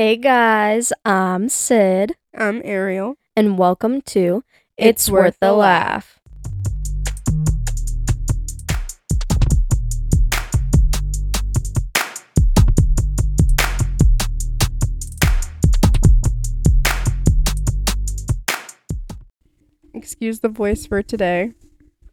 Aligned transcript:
Hey 0.00 0.16
guys, 0.16 0.94
I'm 1.04 1.50
Sid, 1.50 2.16
I'm 2.34 2.62
Ariel. 2.64 3.18
and 3.36 3.58
welcome 3.58 4.00
to 4.00 4.42
It's, 4.78 5.10
Worth 5.10 5.36
the 5.42 5.52
Laugh. 5.52 6.18
Excuse 19.92 20.40
the 20.40 20.48
voice 20.48 20.86
for 20.86 21.02
today. 21.02 21.52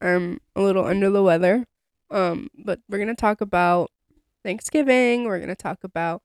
I'm 0.02 0.42
a 0.58 0.62
little 0.62 0.84
under 0.84 1.10
the 1.10 1.24
weather. 1.24 1.66
Um, 2.12 2.50
but 2.54 2.82
we're 2.90 3.00
gonna 3.00 3.16
talk 3.16 3.40
about 3.40 3.92
Thanksgiving. 4.44 5.24
We're 5.24 5.40
gonna 5.40 5.56
talk 5.56 5.86
about 5.86 6.22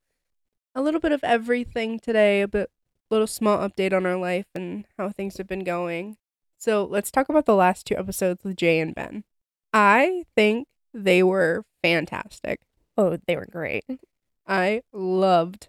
a 0.74 0.82
little 0.82 1.00
bit 1.00 1.12
of 1.12 1.22
everything 1.22 1.98
today, 1.98 2.42
a 2.42 2.48
bit 2.48 2.70
little 3.10 3.26
small 3.26 3.58
update 3.58 3.92
on 3.92 4.06
our 4.06 4.16
life 4.16 4.46
and 4.54 4.86
how 4.96 5.10
things 5.10 5.36
have 5.36 5.46
been 5.46 5.64
going. 5.64 6.16
So 6.58 6.84
let's 6.84 7.10
talk 7.10 7.28
about 7.28 7.46
the 7.46 7.54
last 7.54 7.86
two 7.86 7.96
episodes 7.96 8.42
with 8.42 8.56
Jay 8.56 8.80
and 8.80 8.94
Ben. 8.94 9.24
I 9.72 10.24
think 10.34 10.68
they 10.94 11.22
were 11.22 11.64
fantastic. 11.82 12.60
Oh, 12.96 13.18
they 13.26 13.36
were 13.36 13.48
great. 13.50 13.84
I 14.46 14.82
loved 14.92 15.68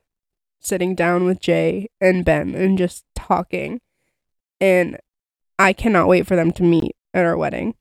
sitting 0.59 0.95
down 0.95 1.25
with 1.25 1.39
Jay 1.39 1.89
and 1.99 2.23
Ben 2.23 2.55
and 2.55 2.77
just 2.77 3.05
talking. 3.15 3.81
And 4.61 4.97
I 5.59 5.73
cannot 5.73 6.07
wait 6.07 6.25
for 6.25 6.35
them 6.35 6.51
to 6.53 6.63
meet 6.63 6.95
at 7.13 7.25
our 7.25 7.37
wedding. 7.37 7.75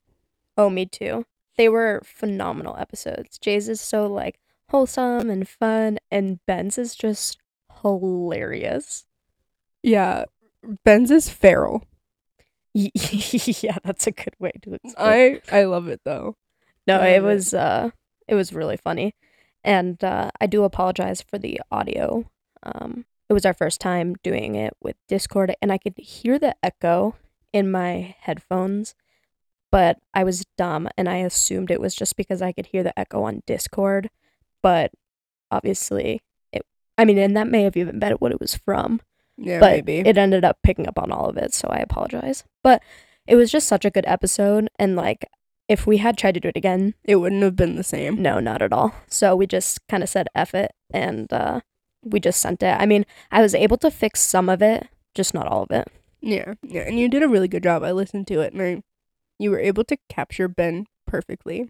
Oh, 0.57 0.71
me 0.71 0.87
too. 0.87 1.25
They 1.57 1.69
were 1.69 2.03
phenomenal 2.05 2.77
episodes. 2.79 3.39
Jay's 3.39 3.69
is 3.69 3.81
so 3.81 4.07
like 4.07 4.39
wholesome 4.73 5.31
and 5.31 5.49
fun, 5.49 5.99
and 6.11 6.41
Ben's 6.47 6.79
is 6.79 6.95
just 6.95 7.39
hilarious. 7.83 9.05
Yeah, 9.83 10.25
Ben's 10.85 11.11
is 11.11 11.29
feral. 11.29 11.85
yeah, 12.75 13.77
that's 13.85 14.07
a 14.07 14.13
good 14.13 14.35
way 14.39 14.53
to 14.63 14.75
explain. 14.75 15.41
I 15.51 15.61
I 15.61 15.65
love 15.65 15.89
it 15.89 16.01
though. 16.05 16.37
No, 16.87 17.03
it 17.03 17.17
it. 17.17 17.23
was 17.23 17.53
uh 17.53 17.91
it 18.27 18.35
was 18.35 18.53
really 18.53 18.79
funny. 18.79 19.15
And 19.63 20.03
uh 20.03 20.31
I 20.41 20.47
do 20.47 20.65
apologize 20.65 21.21
for 21.23 21.39
the 21.39 21.61
audio. 21.71 22.31
Um 22.63 23.05
it 23.29 23.35
was 23.35 23.45
our 23.45 23.55
first 23.55 23.81
time 23.81 24.15
doing 24.23 24.55
it 24.55 24.75
with 24.81 24.97
Discord 25.07 25.55
and 25.61 25.71
I 25.71 25.79
could 25.79 25.99
hear 25.99 26.39
the 26.39 26.57
echo 26.63 27.15
in 27.53 27.71
my 27.71 28.15
headphones, 28.21 28.95
but 29.71 29.99
I 30.15 30.25
was 30.25 30.47
dumb 30.57 30.89
and 30.97 31.09
I 31.11 31.19
assumed 31.19 31.71
it 31.71 31.81
was 31.81 31.95
just 31.95 32.17
because 32.17 32.41
I 32.41 32.53
could 32.53 32.67
hear 32.67 32.83
the 32.83 32.99
echo 32.99 33.23
on 33.25 33.43
Discord, 33.47 34.09
but 34.63 34.91
obviously 35.51 36.21
it 36.53 36.63
I 36.99 37.05
mean, 37.05 37.19
and 37.19 37.37
that 37.37 37.49
may 37.49 37.63
have 37.63 37.77
even 37.77 37.99
been 37.99 38.13
what 38.15 38.33
it 38.33 38.41
was 38.41 38.55
from 38.55 39.01
Yeah, 39.37 39.61
but 39.61 39.73
maybe. 39.87 40.09
it 40.09 40.17
ended 40.19 40.45
up 40.45 40.59
picking 40.63 40.87
up 40.87 40.99
on 40.99 41.11
all 41.13 41.29
of 41.29 41.37
it, 41.37 41.53
so 41.55 41.69
I 41.69 41.79
apologize. 41.79 42.45
But 42.63 42.83
it 43.27 43.37
was 43.37 43.51
just 43.51 43.69
such 43.69 43.85
a 43.85 43.91
good 43.91 44.05
episode, 44.07 44.69
and 44.79 44.97
like 44.97 45.25
if 45.69 45.87
we 45.87 45.99
had 45.99 46.19
tried 46.19 46.35
to 46.35 46.41
do 46.41 46.49
it 46.49 46.57
again, 46.57 46.95
it 47.05 47.17
wouldn't 47.17 47.43
have 47.43 47.57
been 47.57 47.77
the 47.77 47.85
same. 47.85 48.21
no, 48.21 48.41
not 48.41 48.61
at 48.63 48.73
all. 48.73 48.95
So 49.09 49.35
we 49.37 49.47
just 49.47 49.79
kind 49.89 50.03
of 50.03 50.09
said 50.09 50.27
F 50.35 50.55
it, 50.55 50.73
and 50.93 51.33
uh, 51.33 51.61
we 52.05 52.21
just 52.21 52.41
sent 52.41 52.63
it. 52.63 52.77
I 52.79 52.85
mean, 52.85 53.07
I 53.31 53.41
was 53.41 53.55
able 53.55 53.77
to 53.79 53.91
fix 53.91 54.21
some 54.21 54.49
of 54.49 54.61
it, 54.61 54.89
just 55.15 55.33
not 55.35 55.47
all 55.47 55.63
of 55.63 55.71
it. 55.71 55.89
Yeah, 56.21 56.55
yeah, 56.63 56.83
and 56.83 56.99
you 56.99 57.09
did 57.09 57.23
a 57.23 57.29
really 57.29 57.49
good 57.49 57.63
job. 57.63 57.83
I 57.83 57.93
listened 57.93 58.27
to 58.29 58.41
it, 58.41 58.53
and 58.53 58.63
I, 58.63 58.83
you 59.39 59.51
were 59.51 59.61
able 59.61 59.85
to 59.85 59.97
capture 60.09 60.47
Ben 60.49 60.87
perfectly. 61.07 61.69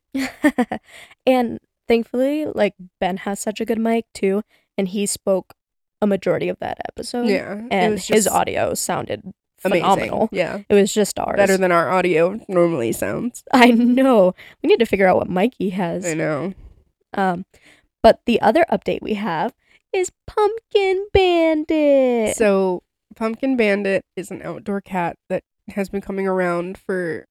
and 1.26 1.58
thankfully, 1.92 2.46
like 2.46 2.74
Ben 3.00 3.18
has 3.18 3.38
such 3.40 3.60
a 3.60 3.64
good 3.64 3.78
mic 3.78 4.06
too, 4.14 4.42
and 4.78 4.88
he 4.88 5.04
spoke 5.06 5.52
a 6.00 6.06
majority 6.06 6.48
of 6.48 6.58
that 6.60 6.78
episode. 6.88 7.28
yeah, 7.28 7.62
and 7.70 7.98
his 7.98 8.26
audio 8.26 8.72
sounded 8.74 9.20
amazing. 9.64 9.82
phenomenal. 9.82 10.28
Yeah, 10.32 10.60
It 10.68 10.74
was 10.74 10.92
just 10.94 11.18
ours. 11.18 11.36
better 11.36 11.56
than 11.58 11.70
our 11.70 11.90
audio 11.90 12.40
normally 12.48 12.92
sounds. 12.92 13.44
I 13.52 13.70
know. 13.70 14.34
We 14.62 14.68
need 14.68 14.78
to 14.80 14.86
figure 14.86 15.06
out 15.06 15.16
what 15.16 15.28
Mikey 15.28 15.70
has. 15.70 16.06
I 16.06 16.14
know. 16.14 16.54
Um, 17.14 17.44
but 18.02 18.20
the 18.26 18.40
other 18.40 18.64
update 18.72 19.02
we 19.02 19.14
have 19.14 19.52
is 19.92 20.10
Pumpkin 20.26 21.06
Bandit. 21.12 22.34
So, 22.36 22.82
Pumpkin 23.14 23.56
Bandit 23.56 24.04
is 24.16 24.30
an 24.30 24.40
outdoor 24.42 24.80
cat 24.80 25.16
that 25.28 25.44
has 25.68 25.90
been 25.90 26.00
coming 26.00 26.26
around 26.26 26.78
for. 26.78 27.26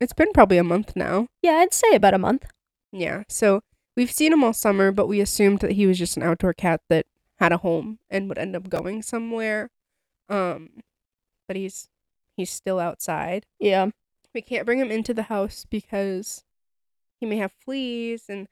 It's 0.00 0.12
been 0.12 0.32
probably 0.34 0.58
a 0.58 0.64
month 0.64 0.96
now. 0.96 1.28
yeah, 1.42 1.52
I'd 1.62 1.72
say 1.72 1.94
about 1.94 2.12
a 2.14 2.18
month. 2.18 2.46
Yeah. 2.90 3.22
So 3.28 3.62
we've 3.96 4.10
seen 4.10 4.32
him 4.32 4.44
all 4.44 4.52
summer, 4.52 4.92
but 4.92 5.06
we 5.06 5.20
assumed 5.20 5.60
that 5.60 5.72
he 5.72 5.86
was 5.86 5.98
just 5.98 6.16
an 6.16 6.22
outdoor 6.22 6.54
cat 6.54 6.80
that 6.88 7.06
had 7.38 7.52
a 7.52 7.58
home 7.58 7.98
and 8.10 8.28
would 8.28 8.38
end 8.38 8.56
up 8.56 8.68
going 8.68 9.02
somewhere. 9.02 9.70
Um, 10.28 10.70
but 11.46 11.56
he's 11.56 11.88
he's 12.36 12.50
still 12.50 12.78
outside. 12.78 13.46
Yeah. 13.58 13.90
We 14.34 14.40
can't 14.40 14.64
bring 14.64 14.78
him 14.78 14.90
into 14.90 15.12
the 15.12 15.24
house 15.24 15.66
because 15.68 16.44
he 17.20 17.26
may 17.26 17.36
have 17.36 17.52
fleas, 17.52 18.24
and 18.28 18.48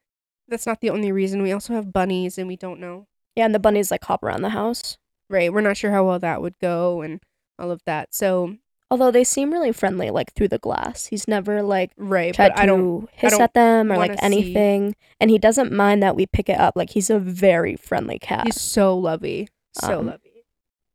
that's 0.46 0.66
not 0.66 0.80
the 0.80 0.90
only 0.90 1.10
reason. 1.10 1.42
We 1.42 1.52
also 1.52 1.72
have 1.72 1.92
bunnies, 1.92 2.36
and 2.36 2.46
we 2.46 2.56
don't 2.56 2.80
know. 2.80 3.06
Yeah, 3.34 3.46
and 3.46 3.54
the 3.54 3.58
bunnies 3.58 3.90
like 3.90 4.04
hop 4.04 4.22
around 4.22 4.42
the 4.42 4.50
house. 4.50 4.98
Right. 5.30 5.52
We're 5.52 5.62
not 5.62 5.76
sure 5.76 5.92
how 5.92 6.04
well 6.04 6.18
that 6.18 6.42
would 6.42 6.58
go, 6.58 7.00
and 7.00 7.20
all 7.58 7.70
of 7.70 7.82
that. 7.86 8.14
So 8.14 8.56
Although 8.90 9.12
they 9.12 9.22
seem 9.22 9.52
really 9.52 9.70
friendly, 9.72 10.10
like 10.10 10.32
through 10.34 10.48
the 10.48 10.58
glass. 10.58 11.06
He's 11.06 11.28
never 11.28 11.62
like 11.62 11.92
right, 11.96 12.34
tried 12.34 12.48
to 12.50 12.58
I 12.60 12.66
don't. 12.66 13.08
hiss 13.12 13.30
don't 13.32 13.40
at 13.42 13.54
them 13.54 13.92
or 13.92 13.96
like 13.96 14.10
wanna 14.10 14.18
see- 14.18 14.24
anything. 14.26 14.96
And 15.20 15.30
he 15.30 15.38
doesn't 15.38 15.70
mind 15.72 16.02
that 16.02 16.16
we 16.16 16.26
pick 16.26 16.48
it 16.48 16.58
up. 16.58 16.74
Like 16.76 16.90
he's 16.90 17.08
a 17.10 17.18
very 17.20 17.76
friendly 17.76 18.18
cat. 18.18 18.46
He's 18.46 18.60
so 18.60 18.96
lovey. 18.98 19.48
So 19.74 20.00
Um, 20.00 20.06
lovey. 20.06 20.44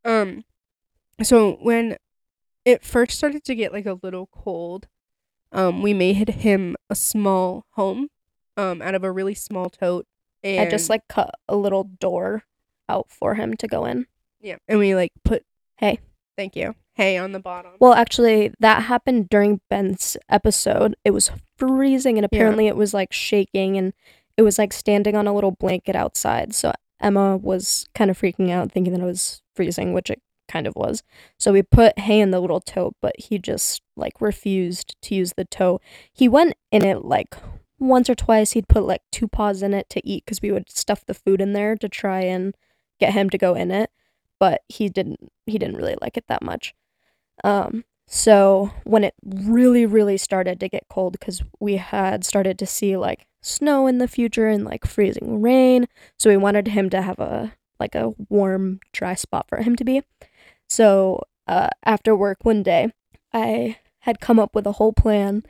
Um 0.03 0.44
so 1.23 1.53
when 1.61 1.95
it 2.66 2.84
first 2.84 3.17
started 3.17 3.44
to 3.45 3.55
get 3.55 3.72
like 3.72 3.85
a 3.85 3.97
little 4.03 4.28
cold, 4.28 4.88
um 5.53 5.81
we 5.81 5.94
made 5.94 6.28
him 6.29 6.75
a 6.89 6.95
small 6.95 7.66
home 7.72 8.09
um 8.57 8.81
out 8.81 8.95
of 8.95 9.03
a 9.05 9.11
really 9.11 9.35
small 9.35 9.69
tote 9.69 10.05
and 10.44 10.67
I 10.67 10.69
just 10.69 10.89
like 10.89 11.07
cut 11.07 11.31
a 11.47 11.55
little 11.55 11.85
door 11.85 12.44
out 12.89 13.09
for 13.09 13.35
him 13.35 13.55
to 13.57 13.67
go 13.67 13.85
in. 13.85 14.05
yeah, 14.41 14.57
and 14.67 14.79
we 14.79 14.95
like 14.95 15.13
put 15.23 15.44
Hey. 15.78 16.00
Thank 16.38 16.55
you. 16.57 16.75
Hay 16.95 17.17
on 17.17 17.33
the 17.33 17.39
bottom. 17.39 17.73
Well, 17.79 17.94
actually, 17.94 18.53
that 18.59 18.83
happened 18.83 19.29
during 19.29 19.59
Ben's 19.69 20.16
episode. 20.29 20.95
It 21.03 21.11
was 21.11 21.29
freezing, 21.57 22.17
and 22.17 22.25
apparently, 22.25 22.67
it 22.67 22.78
was 22.78 22.94
like 22.94 23.11
shaking, 23.11 23.78
and 23.78 23.94
it 24.38 24.44
was 24.44 24.57
like 24.57 24.72
standing 24.72 25.16
on 25.16 25.28
a 25.28 25.34
little 25.34 25.51
blanket 25.51 25.95
outside. 25.95 26.55
So 26.55 26.72
Emma 27.01 27.35
was 27.38 27.85
kind 27.94 28.09
of 28.09 28.19
freaking 28.19 28.50
out, 28.50 28.72
thinking 28.72 28.94
that 28.94 29.01
it 29.01 29.05
was 29.05 29.41
freezing, 29.55 29.94
which 29.94 30.09
it 30.09 30.22
kind 30.47 30.67
of 30.67 30.75
was. 30.75 31.03
So 31.38 31.51
we 31.51 31.63
put 31.63 32.00
hay 32.00 32.19
in 32.19 32.31
the 32.31 32.39
little 32.39 32.61
tote, 32.61 32.95
but 33.01 33.16
he 33.17 33.39
just 33.39 33.81
like 33.97 34.22
refused 34.22 34.95
to 35.03 35.16
use 35.16 35.34
the 35.35 35.45
tote. 35.45 35.81
He 36.13 36.28
went 36.28 36.53
in 36.72 36.85
it 36.85 37.03
like 37.03 37.35
once 37.79 38.09
or 38.09 38.16
twice. 38.16 38.51
He'd 38.51 38.67
put 38.67 38.84
like 38.84 39.01
two 39.11 39.28
paws 39.28 39.61
in 39.61 39.73
it 39.73 39.89
to 39.89 40.07
eat 40.07 40.23
because 40.25 40.41
we 40.41 40.51
would 40.51 40.69
stuff 40.69 41.05
the 41.05 41.13
food 41.13 41.41
in 41.41 41.53
there 41.53 41.75
to 41.75 41.89
try 41.89 42.22
and 42.22 42.55
get 43.00 43.13
him 43.13 43.29
to 43.31 43.38
go 43.38 43.53
in 43.53 43.72
it. 43.72 43.89
But 44.39 44.61
he 44.69 44.89
didn't. 44.89 45.31
He 45.45 45.57
didn't 45.57 45.78
really 45.78 45.95
like 46.01 46.17
it 46.17 46.25
that 46.28 46.44
much. 46.44 46.73
Um, 47.44 47.84
so 48.07 48.72
when 48.84 49.03
it 49.03 49.13
really, 49.23 49.85
really 49.85 50.18
started 50.18 50.59
to 50.59 50.69
get 50.69 50.88
cold, 50.90 51.13
because 51.13 51.41
we 51.59 51.78
had 51.78 52.23
started 52.23 52.59
to 52.59 52.66
see 52.66 52.96
like 52.97 53.28
snow 53.41 53.88
in 53.88 53.97
the 53.97 54.07
future 54.07 54.47
and 54.47 54.63
like 54.63 54.85
freezing 54.85 55.41
rain, 55.41 55.88
so 56.18 56.29
we 56.29 56.38
wanted 56.38 56.69
him 56.69 56.90
to 56.91 57.01
have 57.01 57.19
a 57.19 57.53
like 57.79 57.96
a 57.96 58.13
warm, 58.29 58.79
dry 58.94 59.16
spot 59.16 59.47
for 59.50 59.57
him 59.57 59.75
to 59.75 59.84
be. 59.84 60.01
So 60.69 61.22
uh, 61.47 61.69
after 61.84 62.16
work 62.16 62.40
one 62.44 62.63
day, 62.63 62.91
I 63.34 63.78
had 64.00 64.19
come 64.19 64.40
up 64.40 64.56
with 64.56 64.66
a 64.66 64.73
whole 64.73 64.94
plan, 64.94 65.44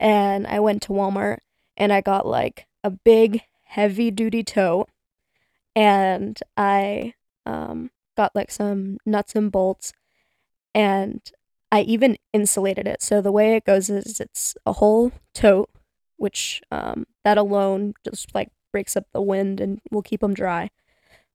and 0.00 0.46
I 0.46 0.60
went 0.60 0.82
to 0.82 0.92
Walmart 0.92 1.38
and 1.76 1.92
I 1.92 2.00
got 2.00 2.26
like 2.26 2.66
a 2.82 2.90
big, 2.90 3.42
heavy 3.64 4.10
duty 4.10 4.42
tote, 4.42 4.88
and 5.76 6.38
I 6.56 7.14
um, 7.46 7.90
got 8.16 8.34
like 8.34 8.50
some 8.50 8.98
nuts 9.06 9.34
and 9.36 9.52
bolts 9.52 9.92
and 10.78 11.20
I 11.72 11.80
even 11.80 12.16
insulated 12.32 12.86
it. 12.86 13.02
So 13.02 13.20
the 13.20 13.32
way 13.32 13.56
it 13.56 13.64
goes 13.64 13.90
is 13.90 14.20
it's 14.20 14.54
a 14.64 14.74
whole 14.74 15.10
tote, 15.34 15.68
which 16.16 16.62
um, 16.70 17.04
that 17.24 17.36
alone 17.36 17.94
just 18.04 18.32
like 18.32 18.50
breaks 18.70 18.96
up 18.96 19.06
the 19.12 19.20
wind 19.20 19.60
and 19.60 19.80
will 19.90 20.02
keep 20.02 20.20
them 20.20 20.34
dry. 20.34 20.70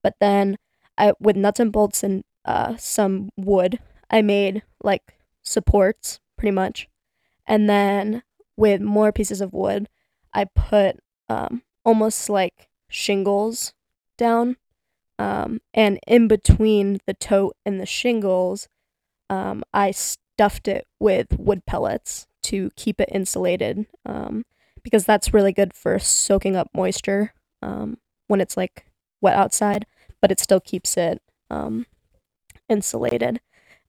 But 0.01 0.15
then 0.21 0.57
I 0.97 1.11
with 1.19 1.35
nuts 1.35 1.59
and 1.59 1.73
bolts 1.73 2.03
and 2.03 2.23
uh, 2.45 2.77
some 2.77 3.31
wood, 3.35 3.79
I 4.09 4.21
made 4.21 4.63
like 4.81 5.17
supports 5.41 6.21
pretty 6.37 6.51
much, 6.51 6.87
and 7.45 7.69
then 7.69 8.23
with 8.55 8.79
more 8.79 9.11
pieces 9.11 9.41
of 9.41 9.51
wood, 9.51 9.89
I 10.33 10.45
put 10.45 10.99
um, 11.27 11.63
almost 11.83 12.29
like 12.29 12.69
shingles 12.87 13.73
down, 14.17 14.55
um, 15.19 15.59
and 15.73 15.99
in 16.07 16.29
between 16.29 16.99
the 17.05 17.13
tote 17.13 17.57
and 17.65 17.81
the 17.81 17.85
shingles 17.85 18.69
um, 19.29 19.63
I 19.73 19.91
stuffed 19.91 20.67
it 20.67 20.87
with 20.99 21.27
wood 21.37 21.65
pellets 21.65 22.27
to 22.43 22.71
keep 22.75 22.99
it 22.99 23.09
insulated 23.11 23.85
um, 24.05 24.45
because 24.83 25.05
that's 25.05 25.33
really 25.33 25.53
good 25.53 25.73
for 25.73 25.97
soaking 25.99 26.55
up 26.55 26.69
moisture 26.73 27.33
um, 27.61 27.97
when 28.27 28.41
it's 28.41 28.57
like 28.57 28.85
wet 29.21 29.35
outside, 29.35 29.85
but 30.21 30.31
it 30.31 30.39
still 30.39 30.59
keeps 30.59 30.97
it 30.97 31.21
um, 31.49 31.85
insulated. 32.67 33.39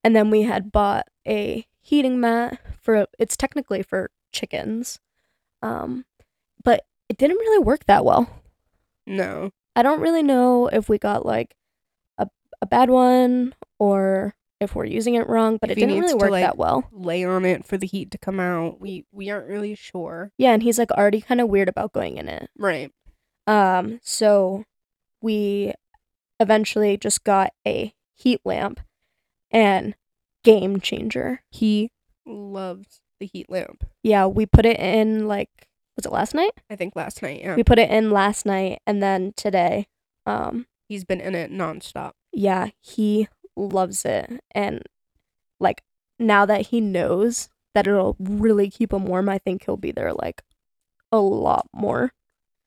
And 0.02 0.14
then 0.14 0.30
we 0.30 0.42
had 0.42 0.70
bought 0.70 1.08
a 1.26 1.66
heating 1.80 2.20
mat 2.20 2.60
for 2.80 3.06
it's 3.18 3.36
technically 3.36 3.82
for 3.82 4.10
chickens. 4.32 5.00
Um, 5.62 6.04
but 6.62 6.84
it 7.08 7.16
didn't 7.18 7.38
really 7.38 7.64
work 7.64 7.86
that 7.86 8.04
well. 8.04 8.28
No. 9.06 9.50
I 9.76 9.82
don't 9.82 10.00
really 10.00 10.22
know 10.22 10.68
if 10.68 10.88
we 10.88 10.98
got 10.98 11.26
like 11.26 11.56
a 12.16 12.28
a 12.62 12.66
bad 12.66 12.90
one 12.90 13.54
or 13.78 14.34
if 14.64 14.74
we're 14.74 14.84
using 14.86 15.14
it 15.14 15.28
wrong, 15.28 15.58
but 15.60 15.70
If 15.70 15.76
it 15.76 15.80
didn't 15.80 16.00
really 16.00 16.12
to, 16.14 16.16
work 16.18 16.30
like- 16.32 16.44
that 16.44 16.58
well. 16.58 16.88
Lay 16.90 17.24
on 17.24 17.44
it 17.44 17.64
for 17.64 17.76
the 17.78 17.86
heat 17.86 18.10
to 18.10 18.18
come 18.18 18.40
out. 18.40 18.80
We 18.80 19.06
we 19.12 19.30
aren't 19.30 19.48
really 19.48 19.74
sure. 19.76 20.32
Yeah, 20.38 20.52
and 20.52 20.62
he's 20.62 20.78
like 20.78 20.90
already 20.90 21.20
kind 21.20 21.40
of 21.40 21.48
weird 21.48 21.68
about 21.68 21.92
going 21.92 22.16
in 22.16 22.28
it. 22.28 22.50
Right. 22.58 22.90
Um, 23.46 24.00
so 24.02 24.64
we 25.22 25.72
eventually 26.40 26.96
just 26.96 27.24
got 27.24 27.52
a 27.66 27.94
heat 28.14 28.40
lamp 28.44 28.80
and 29.50 29.94
game 30.42 30.80
changer. 30.80 31.42
He 31.50 31.90
loves 32.26 33.00
the 33.20 33.26
heat 33.26 33.48
lamp. 33.50 33.84
Yeah, 34.02 34.26
we 34.26 34.46
put 34.46 34.66
it 34.66 34.78
in 34.80 35.28
like 35.28 35.50
was 35.96 36.06
it 36.06 36.12
last 36.12 36.34
night? 36.34 36.50
I 36.68 36.74
think 36.76 36.96
last 36.96 37.22
night, 37.22 37.40
yeah. 37.40 37.54
We 37.54 37.62
put 37.62 37.78
it 37.78 37.88
in 37.90 38.10
last 38.10 38.44
night 38.44 38.80
and 38.86 39.02
then 39.02 39.32
today. 39.36 39.86
Um, 40.26 40.66
He's 40.88 41.04
been 41.04 41.20
in 41.20 41.34
it 41.34 41.50
nonstop. 41.52 42.12
yeah, 42.32 42.68
he 42.80 43.28
loves 43.56 44.04
it 44.04 44.40
and 44.50 44.82
like 45.60 45.82
now 46.18 46.44
that 46.46 46.68
he 46.68 46.80
knows 46.80 47.48
that 47.74 47.86
it'll 47.86 48.16
really 48.18 48.70
keep 48.70 48.92
him 48.92 49.04
warm, 49.06 49.28
I 49.28 49.38
think 49.38 49.64
he'll 49.64 49.76
be 49.76 49.92
there 49.92 50.12
like 50.12 50.42
a 51.10 51.18
lot 51.18 51.68
more. 51.72 52.12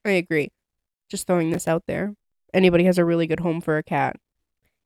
I 0.05 0.11
agree. 0.11 0.51
Just 1.09 1.27
throwing 1.27 1.51
this 1.51 1.67
out 1.67 1.83
there. 1.87 2.15
Anybody 2.53 2.83
has 2.85 2.97
a 2.97 3.05
really 3.05 3.27
good 3.27 3.39
home 3.41 3.61
for 3.61 3.77
a 3.77 3.83
cat. 3.83 4.17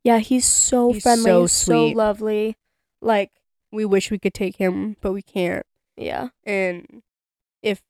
Yeah, 0.04 0.20
he's 0.20 0.46
so 0.46 0.94
He's 0.94 1.04
friendly, 1.04 1.24
so 1.26 1.48
so 1.48 1.88
lovely. 1.88 2.56
Like, 3.02 3.32
We 3.72 3.86
wish 3.86 4.12
we 4.12 4.20
could 4.20 4.34
take 4.34 4.58
him, 4.58 4.98
but 5.02 5.12
we 5.14 5.22
can't. 5.22 5.66
yeah. 5.96 6.30
And 6.44 7.02
if 7.62 7.82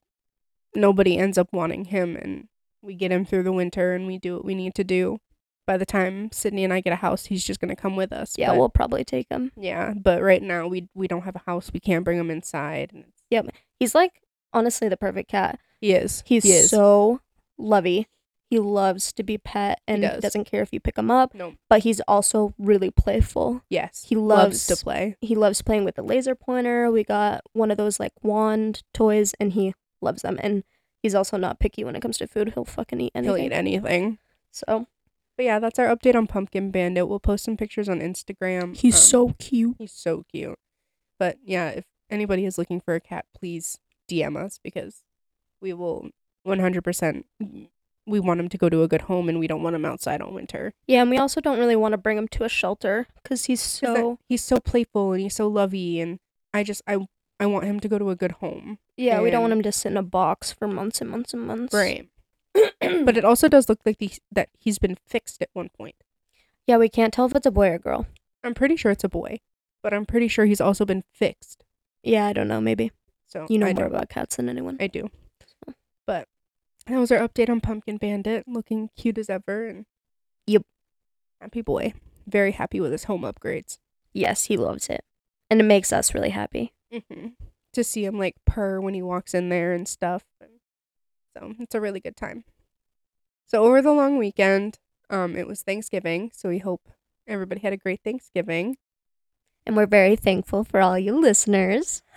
nobody 0.76 1.18
ends 1.18 1.38
up 1.38 1.50
wanting 1.54 1.86
him 1.86 2.16
and 2.16 2.48
we 2.82 2.96
get 2.96 3.12
him 3.12 3.26
through 3.26 3.44
the 3.44 3.52
winter 3.54 3.94
and 3.94 4.08
we 4.08 4.18
do 4.18 4.36
what 4.36 4.46
we 4.46 4.56
need 4.56 4.74
to 4.76 4.84
do, 4.84 5.20
by 5.68 5.78
the 5.78 5.86
time 5.86 6.32
Sydney 6.32 6.64
and 6.64 6.74
I 6.74 6.82
get 6.82 6.94
a 6.94 6.98
house, 6.98 7.26
he's 7.26 7.44
just 7.44 7.60
gonna 7.60 7.76
come 7.76 7.96
with 7.96 8.12
us. 8.12 8.36
Yeah, 8.38 8.50
But- 8.52 8.58
we'll 8.58 8.70
probably 8.70 9.04
take 9.04 9.28
him. 9.30 9.52
yeah. 9.56 9.94
But 9.96 10.22
right 10.22 10.42
now 10.42 10.68
we 10.68 10.90
we 10.96 11.08
don't 11.08 11.22
have 11.24 11.36
a 11.36 11.42
house. 11.46 11.72
We 11.74 11.80
can't 11.80 12.04
bring 12.04 12.20
him 12.20 12.32
inside. 12.32 12.92
And 12.94 13.04
it's- 13.04 13.56
He's 13.80 13.96
like 13.96 14.22
honestly 14.54 14.90
the 14.90 14.98
perfect 14.98 15.30
cat. 15.30 15.60
he 15.80 15.94
is. 15.94 16.24
He's 16.26 16.44
he 16.44 16.52
is. 16.52 16.70
so 16.70 17.22
lovey. 17.58 18.08
He 18.50 18.60
loves 18.60 19.14
to 19.14 19.24
be 19.24 19.38
pet 19.38 19.80
and 19.88 20.02
does. 20.02 20.22
doesn't 20.22 20.44
care 20.44 20.62
if 20.62 20.74
you 20.74 20.82
pick 20.82 20.98
him 20.98 21.10
up, 21.10 21.34
no. 21.34 21.54
but 21.70 21.84
he's 21.84 22.02
also 22.02 22.54
really 22.60 22.92
playful. 22.92 23.62
Yes. 23.70 24.04
He 24.10 24.16
loves 24.18 24.68
loves 24.68 24.68
to 24.68 24.76
play. 24.84 25.16
He 25.22 25.36
loves 25.36 25.62
playing 25.62 25.86
with 25.86 25.96
the 25.96 26.04
laser 26.04 26.36
pointer. 26.36 26.92
We 26.92 27.06
got 27.06 27.42
one 27.54 27.72
of 27.72 27.78
those 27.78 27.98
like 27.98 28.12
wand 28.22 28.84
toys 28.94 29.34
and 29.40 29.54
he 29.54 29.74
loves 30.02 30.22
them 30.24 30.38
and 30.44 30.66
he's 31.02 31.16
also 31.16 31.38
not 31.38 31.60
picky 31.62 31.86
when 31.86 31.96
it 31.96 32.02
comes 32.02 32.18
to 32.18 32.28
food. 32.28 32.52
He'll 32.54 32.66
fucking 32.66 33.00
eat 33.00 33.14
anything. 33.16 33.36
He'll 33.38 33.46
eat 33.46 33.54
anything. 33.54 34.18
So, 34.52 34.86
But 35.42 35.46
yeah, 35.46 35.58
that's 35.58 35.80
our 35.80 35.88
update 35.88 36.14
on 36.14 36.28
Pumpkin 36.28 36.70
Bandit. 36.70 37.08
We'll 37.08 37.20
post 37.20 37.46
some 37.46 37.58
pictures 37.58 37.90
on 37.90 38.00
Instagram. 38.00 38.78
he's 38.78 38.94
Um, 38.94 39.02
so 39.02 39.34
cute. 39.40 39.76
he's 39.80 39.92
so 39.92 40.24
cute. 40.32 40.60
But 41.18 41.40
yeah, 41.44 41.70
if 41.70 41.86
anybody 42.12 42.46
is 42.46 42.60
looking 42.60 42.80
for 42.80 42.94
a 42.94 43.00
cat, 43.00 43.26
please 43.36 43.80
DM 44.08 44.38
us 44.38 44.60
because 44.64 45.02
we 45.60 45.74
will 45.74 46.10
100% 46.46 47.24
we 48.06 48.20
want 48.20 48.40
him 48.40 48.50
to 48.50 48.58
go 48.60 48.70
to 48.70 48.84
a 48.84 48.88
good 48.88 49.02
home 49.04 49.30
and 49.30 49.40
we 49.40 49.48
don't 49.48 49.64
want 49.64 49.76
him 49.76 49.84
outside 49.84 50.22
all 50.22 50.32
winter. 50.32 50.74
Yeah, 50.86 51.02
and 51.02 51.10
we 51.10 51.18
also 51.18 51.42
don't 51.42 51.58
really 51.58 51.76
want 51.76 51.94
to 51.94 51.98
bring 51.98 52.20
him 52.20 52.28
to 52.28 52.44
a 52.44 52.50
shelter 52.50 53.08
cuz 53.24 53.46
he's 53.46 53.62
'Cause 53.80 53.80
that- 53.80 53.96
so 53.96 54.20
he's 54.30 54.44
so 54.44 54.58
playful 54.60 55.12
and 55.14 55.24
he's 55.24 55.34
so 55.36 55.48
lovey 55.48 56.00
and 56.00 56.20
I 56.54 56.62
just 56.64 56.84
I 56.86 57.08
I 57.40 57.48
want 57.48 57.66
him 57.66 57.80
to 57.80 57.88
go 57.88 57.98
to 57.98 58.12
a 58.12 58.16
good 58.16 58.34
home. 58.34 58.78
Yeah, 58.96 59.22
we 59.22 59.32
don't 59.32 59.42
want 59.42 59.54
him 59.54 59.64
to 59.64 59.72
sit 59.72 59.90
in 59.90 59.98
a 59.98 60.04
box 60.04 60.52
for 60.52 60.68
months 60.68 61.02
and 61.02 61.10
months 61.10 61.34
and 61.34 61.48
months. 61.48 61.74
Right. 61.74 62.08
but 62.82 63.18
it 63.18 63.26
also 63.26 63.48
does 63.48 63.70
look 63.70 63.80
like 63.86 63.98
the, 64.00 64.12
that 64.32 64.50
he's 64.58 64.80
been 64.80 64.98
fixed 65.08 65.42
at 65.42 65.50
one 65.54 65.70
point. 65.70 65.96
yeah, 66.68 66.78
we 66.78 66.90
can't 66.90 67.14
tell 67.14 67.26
if 67.26 67.36
it's 67.36 67.46
a 67.46 67.52
boy 67.52 67.70
or 67.70 67.80
girl. 67.80 68.08
I'm 68.44 68.54
pretty 68.54 68.76
sure 68.76 68.92
it's 68.92 69.04
a 69.04 69.10
boy, 69.10 69.40
but 69.84 69.94
I'm 69.94 70.06
pretty 70.06 70.28
sure 70.28 70.46
he's 70.46 70.62
also 70.62 70.86
been 70.86 71.04
fixed. 71.14 71.64
Yeah, 72.04 72.26
I 72.26 72.34
don't 72.34 72.48
know. 72.48 72.60
Maybe 72.62 72.92
So 73.28 73.46
you 73.50 73.58
know 73.60 73.68
I 73.68 73.74
more 73.74 73.84
don't- 73.86 73.96
about 73.96 74.10
cats 74.10 74.36
than 74.38 74.50
anyone. 74.50 74.78
I 74.80 74.88
do. 74.88 75.10
But 76.06 76.28
that 76.88 76.98
was 76.98 77.12
our 77.12 77.20
update 77.28 77.50
on 77.50 77.62
Pumpkin 77.62 77.98
Bandit, 77.98 78.48
looking 78.48 78.90
cute 78.98 79.18
as 79.18 79.30
ever 79.30 79.68
and 79.68 79.86
Yep. 80.48 80.64
happy 81.40 81.62
boy. 81.62 81.94
Very 82.28 82.52
happy 82.52 82.80
with 82.82 82.92
his 82.92 83.06
home 83.06 83.22
upgrades. 83.22 83.78
yes, 84.14 84.46
he 84.46 84.58
loves 84.58 84.90
it, 84.90 85.04
and 85.50 85.60
it 85.62 85.64
makes 85.66 85.94
us 85.94 86.14
really 86.14 86.30
happy. 86.32 86.74
Mm-hmm. 86.92 87.28
To 87.74 87.84
see 87.86 88.04
him 88.04 88.18
like 88.20 88.36
purr 88.46 88.82
when 88.82 88.94
he 88.94 89.02
walks 89.02 89.34
in 89.34 89.48
there 89.50 89.72
and 89.74 89.88
stuff. 89.88 90.24
So 91.38 91.54
it's 91.60 91.76
a 91.76 91.82
really 91.82 92.00
good 92.00 92.16
time. 92.16 92.44
So 93.48 93.64
over 93.64 93.82
the 93.82 93.92
long 93.92 94.18
weekend, 94.18 94.80
um, 95.10 95.36
it 95.36 95.48
was 95.48 95.62
Thanksgiving. 95.62 96.32
So 96.34 96.50
we 96.50 96.60
hope 96.60 96.90
everybody 97.28 97.62
had 97.62 97.74
a 97.74 97.78
great 97.78 98.02
Thanksgiving. 98.04 98.78
And 99.66 99.76
we're 99.76 99.88
very 99.88 100.16
thankful 100.16 100.64
for 100.64 100.80
all 100.82 100.98
you 100.98 101.20
listeners. 101.20 102.02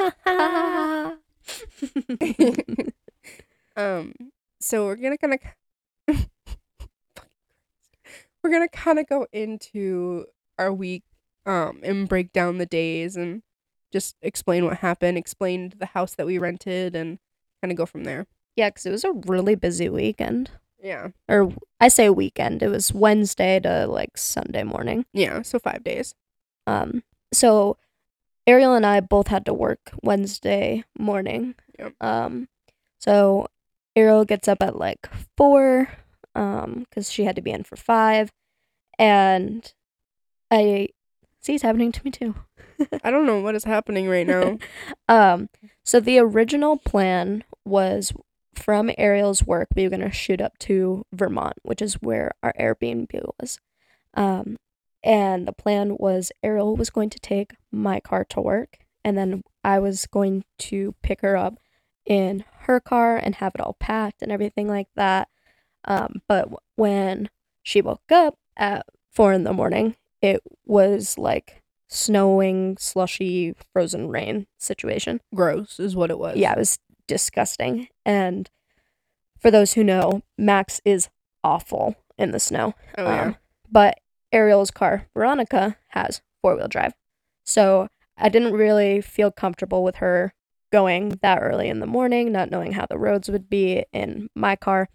um, 3.76 4.14
so 4.60 4.86
we're 4.86 4.96
gonna 4.96 5.18
kind 5.18 5.34
of 5.34 5.40
we're 8.42 8.50
gonna 8.50 8.68
kind 8.68 8.98
of 8.98 9.06
go 9.06 9.26
into 9.32 10.24
our 10.58 10.72
week, 10.72 11.02
um, 11.44 11.80
and 11.82 12.08
break 12.08 12.32
down 12.32 12.58
the 12.58 12.66
days 12.66 13.16
and 13.16 13.42
just 13.92 14.16
explain 14.22 14.64
what 14.64 14.78
happened, 14.78 15.18
explain 15.18 15.72
the 15.76 15.86
house 15.86 16.14
that 16.14 16.26
we 16.26 16.38
rented, 16.38 16.96
and 16.96 17.18
kind 17.60 17.70
of 17.70 17.76
go 17.76 17.86
from 17.86 18.04
there. 18.04 18.26
Yeah, 18.56 18.70
because 18.70 18.86
it 18.86 18.90
was 18.90 19.04
a 19.04 19.12
really 19.26 19.54
busy 19.54 19.88
weekend. 19.88 20.50
Yeah, 20.82 21.08
Or 21.28 21.50
I 21.80 21.88
say 21.88 22.10
weekend. 22.10 22.62
It 22.62 22.68
was 22.68 22.92
Wednesday 22.92 23.58
to 23.60 23.86
like 23.86 24.18
Sunday 24.18 24.64
morning. 24.64 25.06
yeah. 25.14 25.40
So 25.42 25.58
five 25.58 25.82
days. 25.82 26.14
Um, 26.66 27.02
so 27.32 27.78
Ariel 28.46 28.74
and 28.74 28.84
I 28.84 29.00
both 29.00 29.28
had 29.28 29.46
to 29.46 29.54
work 29.54 29.80
Wednesday 30.02 30.84
morning. 30.98 31.54
Yep. 31.78 31.94
Um, 32.02 32.48
so 32.98 33.46
Ariel 33.96 34.26
gets 34.26 34.46
up 34.46 34.62
at 34.62 34.76
like 34.78 35.08
four, 35.38 35.88
um, 36.34 36.84
because 36.90 37.10
she 37.10 37.24
had 37.24 37.36
to 37.36 37.42
be 37.42 37.50
in 37.52 37.64
for 37.64 37.76
five, 37.76 38.30
and 38.98 39.72
I 40.50 40.88
see 41.40 41.54
it's 41.54 41.62
happening 41.62 41.92
to 41.92 42.04
me 42.04 42.10
too. 42.10 42.34
I 43.02 43.10
don't 43.10 43.24
know 43.26 43.40
what 43.40 43.54
is 43.54 43.64
happening 43.64 44.08
right 44.08 44.26
now. 44.26 44.58
Um, 45.08 45.48
so 45.84 46.00
the 46.00 46.18
original 46.18 46.76
plan 46.78 47.44
was 47.64 48.12
from 48.58 48.90
Ariel's 48.98 49.44
work, 49.44 49.68
we 49.74 49.84
were 49.84 49.90
gonna 49.90 50.12
shoot 50.12 50.40
up 50.40 50.58
to 50.60 51.04
Vermont, 51.12 51.54
which 51.62 51.82
is 51.82 51.94
where 51.94 52.32
our 52.42 52.52
Airbnb 52.58 53.12
was. 53.38 53.58
Um, 54.14 54.56
and 55.02 55.46
the 55.46 55.52
plan 55.52 55.96
was 55.98 56.32
Ariel 56.42 56.76
was 56.76 56.90
going 56.90 57.10
to 57.10 57.18
take 57.18 57.54
my 57.70 58.00
car 58.00 58.24
to 58.30 58.40
work, 58.40 58.78
and 59.04 59.18
then 59.18 59.42
I 59.62 59.78
was 59.78 60.06
going 60.06 60.44
to 60.58 60.94
pick 61.02 61.20
her 61.20 61.36
up 61.36 61.58
in 62.06 62.44
her 62.60 62.80
car 62.80 63.16
and 63.16 63.36
have 63.36 63.54
it 63.54 63.60
all 63.60 63.76
packed 63.78 64.22
and 64.22 64.32
everything 64.32 64.68
like 64.68 64.88
that. 64.94 65.28
Um, 65.84 66.22
but 66.26 66.48
when 66.76 67.28
she 67.62 67.82
woke 67.82 68.10
up 68.10 68.38
at 68.56 68.86
four 69.10 69.32
in 69.32 69.44
the 69.44 69.52
morning, 69.52 69.96
it 70.22 70.42
was 70.64 71.18
like 71.18 71.62
snowing, 71.88 72.76
slushy, 72.78 73.54
frozen 73.72 74.08
rain 74.08 74.46
situation. 74.58 75.20
Gross 75.34 75.78
is 75.78 75.94
what 75.94 76.10
it 76.10 76.18
was. 76.18 76.36
Yeah, 76.36 76.52
it 76.52 76.58
was 76.58 76.78
disgusting. 77.06 77.88
And 78.04 78.50
for 79.38 79.50
those 79.50 79.74
who 79.74 79.84
know, 79.84 80.22
Max 80.38 80.80
is 80.84 81.08
awful 81.42 81.96
in 82.16 82.30
the 82.30 82.40
snow. 82.40 82.74
Oh 82.96 83.04
yeah. 83.04 83.22
Um, 83.22 83.36
but 83.70 84.00
Ariel's 84.32 84.70
car, 84.70 85.08
Veronica, 85.14 85.76
has 85.88 86.22
four 86.40 86.56
wheel 86.56 86.68
drive. 86.68 86.94
So 87.44 87.88
I 88.16 88.28
didn't 88.28 88.54
really 88.54 89.00
feel 89.00 89.30
comfortable 89.30 89.82
with 89.84 89.96
her 89.96 90.32
going 90.72 91.18
that 91.22 91.38
early 91.40 91.68
in 91.68 91.80
the 91.80 91.86
morning, 91.86 92.32
not 92.32 92.50
knowing 92.50 92.72
how 92.72 92.86
the 92.86 92.98
roads 92.98 93.28
would 93.28 93.48
be 93.48 93.84
in 93.92 94.28
my 94.34 94.56
car. 94.56 94.88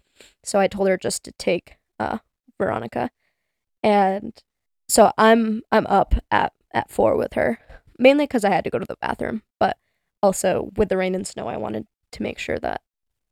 So 0.44 0.58
I 0.58 0.66
told 0.66 0.88
her 0.88 0.98
just 0.98 1.24
to 1.24 1.32
take 1.32 1.76
uh, 1.98 2.18
Veronica. 2.58 3.10
And 3.82 4.34
so 4.88 5.12
I'm 5.16 5.62
I'm 5.72 5.86
up 5.86 6.14
at, 6.30 6.52
at 6.72 6.90
four 6.90 7.16
with 7.16 7.34
her, 7.34 7.58
mainly 7.98 8.24
because 8.24 8.44
I 8.44 8.50
had 8.50 8.64
to 8.64 8.70
go 8.70 8.78
to 8.78 8.86
the 8.86 8.96
bathroom, 9.00 9.42
but 9.58 9.78
also 10.22 10.70
with 10.76 10.88
the 10.88 10.96
rain 10.96 11.14
and 11.14 11.26
snow, 11.26 11.48
I 11.48 11.56
wanted 11.56 11.86
to 12.12 12.22
make 12.22 12.38
sure 12.38 12.58
that 12.58 12.80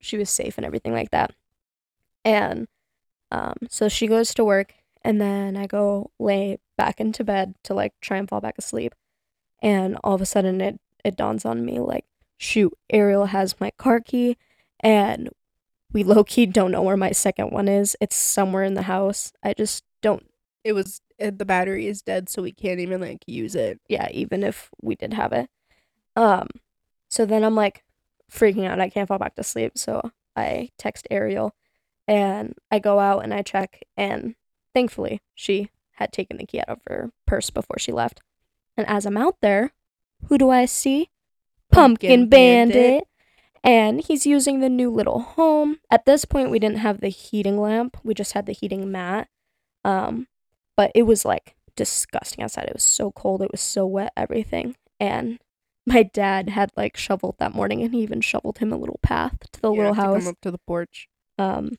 she 0.00 0.16
was 0.16 0.30
safe 0.30 0.56
and 0.56 0.64
everything 0.64 0.92
like 0.92 1.10
that. 1.10 1.32
And 2.24 2.68
um, 3.30 3.54
so 3.68 3.88
she 3.88 4.06
goes 4.06 4.34
to 4.34 4.44
work, 4.44 4.74
and 5.02 5.20
then 5.20 5.56
I 5.56 5.66
go 5.66 6.10
lay 6.18 6.58
back 6.76 7.00
into 7.00 7.24
bed 7.24 7.54
to 7.64 7.74
like 7.74 7.94
try 8.00 8.16
and 8.16 8.28
fall 8.28 8.40
back 8.40 8.56
asleep. 8.58 8.94
And 9.60 9.98
all 10.04 10.14
of 10.14 10.20
a 10.20 10.26
sudden, 10.26 10.60
it 10.60 10.80
it 11.04 11.16
dawns 11.16 11.44
on 11.44 11.64
me 11.64 11.78
like, 11.80 12.04
shoot, 12.36 12.72
Ariel 12.90 13.26
has 13.26 13.60
my 13.60 13.70
car 13.72 14.00
key, 14.00 14.36
and 14.80 15.30
we 15.92 16.04
low 16.04 16.24
key 16.24 16.46
don't 16.46 16.70
know 16.70 16.82
where 16.82 16.96
my 16.96 17.12
second 17.12 17.50
one 17.50 17.68
is. 17.68 17.96
It's 18.00 18.16
somewhere 18.16 18.64
in 18.64 18.74
the 18.74 18.82
house. 18.82 19.32
I 19.42 19.54
just 19.54 19.84
don't. 20.02 20.26
It 20.64 20.72
was 20.72 21.00
the 21.18 21.44
battery 21.44 21.86
is 21.86 22.02
dead, 22.02 22.28
so 22.28 22.42
we 22.42 22.52
can't 22.52 22.80
even 22.80 23.00
like 23.00 23.24
use 23.26 23.54
it. 23.54 23.80
yeah, 23.88 24.08
even 24.12 24.42
if 24.44 24.70
we 24.82 24.94
did 24.94 25.14
have 25.14 25.32
it. 25.32 25.48
Um, 26.16 26.48
so 27.08 27.24
then 27.26 27.44
I'm 27.44 27.54
like 27.54 27.84
freaking 28.30 28.66
out. 28.66 28.80
I 28.80 28.88
can't 28.88 29.08
fall 29.08 29.18
back 29.18 29.34
to 29.36 29.42
sleep. 29.42 29.72
So 29.76 30.10
I 30.36 30.70
text 30.78 31.06
Ariel 31.10 31.54
and 32.06 32.54
I 32.70 32.78
go 32.78 32.98
out 32.98 33.24
and 33.24 33.32
I 33.32 33.42
check. 33.42 33.82
And 33.96 34.34
thankfully, 34.74 35.20
she 35.34 35.70
had 35.92 36.12
taken 36.12 36.36
the 36.36 36.46
key 36.46 36.60
out 36.60 36.68
of 36.68 36.80
her 36.88 37.10
purse 37.26 37.50
before 37.50 37.78
she 37.78 37.92
left. 37.92 38.20
And 38.76 38.88
as 38.88 39.04
I'm 39.06 39.16
out 39.16 39.36
there, 39.42 39.72
who 40.26 40.38
do 40.38 40.50
I 40.50 40.64
see? 40.66 41.10
Pumpkin, 41.70 42.10
Pumpkin 42.10 42.28
Bandit. 42.28 42.74
Bandit. 42.74 43.04
And 43.64 44.00
he's 44.00 44.24
using 44.24 44.60
the 44.60 44.68
new 44.68 44.90
little 44.90 45.20
home. 45.20 45.78
At 45.90 46.06
this 46.06 46.24
point, 46.24 46.50
we 46.50 46.58
didn't 46.58 46.78
have 46.78 47.00
the 47.00 47.08
heating 47.08 47.60
lamp, 47.60 47.98
we 48.02 48.14
just 48.14 48.32
had 48.32 48.46
the 48.46 48.52
heating 48.52 48.90
mat. 48.90 49.28
Um, 49.84 50.28
but 50.76 50.92
it 50.94 51.02
was 51.02 51.24
like 51.24 51.56
disgusting 51.76 52.42
outside. 52.42 52.66
It 52.68 52.74
was 52.74 52.84
so 52.84 53.10
cold, 53.10 53.42
it 53.42 53.50
was 53.50 53.60
so 53.60 53.84
wet, 53.84 54.12
everything. 54.16 54.76
And 55.00 55.40
my 55.88 56.02
dad 56.04 56.50
had 56.50 56.70
like 56.76 56.96
shoveled 56.96 57.36
that 57.38 57.54
morning 57.54 57.82
and 57.82 57.94
he 57.94 58.02
even 58.02 58.20
shoveled 58.20 58.58
him 58.58 58.72
a 58.72 58.76
little 58.78 59.00
path 59.02 59.38
to 59.52 59.60
the 59.60 59.72
Yeah, 59.72 59.76
little 59.78 59.92
to 59.92 59.96
house. 60.02 60.14
come 60.14 60.28
up 60.28 60.40
to 60.42 60.50
the 60.50 60.58
porch. 60.66 61.08
Um, 61.38 61.78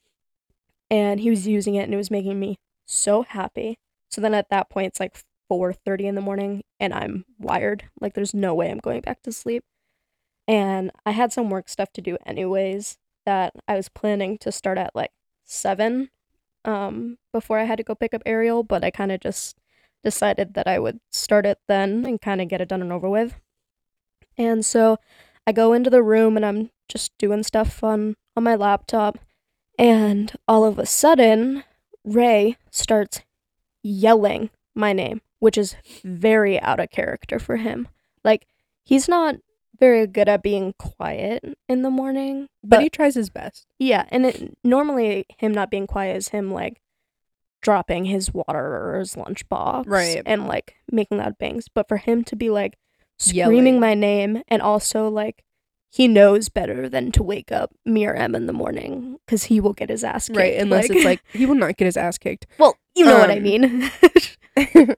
and 0.90 1.20
he 1.20 1.30
was 1.30 1.48
using 1.48 1.76
it 1.76 1.84
and 1.84 1.94
it 1.94 1.98
was 1.98 2.12
making 2.12 2.40
me 2.40 2.58
so 2.86 3.24
happy. 3.24 3.78
So 4.12 4.22
then 4.22 4.34
at 4.34 4.50
that 4.50 4.70
point 4.70 4.88
it's 4.88 5.00
like 5.00 5.18
4:30 5.50 6.08
in 6.08 6.16
the 6.16 6.22
morning 6.22 6.64
and 6.80 6.94
I'm 6.94 7.26
wired. 7.40 7.86
Like 8.02 8.14
there's 8.16 8.34
no 8.34 8.54
way 8.56 8.72
I'm 8.72 8.80
going 8.80 9.02
back 9.02 9.22
to 9.24 9.32
sleep. 9.32 9.64
And 10.48 10.92
I 11.06 11.12
had 11.12 11.34
some 11.34 11.50
work 11.50 11.70
stuff 11.70 11.92
to 11.94 12.02
do 12.02 12.18
anyways 12.26 12.98
that 13.26 13.54
I 13.68 13.76
was 13.76 13.90
planning 13.90 14.38
to 14.40 14.52
start 14.52 14.78
at 14.78 14.96
like 14.96 15.12
7 15.46 16.10
um 16.66 17.18
before 17.34 17.60
I 17.60 17.66
had 17.66 17.78
to 17.78 17.84
go 17.84 17.96
pick 17.96 18.14
up 18.14 18.24
Ariel, 18.26 18.64
but 18.64 18.84
I 18.84 18.92
kind 18.92 19.12
of 19.12 19.22
just 19.22 19.58
decided 20.04 20.54
that 20.56 20.68
I 20.68 20.80
would 20.80 21.00
start 21.12 21.46
it 21.46 21.60
then 21.68 22.06
and 22.06 22.22
kind 22.22 22.42
of 22.42 22.48
get 22.50 22.62
it 22.62 22.70
done 22.70 22.82
and 22.82 22.92
over 22.94 23.10
with. 23.10 23.40
And 24.40 24.66
so 24.66 24.98
I 25.46 25.52
go 25.52 25.74
into 25.74 25.90
the 25.92 26.02
room 26.02 26.36
and 26.38 26.46
I'm 26.46 26.72
just 26.88 27.16
doing 27.20 27.44
stuff 27.44 27.84
on 27.84 28.16
on 28.36 28.44
my 28.44 28.56
laptop 28.56 29.20
and 29.78 30.32
all 30.48 30.64
of 30.66 30.80
a 30.80 30.86
sudden 30.86 31.64
Ray 32.06 32.56
starts 32.72 33.22
yelling 33.84 34.50
my 34.74 34.94
name, 34.94 35.22
which 35.40 35.58
is 35.58 35.76
very 36.04 36.60
out 36.62 36.80
of 36.80 36.90
character 36.90 37.38
for 37.38 37.58
him. 37.58 37.88
Like 38.24 38.48
he's 38.84 39.08
not 39.10 39.36
very 39.80 40.08
good 40.08 40.28
at 40.30 40.42
being 40.44 40.74
quiet 40.80 41.44
in 41.70 41.82
the 41.84 41.90
morning, 41.90 42.48
But, 42.64 42.78
but 42.78 42.84
he 42.84 42.90
tries 42.90 43.16
his 43.16 43.30
best. 43.30 43.66
yeah, 43.78 44.06
and 44.10 44.26
it 44.26 44.58
normally 44.64 45.26
him 45.38 45.52
not 45.54 45.70
being 45.72 45.88
quiet 45.88 46.18
is 46.18 46.30
him 46.30 46.52
like 46.52 46.82
dropping 47.62 48.06
his 48.06 48.34
water 48.34 48.94
or 48.94 49.00
his 49.00 49.16
lunchbox, 49.16 49.84
Right. 49.88 50.22
and 50.26 50.48
like 50.48 50.76
making 50.92 51.18
loud 51.18 51.38
bangs. 51.38 51.68
But 51.74 51.88
for 51.90 51.98
him 51.98 52.24
to 52.26 52.36
be 52.36 52.50
like 52.50 52.78
Yelling. 53.26 53.56
screaming 53.56 53.80
my 53.80 53.94
name 53.94 54.44
and 54.48 54.62
also 54.62 55.10
like 55.10 55.44
he 55.92 56.08
knows 56.08 56.50
better 56.50 56.88
than 56.88 57.12
to 57.12 57.24
wake 57.24 57.52
up 57.52 57.74
me 57.84 58.06
or 58.06 58.14
Em 58.14 58.36
in 58.36 58.46
the 58.46 58.54
morning 58.54 59.18
because 59.26 59.46
he 59.46 59.60
will 59.60 59.74
get 59.74 59.90
his 59.90 60.04
ass 60.04 60.28
kicked. 60.28 60.38
Right, 60.38 60.58
unless 60.58 60.90
it's 60.90 61.04
like 61.04 61.22
he 61.34 61.46
will 61.46 61.56
not 61.56 61.78
get 61.78 61.86
his 61.86 61.98
ass 61.98 62.18
kicked. 62.18 62.46
well, 62.60 62.78
you 62.96 63.06
know 63.06 63.18
what 63.18 63.32
I 63.32 63.38
um, 63.38 63.44
mean. 63.44 63.92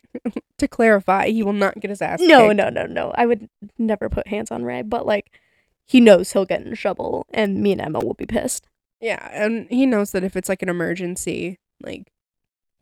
to 0.58 0.68
clarify, 0.68 1.30
he 1.30 1.44
will 1.44 1.54
not 1.54 1.80
get 1.80 1.90
his 1.90 2.02
ass 2.02 2.20
kicked. 2.20 2.30
no, 2.30 2.50
kicked. 2.50 2.58
no, 2.58 2.70
no, 2.70 2.86
no. 2.86 3.14
I 3.16 3.26
would 3.26 3.50
never 3.78 4.10
put 4.10 4.28
hands 4.28 4.52
on 4.52 4.64
Ray, 4.64 4.82
but 4.82 5.06
like 5.06 5.40
he 5.86 6.02
knows 6.02 6.34
he'll 6.34 6.46
get 6.46 6.62
in 6.62 6.76
trouble, 6.76 7.26
and 7.34 7.62
me 7.62 7.72
and 7.72 7.82
Emma 7.82 8.00
will 8.00 8.14
be 8.14 8.26
pissed. 8.26 8.68
Yeah, 9.00 9.30
and 9.32 9.68
he 9.70 9.86
knows 9.86 10.12
that 10.12 10.26
if 10.26 10.36
it's 10.36 10.50
like 10.50 10.62
an 10.62 10.70
emergency, 10.70 11.58
like 11.82 12.12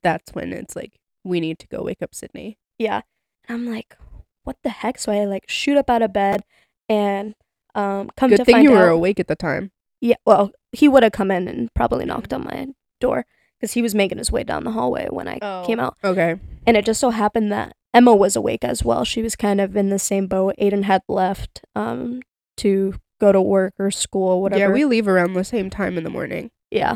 that's 0.02 0.34
when 0.34 0.52
it's 0.52 0.76
like 0.76 1.00
we 1.24 1.40
need 1.40 1.60
to 1.60 1.68
go 1.68 1.84
wake 1.84 2.02
up 2.02 2.16
Sydney. 2.16 2.58
Yeah. 2.78 3.02
And 3.48 3.56
I'm 3.56 3.74
like, 3.74 3.96
what 4.44 4.58
the 4.64 4.70
heck? 4.70 4.98
So 5.00 5.12
I 5.12 5.26
like 5.26 5.46
shoot 5.48 5.78
up 5.78 5.90
out 5.90 6.02
of 6.02 6.14
bed 6.14 6.44
and 6.88 7.36
um 7.76 8.10
come 8.18 8.30
to 8.32 8.38
Good 8.38 8.46
thing 8.46 8.54
find 8.56 8.64
you 8.64 8.72
were 8.72 8.88
out. 8.90 8.94
awake 8.94 9.20
at 9.20 9.28
the 9.28 9.36
time. 9.36 9.72
Yeah, 10.02 10.16
well, 10.26 10.52
he 10.72 10.88
would 10.88 11.04
have 11.04 11.12
come 11.12 11.30
in 11.32 11.48
and 11.48 11.74
probably 11.74 12.06
knocked 12.06 12.34
on 12.34 12.44
my 12.46 12.68
door 13.02 13.26
because 13.60 13.74
he 13.74 13.82
was 13.82 13.94
making 13.94 14.18
his 14.18 14.32
way 14.32 14.44
down 14.44 14.64
the 14.64 14.72
hallway 14.72 15.08
when 15.10 15.28
I 15.28 15.38
Oh. 15.42 15.64
came 15.66 15.80
out. 15.80 15.98
Okay. 16.04 16.40
And 16.66 16.78
it 16.78 16.86
just 16.86 17.00
so 17.00 17.10
happened 17.10 17.52
that 17.52 17.74
Emma 17.94 18.16
was 18.16 18.36
awake 18.36 18.64
as 18.64 18.84
well. 18.84 19.04
She 19.04 19.22
was 19.22 19.36
kind 19.36 19.60
of 19.60 19.76
in 19.76 19.90
the 19.90 20.00
same 20.00 20.28
boat. 20.28 20.56
Aiden 20.60 20.84
had 20.84 21.02
left 21.08 21.62
um 21.76 22.22
to 22.58 22.96
go 23.20 23.32
to 23.32 23.42
work 23.42 23.74
or 23.78 23.92
school, 23.92 24.42
whatever. 24.42 24.60
Yeah, 24.60 24.70
we 24.72 24.86
leave 24.86 25.08
around 25.08 25.34
the 25.34 25.44
same 25.44 25.70
time 25.70 25.98
in 25.98 26.04
the 26.06 26.10
morning. 26.10 26.52
Yeah. 26.72 26.96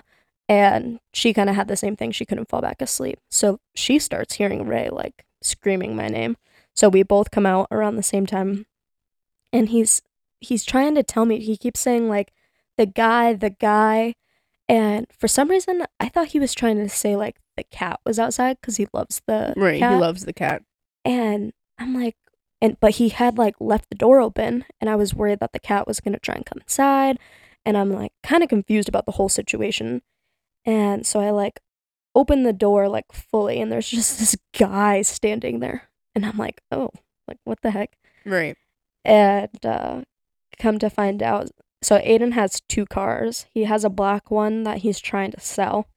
And 0.50 1.00
she 1.14 1.34
kind 1.34 1.50
of 1.50 1.56
had 1.56 1.68
the 1.68 1.76
same 1.78 1.96
thing. 1.96 2.12
She 2.12 2.26
couldn't 2.26 2.50
fall 2.50 2.62
back 2.62 2.82
asleep. 2.82 3.20
So 3.30 3.60
she 3.76 3.98
starts 4.00 4.36
hearing 4.36 4.66
Ray 4.68 4.90
like 4.90 5.26
screaming 5.42 5.96
my 5.96 6.08
name. 6.08 6.38
So 6.76 6.90
we 6.90 7.04
both 7.04 7.32
come 7.32 7.46
out 7.46 7.68
around 7.72 7.96
the 7.96 8.04
same 8.04 8.26
time. 8.26 8.66
And 9.52 9.70
he's 9.70 10.02
he's 10.40 10.66
trying 10.66 10.96
to 10.96 11.04
tell 11.04 11.26
me 11.26 11.40
he 11.40 11.56
keeps 11.58 11.80
saying 11.80 12.10
like 12.10 12.32
the 12.78 12.86
guy, 12.86 13.34
the 13.34 13.52
guy. 13.52 14.16
And 14.68 15.06
for 15.18 15.28
some 15.28 15.50
reason 15.50 15.84
I 16.00 16.10
thought 16.10 16.28
he 16.30 16.40
was 16.40 16.54
trying 16.54 16.78
to 16.78 16.90
say 16.90 17.16
like 17.16 17.38
the 17.58 17.64
cat 17.64 18.00
was 18.06 18.18
outside 18.20 18.62
cuz 18.62 18.78
he 18.78 18.88
loves 18.94 19.22
the 19.28 19.54
Right. 19.56 19.80
cat. 19.80 19.92
He 19.92 19.98
loves 19.98 20.26
the 20.26 20.34
cat. 20.34 20.64
and 21.06 21.54
I'm 21.78 21.94
like 21.94 22.16
and 22.62 22.80
but 22.80 22.92
he 22.96 23.10
had 23.10 23.38
like 23.38 23.56
left 23.60 23.90
the 23.90 23.96
door 23.96 24.20
open 24.22 24.66
and 24.82 24.90
I 24.90 24.96
was 24.96 25.14
worried 25.14 25.40
that 25.40 25.54
the 25.54 25.60
cat 25.60 25.86
was 25.86 26.00
going 26.00 26.14
to 26.14 26.20
try 26.20 26.34
and 26.36 26.46
come 26.46 26.60
inside 26.62 27.20
and 27.66 27.78
I'm 27.78 27.92
like 27.92 28.14
kind 28.24 28.42
of 28.42 28.50
confused 28.50 28.90
about 28.90 29.06
the 29.06 29.14
whole 29.14 29.30
situation. 29.30 30.02
And 30.66 31.06
so 31.06 31.20
I 31.20 31.30
like 31.30 31.60
open 32.16 32.44
the 32.44 32.54
door 32.54 32.88
like 32.90 33.12
fully 33.12 33.60
and 33.62 33.72
there's 33.72 33.90
just 33.90 34.18
this 34.20 34.36
guy 34.58 35.02
standing 35.04 35.60
there 35.60 35.90
and 36.16 36.26
I'm 36.26 36.38
like, 36.38 36.62
"Oh, 36.72 36.90
like 37.28 37.38
what 37.44 37.62
the 37.62 37.72
heck?" 37.72 37.98
Right. 38.26 38.58
And 39.06 39.66
uh 39.66 40.02
come 40.60 40.80
to 40.80 40.90
find 40.90 41.22
out 41.22 41.50
so 41.82 42.00
Aiden 42.00 42.34
has 42.34 42.62
two 42.70 42.86
cars. 42.86 43.46
He 43.54 43.66
has 43.66 43.84
a 43.84 43.90
black 43.90 44.32
one 44.32 44.64
that 44.64 44.80
he's 44.80 45.00
trying 45.00 45.32
to 45.32 45.40
sell 45.40 45.88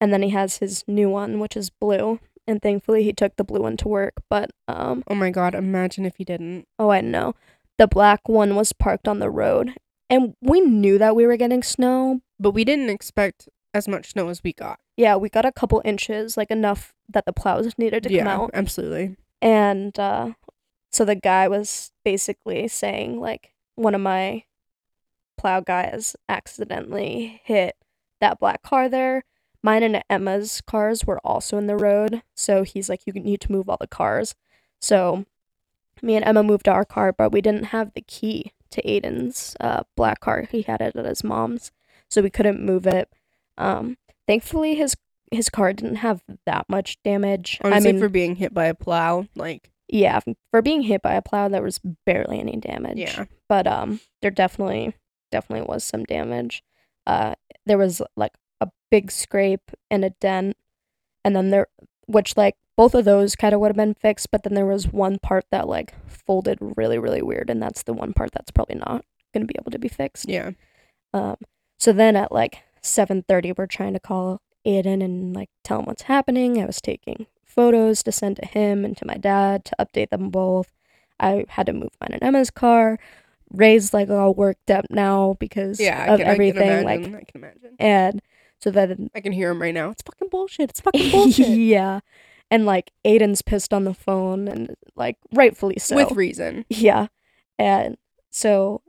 and 0.00 0.12
then 0.12 0.22
he 0.22 0.30
has 0.30 0.58
his 0.58 0.84
new 0.86 1.08
one 1.08 1.38
which 1.40 1.56
is 1.56 1.70
blue. 1.70 2.20
And 2.46 2.60
thankfully 2.60 3.04
he 3.04 3.12
took 3.12 3.36
the 3.36 3.44
blue 3.44 3.60
one 3.62 3.76
to 3.78 3.88
work, 3.88 4.14
but 4.28 4.50
um 4.68 5.04
Oh 5.08 5.14
my 5.14 5.30
god, 5.30 5.54
imagine 5.54 6.04
if 6.04 6.16
he 6.16 6.24
didn't. 6.24 6.66
Oh, 6.78 6.90
I 6.90 7.00
know. 7.00 7.34
The 7.78 7.86
black 7.86 8.28
one 8.28 8.56
was 8.56 8.72
parked 8.72 9.08
on 9.08 9.20
the 9.20 9.30
road. 9.30 9.74
And 10.10 10.34
we 10.42 10.60
knew 10.60 10.98
that 10.98 11.14
we 11.14 11.26
were 11.26 11.36
getting 11.36 11.62
snow. 11.62 12.20
But 12.38 12.50
we 12.50 12.64
didn't 12.64 12.90
expect 12.90 13.48
as 13.72 13.86
much 13.86 14.10
snow 14.10 14.28
as 14.28 14.42
we 14.42 14.52
got. 14.52 14.80
Yeah, 14.96 15.16
we 15.16 15.28
got 15.28 15.44
a 15.44 15.52
couple 15.52 15.80
inches, 15.84 16.36
like 16.36 16.50
enough 16.50 16.92
that 17.08 17.24
the 17.24 17.32
plows 17.32 17.72
needed 17.78 18.02
to 18.02 18.12
yeah, 18.12 18.24
come 18.24 18.28
out. 18.28 18.50
absolutely. 18.52 19.16
And 19.42 19.98
uh, 19.98 20.32
so 20.92 21.04
the 21.04 21.14
guy 21.14 21.48
was 21.48 21.92
basically 22.04 22.68
saying, 22.68 23.20
like, 23.20 23.52
one 23.74 23.94
of 23.94 24.00
my 24.00 24.44
plow 25.38 25.60
guys 25.60 26.16
accidentally 26.28 27.40
hit 27.44 27.76
that 28.20 28.38
black 28.38 28.62
car 28.62 28.88
there. 28.88 29.24
Mine 29.62 29.82
and 29.82 30.04
Emma's 30.08 30.60
cars 30.60 31.04
were 31.04 31.20
also 31.20 31.56
in 31.58 31.66
the 31.66 31.76
road. 31.76 32.22
So 32.34 32.62
he's 32.62 32.88
like, 32.88 33.02
you 33.06 33.12
need 33.12 33.40
to 33.42 33.52
move 33.52 33.68
all 33.68 33.78
the 33.80 33.86
cars. 33.86 34.34
So 34.80 35.24
me 36.02 36.16
and 36.16 36.24
Emma 36.24 36.42
moved 36.42 36.68
our 36.68 36.84
car, 36.84 37.12
but 37.12 37.32
we 37.32 37.40
didn't 37.40 37.66
have 37.66 37.92
the 37.94 38.02
key 38.02 38.52
to 38.70 38.82
Aiden's 38.82 39.56
uh, 39.60 39.82
black 39.96 40.20
car. 40.20 40.46
He 40.50 40.62
had 40.62 40.80
it 40.80 40.96
at 40.96 41.04
his 41.04 41.24
mom's. 41.24 41.72
So 42.08 42.22
we 42.22 42.30
couldn't 42.30 42.64
move 42.64 42.86
it. 42.86 43.10
Um, 43.56 43.96
thankfully, 44.26 44.74
his 44.74 44.96
his 45.30 45.48
car 45.48 45.72
didn't 45.72 45.96
have 45.96 46.22
that 46.46 46.68
much 46.68 46.98
damage. 47.04 47.58
Honestly, 47.62 47.90
I 47.90 47.92
mean, 47.92 48.00
for 48.00 48.08
being 48.08 48.36
hit 48.36 48.52
by 48.52 48.66
a 48.66 48.74
plow, 48.74 49.26
like 49.36 49.70
yeah, 49.88 50.20
for 50.50 50.62
being 50.62 50.82
hit 50.82 51.02
by 51.02 51.14
a 51.14 51.22
plow, 51.22 51.48
there 51.48 51.62
was 51.62 51.80
barely 52.06 52.40
any 52.40 52.56
damage. 52.56 52.98
Yeah. 52.98 53.24
But 53.48 53.66
um, 53.66 54.00
there 54.22 54.30
definitely 54.30 54.94
definitely 55.30 55.66
was 55.66 55.84
some 55.84 56.04
damage. 56.04 56.62
Uh, 57.06 57.34
there 57.66 57.78
was 57.78 58.02
like 58.16 58.32
a 58.60 58.68
big 58.90 59.10
scrape 59.10 59.70
and 59.90 60.04
a 60.04 60.10
dent, 60.20 60.56
and 61.24 61.34
then 61.34 61.50
there, 61.50 61.66
which 62.06 62.36
like 62.36 62.56
both 62.76 62.94
of 62.94 63.04
those 63.04 63.36
kind 63.36 63.54
of 63.54 63.60
would 63.60 63.68
have 63.68 63.76
been 63.76 63.94
fixed, 63.94 64.30
but 64.30 64.42
then 64.42 64.54
there 64.54 64.66
was 64.66 64.88
one 64.88 65.18
part 65.18 65.44
that 65.50 65.68
like 65.68 65.94
folded 66.08 66.58
really 66.60 66.98
really 66.98 67.22
weird, 67.22 67.50
and 67.50 67.62
that's 67.62 67.82
the 67.82 67.92
one 67.92 68.12
part 68.12 68.30
that's 68.32 68.50
probably 68.50 68.76
not 68.76 69.04
gonna 69.32 69.46
be 69.46 69.56
able 69.60 69.70
to 69.70 69.78
be 69.78 69.88
fixed. 69.88 70.28
yeah. 70.28 70.50
Um, 71.12 71.36
so 71.78 71.92
then 71.92 72.14
at 72.16 72.30
like 72.32 72.62
seven 72.82 73.22
thirty, 73.22 73.52
we're 73.52 73.66
trying 73.66 73.94
to 73.94 74.00
call 74.00 74.40
Aiden 74.66 75.02
and 75.02 75.34
like 75.34 75.50
tell 75.64 75.80
him 75.80 75.86
what's 75.86 76.02
happening. 76.02 76.60
I 76.62 76.66
was 76.66 76.80
taking 76.80 77.26
photos 77.44 78.02
to 78.04 78.12
send 78.12 78.36
to 78.36 78.46
him 78.46 78.84
and 78.84 78.96
to 78.96 79.06
my 79.06 79.14
dad 79.16 79.64
to 79.66 79.76
update 79.80 80.10
them 80.10 80.30
both. 80.30 80.72
I 81.18 81.44
had 81.48 81.66
to 81.66 81.72
move 81.72 81.90
mine 82.00 82.10
and 82.12 82.22
Emma's 82.22 82.50
car. 82.50 82.98
Ray's 83.52 83.92
like 83.92 84.08
all 84.10 84.32
worked 84.34 84.70
up 84.70 84.86
now 84.90 85.36
because 85.40 85.80
Yeah, 85.80 86.04
I 86.08 86.12
of 86.14 86.20
can, 86.20 86.28
I 86.28 86.32
everything. 86.32 86.84
like 86.84 87.00
imagine. 87.00 87.14
I 87.16 87.24
can 87.30 87.40
imagine. 87.42 87.76
and 87.78 88.22
so 88.60 88.70
then 88.70 89.10
I 89.14 89.20
can 89.20 89.32
hear 89.32 89.50
him 89.50 89.60
right 89.60 89.74
now. 89.74 89.90
It's 89.90 90.02
fucking 90.02 90.28
bullshit. 90.28 90.70
It's 90.70 90.80
fucking 90.82 91.10
bullshit. 91.10 91.48
yeah, 91.48 92.00
and 92.50 92.64
like 92.66 92.92
Aiden's 93.04 93.42
pissed 93.42 93.72
on 93.74 93.84
the 93.84 93.94
phone 93.94 94.46
and 94.48 94.76
like 94.94 95.16
rightfully 95.32 95.76
so. 95.78 95.96
With 95.96 96.12
reason. 96.12 96.64
Yeah. 96.68 97.08
And 97.58 97.96
so, 98.30 98.80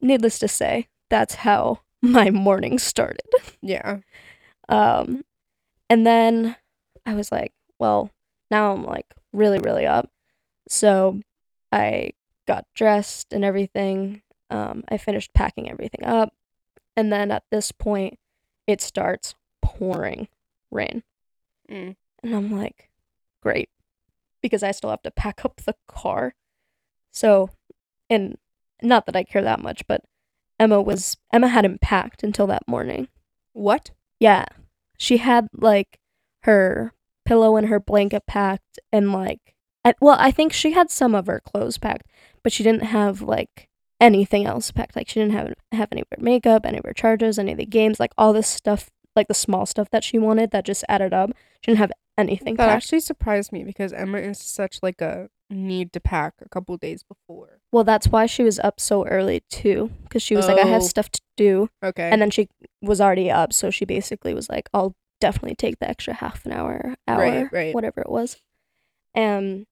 needless 0.00 0.38
to 0.40 0.48
say, 0.48 0.88
that's 1.10 1.34
how 1.36 1.80
my 2.02 2.30
morning 2.30 2.78
started. 2.78 3.28
Yeah. 3.60 3.98
Um, 4.68 5.24
and 5.88 6.06
then 6.06 6.56
I 7.04 7.14
was 7.14 7.30
like, 7.30 7.52
well, 7.78 8.10
now 8.50 8.72
I'm 8.72 8.84
like 8.84 9.06
really, 9.32 9.58
really 9.58 9.86
up. 9.86 10.10
So 10.68 11.20
I 11.70 12.12
got 12.46 12.66
dressed 12.74 13.32
and 13.32 13.44
everything. 13.44 14.22
Um, 14.50 14.84
I 14.88 14.96
finished 14.96 15.34
packing 15.34 15.70
everything 15.70 16.04
up. 16.04 16.32
And 16.96 17.12
then 17.12 17.30
at 17.30 17.44
this 17.50 17.72
point, 17.72 18.18
it 18.66 18.80
starts 18.80 19.34
pouring 19.62 20.28
rain. 20.70 21.02
Mm. 21.70 21.96
And 22.22 22.34
I'm 22.34 22.50
like, 22.50 22.90
great. 23.42 23.68
Because 24.42 24.62
I 24.62 24.70
still 24.70 24.90
have 24.90 25.02
to 25.02 25.10
pack 25.10 25.44
up 25.44 25.60
the 25.64 25.74
car. 25.86 26.34
So, 27.10 27.50
and 28.08 28.38
not 28.82 29.06
that 29.06 29.16
I 29.16 29.24
care 29.24 29.42
that 29.42 29.62
much, 29.62 29.86
but 29.86 30.02
Emma 30.58 30.80
was, 30.80 31.16
Emma 31.32 31.48
hadn't 31.48 31.80
packed 31.80 32.22
until 32.22 32.46
that 32.46 32.66
morning. 32.66 33.08
What? 33.52 33.90
Yeah. 34.20 34.44
She 34.98 35.18
had 35.18 35.48
like 35.54 35.98
her 36.42 36.92
pillow 37.24 37.56
and 37.56 37.68
her 37.68 37.80
blanket 37.80 38.22
packed 38.26 38.78
and 38.92 39.12
like 39.12 39.54
I, 39.84 39.94
well, 40.00 40.16
I 40.18 40.30
think 40.30 40.52
she 40.52 40.72
had 40.72 40.90
some 40.90 41.14
of 41.14 41.26
her 41.26 41.40
clothes 41.40 41.78
packed, 41.78 42.06
but 42.42 42.52
she 42.52 42.62
didn't 42.64 42.82
have 42.84 43.22
like 43.22 43.68
anything 44.00 44.44
else 44.46 44.70
packed. 44.72 44.96
Like 44.96 45.08
she 45.08 45.20
didn't 45.20 45.34
have 45.34 45.52
have 45.72 45.88
any 45.92 46.00
of 46.02 46.08
her 46.10 46.22
makeup, 46.22 46.66
any 46.66 46.78
of 46.78 46.84
her 46.84 46.92
chargers, 46.92 47.38
any 47.38 47.52
of 47.52 47.58
the 47.58 47.66
games, 47.66 48.00
like 48.00 48.12
all 48.18 48.32
this 48.32 48.48
stuff, 48.48 48.90
like 49.14 49.28
the 49.28 49.34
small 49.34 49.64
stuff 49.66 49.88
that 49.90 50.02
she 50.04 50.18
wanted 50.18 50.50
that 50.50 50.64
just 50.64 50.84
added 50.88 51.12
up. 51.14 51.30
She 51.60 51.70
didn't 51.70 51.78
have 51.78 51.92
anything 52.18 52.56
That 52.56 52.66
packed. 52.66 52.76
actually 52.76 53.00
surprised 53.00 53.52
me 53.52 53.62
because 53.62 53.92
Emma 53.92 54.18
is 54.18 54.38
such 54.40 54.78
like 54.82 55.00
a 55.00 55.28
need 55.50 55.92
to 55.92 56.00
pack 56.00 56.34
a 56.44 56.48
couple 56.48 56.76
days 56.76 57.04
before. 57.04 57.60
well, 57.70 57.84
that's 57.84 58.08
why 58.08 58.26
she 58.26 58.42
was 58.42 58.58
up 58.60 58.80
so 58.80 59.06
early 59.06 59.42
too, 59.50 59.90
because 60.02 60.22
she 60.22 60.34
was 60.34 60.46
like, 60.48 60.58
I 60.58 60.66
have 60.66 60.82
Oh. 60.82 60.86
stuff 60.86 61.10
to 61.10 61.20
do, 61.36 61.68
Okay. 61.82 62.10
and 62.10 62.20
then 62.20 62.30
she 62.30 62.48
was 62.82 63.00
already 63.00 63.30
up, 63.30 63.52
so 63.52 63.70
she 63.70 63.84
basically 63.84 64.34
was 64.34 64.48
like, 64.48 64.68
I'll 64.74 64.94
definitely 65.20 65.54
take 65.54 65.78
the 65.78 65.88
extra 65.88 66.14
half 66.14 66.44
an 66.46 66.52
hour, 66.52 66.94
hour, 67.08 67.18
Right, 67.20 67.52
right. 67.52 67.74
whatever 67.74 68.00
it 68.00 68.10
was. 68.10 68.36
Um, 69.14 69.66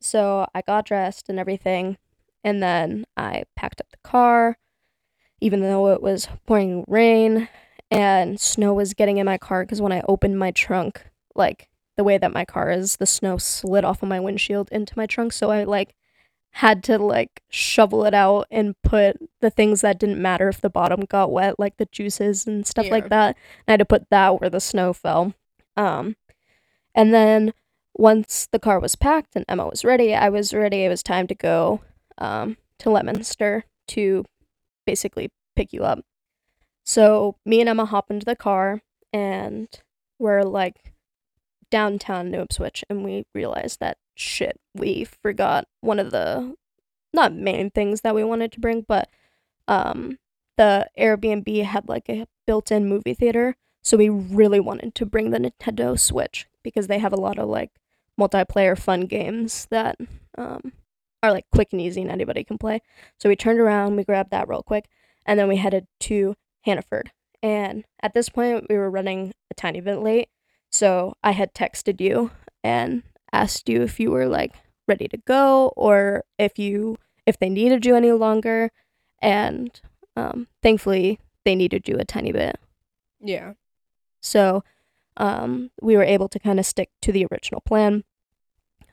so 0.00 0.46
I 0.54 0.60
got 0.62 0.86
dressed 0.86 1.28
and 1.28 1.38
everything, 1.38 1.96
and 2.42 2.62
then 2.62 3.04
I 3.16 3.44
packed 3.56 3.80
up 3.80 3.90
the 3.90 4.08
car, 4.08 4.58
even 5.40 5.60
though 5.60 5.88
it 5.88 6.02
was 6.02 6.28
pouring 6.46 6.84
rain 6.86 7.48
and 7.90 8.38
snow 8.40 8.72
was 8.74 8.94
getting 8.94 9.16
in 9.18 9.26
my 9.26 9.38
car. 9.38 9.64
Because 9.64 9.80
when 9.80 9.92
I 9.92 10.02
opened 10.08 10.38
my 10.38 10.50
trunk, 10.50 11.06
like 11.34 11.68
the 11.96 12.04
way 12.04 12.18
that 12.18 12.32
my 12.32 12.44
car 12.44 12.70
is, 12.70 12.96
the 12.96 13.06
snow 13.06 13.36
slid 13.38 13.84
off 13.84 14.02
of 14.02 14.08
my 14.08 14.20
windshield 14.20 14.68
into 14.70 14.94
my 14.96 15.06
trunk, 15.06 15.32
so 15.32 15.50
I 15.50 15.64
like 15.64 15.94
had 16.58 16.84
to 16.84 16.98
like 16.98 17.42
shovel 17.50 18.04
it 18.04 18.14
out 18.14 18.46
and 18.48 18.80
put 18.82 19.16
the 19.40 19.50
things 19.50 19.80
that 19.80 19.98
didn't 19.98 20.22
matter 20.22 20.48
if 20.48 20.60
the 20.60 20.70
bottom 20.70 21.00
got 21.00 21.32
wet, 21.32 21.58
like 21.58 21.76
the 21.78 21.86
juices 21.90 22.46
and 22.46 22.64
stuff 22.64 22.86
Yeah. 22.86 22.92
like 22.92 23.08
that. 23.08 23.36
I 23.66 23.72
had 23.72 23.78
to 23.80 23.84
put 23.84 24.08
that 24.10 24.40
where 24.40 24.48
the 24.50 24.60
snow 24.60 24.92
fell. 24.92 25.34
Um, 25.76 26.14
and 26.94 27.12
then 27.12 27.54
once 27.92 28.46
the 28.52 28.60
car 28.60 28.78
was 28.78 28.94
packed 28.94 29.34
and 29.34 29.44
Emma 29.48 29.66
was 29.66 29.84
ready, 29.84 30.14
I 30.14 30.28
was 30.28 30.54
ready. 30.54 30.84
It 30.84 30.88
was 30.88 31.02
time 31.02 31.26
to 31.26 31.34
go 31.34 31.80
um, 32.18 32.56
to 32.78 32.90
Leominster 32.90 33.64
to 33.88 34.24
basically 34.86 35.32
pick 35.56 35.72
you 35.72 35.82
up. 35.82 36.04
So 36.84 37.34
me 37.44 37.60
and 37.60 37.68
Emma 37.68 37.84
hop 37.84 38.12
into 38.12 38.24
the 38.26 38.36
car 38.36 38.80
and 39.12 39.68
we're 40.20 40.42
like 40.42 40.92
downtown 41.70 42.30
New 42.30 42.42
Ipswich 42.42 42.84
and 42.88 43.02
we 43.04 43.24
realized 43.34 43.80
that 43.80 43.98
shit, 44.14 44.60
we 44.74 45.04
forgot 45.04 45.66
one 45.80 45.98
of 45.98 46.10
the 46.10 46.54
not 47.12 47.32
main 47.32 47.70
things 47.70 48.00
that 48.02 48.14
we 48.14 48.24
wanted 48.24 48.52
to 48.52 48.60
bring, 48.60 48.84
but 48.86 49.08
um 49.68 50.18
the 50.56 50.88
Airbnb 50.98 51.64
had 51.64 51.88
like 51.88 52.08
a 52.08 52.26
built-in 52.46 52.88
movie 52.88 53.14
theater, 53.14 53.56
so 53.82 53.96
we 53.96 54.08
really 54.08 54.60
wanted 54.60 54.94
to 54.94 55.06
bring 55.06 55.30
the 55.30 55.38
Nintendo 55.38 55.98
Switch 55.98 56.46
because 56.62 56.86
they 56.86 56.98
have 56.98 57.12
a 57.12 57.20
lot 57.20 57.38
of 57.38 57.48
like 57.48 57.70
multiplayer 58.20 58.78
fun 58.78 59.02
games 59.02 59.66
that 59.70 59.96
um 60.38 60.72
are 61.22 61.32
like 61.32 61.46
quick 61.52 61.68
and 61.72 61.80
easy 61.80 62.02
and 62.02 62.10
anybody 62.10 62.44
can 62.44 62.58
play. 62.58 62.80
So 63.18 63.28
we 63.28 63.36
turned 63.36 63.58
around, 63.58 63.96
we 63.96 64.04
grabbed 64.04 64.30
that 64.30 64.48
real 64.48 64.62
quick, 64.62 64.86
and 65.24 65.38
then 65.38 65.48
we 65.48 65.56
headed 65.56 65.86
to 66.00 66.34
Hannaford. 66.62 67.10
And 67.42 67.84
at 68.02 68.14
this 68.14 68.28
point, 68.28 68.66
we 68.68 68.76
were 68.76 68.90
running 68.90 69.32
a 69.50 69.54
tiny 69.54 69.80
bit 69.80 69.98
late, 69.98 70.28
so 70.70 71.14
I 71.22 71.32
had 71.32 71.54
texted 71.54 72.00
you 72.00 72.30
and 72.62 73.02
asked 73.34 73.68
you 73.68 73.82
if 73.82 73.98
you 73.98 74.10
were 74.10 74.26
like 74.26 74.54
ready 74.86 75.08
to 75.08 75.16
go 75.16 75.72
or 75.76 76.24
if 76.38 76.58
you 76.58 76.96
if 77.26 77.38
they 77.38 77.48
needed 77.48 77.84
you 77.86 77.96
any 77.96 78.12
longer. 78.12 78.70
And 79.20 79.80
um, 80.16 80.46
thankfully, 80.62 81.18
they 81.44 81.54
needed 81.54 81.88
you 81.88 81.96
a 81.98 82.04
tiny 82.04 82.32
bit. 82.32 82.58
yeah. 83.20 83.54
So 84.20 84.64
um, 85.18 85.70
we 85.82 85.96
were 85.96 86.04
able 86.04 86.28
to 86.28 86.38
kind 86.38 86.58
of 86.58 86.66
stick 86.66 86.90
to 87.02 87.12
the 87.12 87.26
original 87.30 87.60
plan. 87.60 88.04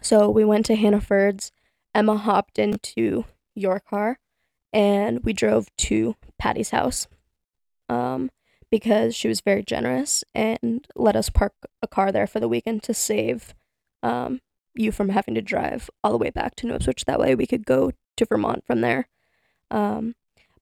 So 0.02 0.30
we 0.30 0.44
went 0.44 0.66
to 0.66 0.76
Hannaford's. 0.76 1.52
Emma 1.94 2.18
hopped 2.18 2.58
into 2.58 3.26
your 3.56 3.80
car 3.80 4.20
and 4.74 5.24
we 5.24 5.34
drove 5.34 5.68
to 5.78 6.16
Patty's 6.38 6.70
house 6.70 7.08
um, 7.90 8.32
because 8.70 9.14
she 9.16 9.28
was 9.28 9.42
very 9.42 9.64
generous 9.64 10.24
and 10.34 10.88
let 10.96 11.16
us 11.16 11.30
park 11.30 11.54
a 11.82 11.88
car 11.88 12.12
there 12.12 12.28
for 12.28 12.40
the 12.40 12.48
weekend 12.48 12.84
to 12.84 12.94
save 12.94 13.54
um, 14.04 14.42
you 14.74 14.92
from 14.92 15.10
having 15.10 15.36
to 15.36 15.42
drive 15.42 15.90
all 16.04 16.12
the 16.12 16.18
way 16.18 16.30
back 16.30 16.56
to 16.56 16.68
New 16.68 16.76
Ipswich. 16.76 17.06
That 17.06 17.20
way 17.20 17.36
we 17.36 17.48
could 17.48 17.66
go 17.66 17.92
to 18.18 18.26
Vermont 18.26 18.64
from 18.66 18.82
there. 18.82 19.08
Um, 19.70 20.16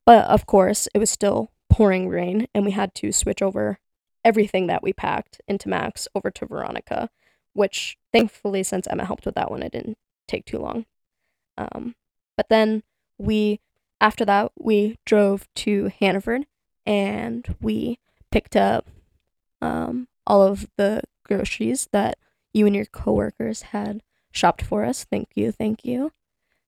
but 0.06 0.26
of 0.26 0.46
course, 0.46 0.88
it 0.94 1.00
was 1.00 1.10
still 1.10 1.52
pouring 1.70 2.10
rain 2.10 2.48
and 2.54 2.66
we 2.66 2.72
had 2.72 2.96
to 2.96 3.12
switch 3.12 3.42
over 3.42 3.80
everything 4.24 4.68
that 4.68 4.84
we 4.84 4.94
packed 4.94 5.42
into 5.48 5.70
Max 5.70 6.08
over 6.16 6.32
to 6.32 6.46
Veronica, 6.46 7.10
which 7.54 7.98
thankfully, 8.12 8.64
since 8.64 8.88
Emma 8.88 9.06
helped 9.06 9.26
with 9.26 9.36
that 9.36 9.52
one, 9.52 9.64
it 9.64 9.72
didn't 9.72 9.98
take 10.28 10.46
too 10.46 10.58
long. 10.58 10.86
Um, 11.58 11.96
but 12.36 12.50
then 12.50 12.84
we, 13.18 13.60
after 14.02 14.26
that, 14.26 14.52
we 14.58 14.98
drove 15.06 15.48
to 15.56 15.92
Hannaford 16.00 16.46
and 16.86 17.56
we 17.62 18.00
picked 18.32 18.56
up 18.56 18.88
um, 19.62 20.08
all 20.26 20.42
of 20.42 20.68
the 20.78 21.02
groceries 21.24 21.88
that 21.92 22.18
you 22.54 22.66
and 22.66 22.76
your 22.76 22.86
coworkers 22.86 23.64
had 23.64 24.02
shopped 24.32 24.62
for 24.62 24.86
us. 24.86 25.06
Thank 25.06 25.30
you, 25.36 25.52
thank 25.52 25.86
you. 25.86 26.12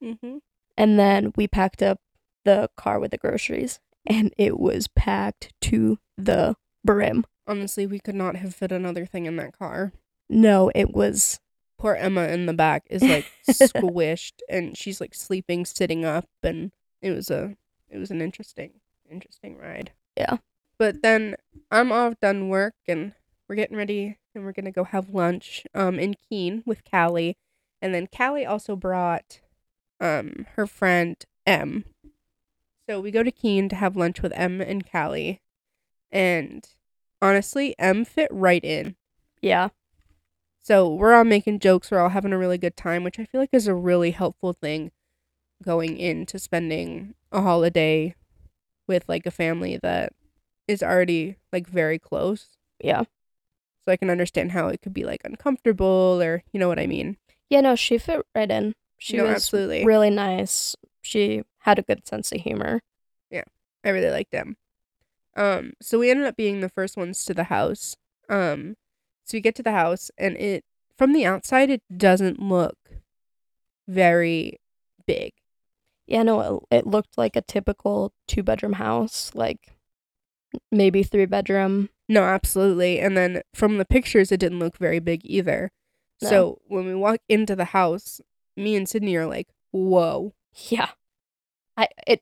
Mm-hmm. 0.04 0.38
And 0.78 1.00
then 1.00 1.34
we 1.36 1.48
packed 1.48 1.82
up 1.84 2.00
the 2.44 2.70
car 2.76 3.00
with 3.00 3.12
the 3.12 3.18
groceries, 3.18 3.80
and 4.06 4.34
it 4.38 4.60
was 4.60 4.88
packed 4.88 5.54
to 5.62 6.00
the 6.18 6.56
brim. 6.84 7.26
Honestly, 7.48 7.86
we 7.86 8.00
could 8.00 8.16
not 8.16 8.36
have 8.36 8.56
fit 8.56 8.72
another 8.72 9.06
thing 9.06 9.26
in 9.26 9.36
that 9.36 9.58
car. 9.58 9.92
No, 10.30 10.72
it 10.74 10.94
was 10.94 11.40
Poor 11.82 11.96
Emma 11.96 12.28
in 12.28 12.46
the 12.46 12.54
back 12.54 12.86
is 12.92 13.02
like 13.02 13.26
squished 13.50 14.34
and 14.48 14.78
she's 14.78 15.02
like 15.02 15.16
sleeping 15.16 15.66
sitting 15.66 16.06
up 16.06 16.30
and 16.44 16.72
it 17.02 17.10
was 17.10 17.32
a 17.32 17.56
it 17.90 17.98
was 17.98 18.12
an 18.12 18.22
interesting 18.22 18.74
interesting 19.10 19.58
ride. 19.58 19.92
Yeah. 20.16 20.38
But 20.78 21.02
then 21.02 21.38
I'm 21.72 21.92
off 21.92 22.20
done 22.22 22.50
work 22.50 22.76
and 22.88 23.14
we're 23.52 23.56
getting 23.56 23.76
ready 23.76 24.18
and 24.34 24.46
we're 24.46 24.54
gonna 24.54 24.72
go 24.72 24.86
have 24.86 25.10
lunch 25.10 25.66
um 25.76 26.00
in 26.00 26.14
Keene 26.14 26.64
with 26.66 26.90
Callie. 26.90 27.36
And 27.82 27.94
then 27.94 28.08
Callie 28.08 28.46
also 28.46 28.78
brought 28.78 29.42
um 30.00 30.46
her 30.56 30.66
friend 30.66 31.18
M. 31.46 31.84
So 32.90 33.02
we 33.02 33.12
go 33.12 33.24
to 33.24 33.32
Keene 33.32 33.68
to 33.68 33.76
have 33.76 33.98
lunch 33.98 34.22
with 34.22 34.32
M 34.38 34.62
and 34.62 34.90
Callie. 34.90 35.42
And 36.14 36.66
honestly, 37.22 37.76
M 37.78 38.06
fit 38.06 38.30
right 38.32 38.64
in. 38.64 38.96
yeah, 39.42 39.68
So 40.62 40.88
we're 40.88 41.14
all 41.14 41.26
making 41.26 41.60
jokes, 41.60 41.92
we're 41.92 42.00
all 42.00 42.08
having 42.08 42.32
a 42.32 42.38
really 42.38 42.58
good 42.58 42.78
time, 42.78 43.04
which 43.04 43.20
I 43.20 43.26
feel 43.26 43.42
like 43.42 43.50
is 43.52 43.68
a 43.68 43.76
really 43.76 44.12
helpful 44.12 44.54
thing 44.54 44.92
going 45.62 45.98
into 45.98 46.40
spending 46.40 47.16
a 47.34 47.42
holiday 47.42 48.16
with 48.88 49.10
like 49.10 49.26
a 49.26 49.32
family 49.32 49.78
that 49.84 50.14
is 50.70 50.82
already 50.82 51.36
like 51.52 51.68
very 51.68 52.00
close. 52.00 52.48
yeah. 52.82 53.04
So 53.86 53.92
I 53.92 53.98
can 53.98 54.10
understand 54.10 54.52
how 54.52 54.68
it 54.68 54.82
could 54.82 54.94
be 54.94 55.04
like 55.04 55.22
uncomfortable 55.24 56.22
or 56.22 56.44
you 56.52 56.60
know 56.60 56.68
what 56.68 56.80
I 56.80 56.88
mean. 56.88 57.18
Yeah, 57.50 57.62
no, 57.62 57.76
she 57.76 57.98
fit 57.98 58.26
right 58.36 58.50
in. 58.50 58.76
She 58.98 59.18
No, 59.18 59.24
was 59.24 59.34
absolutely. 59.36 59.84
really 59.84 60.10
nice. 60.10 60.76
She 61.02 61.44
had 61.60 61.80
a 61.80 61.84
good 61.84 62.08
sense 62.08 62.32
of 62.32 62.42
humor. 62.42 62.82
Yeah. 63.30 63.44
I 63.84 63.90
really 63.90 64.12
liked 64.12 64.32
them. 64.32 64.56
Um, 65.36 65.74
so 65.82 65.98
we 66.00 66.12
ended 66.12 66.28
up 66.28 66.36
being 66.36 66.60
the 66.60 66.70
first 66.70 66.98
ones 66.98 67.26
to 67.26 67.34
the 67.34 67.46
house. 67.46 67.96
Um, 68.30 68.76
so 69.26 69.38
we 69.38 69.42
get 69.42 69.56
to 69.56 69.64
the 69.64 69.72
house 69.72 70.12
and 70.18 70.38
it 70.38 70.64
from 70.98 71.14
the 71.14 71.26
outside 71.26 71.70
it 71.70 71.82
doesn't 71.98 72.40
look 72.40 72.78
very 73.88 74.60
big. 75.06 75.34
Yeah, 76.08 76.24
no, 76.24 76.66
it, 76.72 76.78
it 76.80 76.88
looked 76.88 77.18
like 77.18 77.36
a 77.36 77.42
typical 77.42 78.14
two 78.28 78.44
bedroom 78.44 78.74
house, 78.74 79.32
like 79.34 79.74
maybe 80.72 81.04
three 81.04 81.26
bedroom. 81.26 81.90
No, 82.12 82.24
absolutely. 82.24 83.00
And 83.00 83.16
then 83.16 83.42
from 83.54 83.78
the 83.78 83.86
pictures, 83.86 84.34
it 84.34 84.40
didn't 84.42 84.60
look 84.60 84.78
very 84.78 85.00
big 85.00 85.22
either. 85.24 85.72
No. 86.22 86.30
So 86.30 86.62
when 86.68 86.86
we 86.86 86.94
walk 86.94 87.22
into 87.30 87.56
the 87.56 87.64
house, 87.64 88.20
me 88.58 88.76
and 88.76 88.88
Sydney 88.88 89.16
are 89.16 89.26
like, 89.26 89.48
whoa. 89.72 90.34
Yeah. 90.68 90.90
I 91.78 91.88
it 92.06 92.22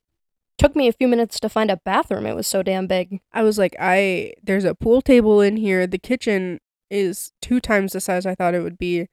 took 0.59 0.75
me 0.75 0.87
a 0.87 0.93
few 0.93 1.07
minutes 1.07 1.39
to 1.39 1.49
find 1.49 1.71
a 1.71 1.77
bathroom. 1.77 2.27
It 2.27 2.35
was 2.35 2.45
so 2.45 2.61
damn 2.61 2.85
big. 2.85 3.19
I 3.33 3.41
was 3.41 3.57
like, 3.57 3.75
I, 3.79 4.33
there's 4.43 4.63
a 4.63 4.75
pool 4.75 5.01
table 5.01 5.41
in 5.41 5.57
here. 5.57 5.87
The 5.87 5.97
kitchen 5.97 6.59
is 6.91 7.31
two 7.41 7.59
times 7.59 7.93
the 7.93 7.99
size 7.99 8.27
I 8.27 8.35
thought 8.35 8.53
it 8.53 8.61
would 8.61 8.77
be. 8.77 9.07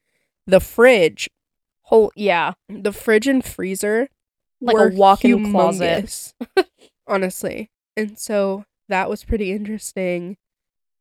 The 0.46 0.60
fridge, 0.60 1.30
Whole 1.84 2.12
yeah, 2.14 2.52
the 2.68 2.92
fridge 2.92 3.26
and 3.26 3.42
freezer, 3.42 4.10
like 4.60 4.74
were 4.74 4.88
a 4.88 4.92
walk-in 4.94 5.52
closet. 5.52 6.04
humongous, 6.04 6.66
honestly. 7.06 7.70
And 7.96 8.18
so 8.18 8.66
that 8.90 9.08
was 9.08 9.24
pretty 9.24 9.52
interesting. 9.52 10.36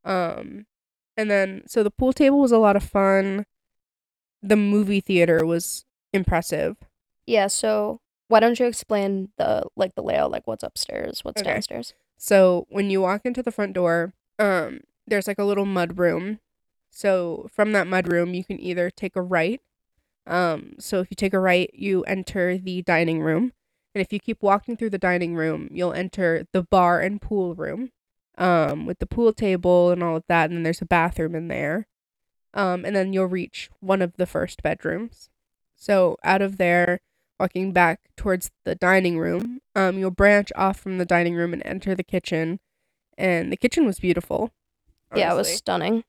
Um, 0.05 0.65
and 1.17 1.29
then 1.29 1.63
so 1.67 1.83
the 1.83 1.91
pool 1.91 2.13
table 2.13 2.39
was 2.39 2.51
a 2.51 2.57
lot 2.57 2.75
of 2.75 2.83
fun. 2.83 3.45
The 4.41 4.55
movie 4.55 5.01
theater 5.01 5.45
was 5.45 5.85
impressive. 6.13 6.77
Yeah, 7.25 7.47
so 7.47 7.99
why 8.27 8.39
don't 8.39 8.59
you 8.59 8.65
explain 8.67 9.29
the 9.37 9.63
like 9.75 9.95
the 9.95 10.03
layout, 10.03 10.31
like 10.31 10.45
what's 10.47 10.63
upstairs, 10.63 11.23
what's 11.23 11.41
Okay. 11.41 11.51
downstairs? 11.51 11.93
So 12.17 12.65
when 12.69 12.89
you 12.89 13.01
walk 13.01 13.21
into 13.25 13.43
the 13.43 13.51
front 13.51 13.73
door, 13.73 14.13
um, 14.39 14.81
there's 15.07 15.27
like 15.27 15.39
a 15.39 15.43
little 15.43 15.65
mud 15.65 15.97
room. 15.97 16.39
So 16.91 17.49
from 17.51 17.71
that 17.73 17.87
mud 17.87 18.07
room, 18.07 18.33
you 18.33 18.43
can 18.43 18.59
either 18.59 18.89
take 18.89 19.15
a 19.15 19.21
right. 19.21 19.59
Um, 20.27 20.73
so 20.79 21.01
if 21.01 21.11
you 21.11 21.15
take 21.15 21.33
a 21.33 21.39
right, 21.39 21.69
you 21.73 22.03
enter 22.03 22.57
the 22.57 22.81
dining 22.81 23.21
room, 23.21 23.51
and 23.93 24.01
if 24.01 24.11
you 24.11 24.19
keep 24.19 24.41
walking 24.41 24.75
through 24.75 24.89
the 24.91 24.97
dining 24.97 25.35
room, 25.35 25.69
you'll 25.71 25.93
enter 25.93 26.47
the 26.51 26.63
bar 26.63 26.99
and 26.99 27.21
pool 27.21 27.53
room, 27.53 27.91
um, 28.37 28.85
with 28.85 28.99
the 28.99 29.05
pool 29.05 29.33
table 29.33 29.91
and 29.91 30.03
all 30.03 30.17
of 30.17 30.23
that. 30.27 30.49
And 30.49 30.57
then 30.57 30.63
there's 30.63 30.81
a 30.81 30.85
bathroom 30.85 31.35
in 31.35 31.47
there. 31.47 31.87
Um, 32.53 32.85
and 32.85 32.95
then 32.95 33.13
you'll 33.13 33.25
reach 33.25 33.69
one 33.79 34.01
of 34.01 34.15
the 34.17 34.25
first 34.25 34.63
bedrooms. 34.63 35.29
So 35.75 36.17
out 36.23 36.41
of 36.41 36.57
there, 36.57 37.01
walking 37.39 37.73
back 37.73 37.99
towards 38.15 38.51
the 38.63 38.75
dining 38.75 39.19
room, 39.19 39.59
um, 39.75 39.97
you'll 39.97 40.11
branch 40.11 40.51
off 40.55 40.79
from 40.79 40.97
the 40.97 41.05
dining 41.05 41.35
room 41.35 41.51
and 41.53 41.61
enter 41.65 41.95
the 41.95 42.03
kitchen. 42.03 42.59
And 43.17 43.51
the 43.51 43.57
kitchen 43.57 43.85
was 43.85 43.99
beautiful. 43.99 44.51
Yeah, 45.13 45.33
it 45.33 45.37
was 45.37 45.53
stunning. 45.53 46.03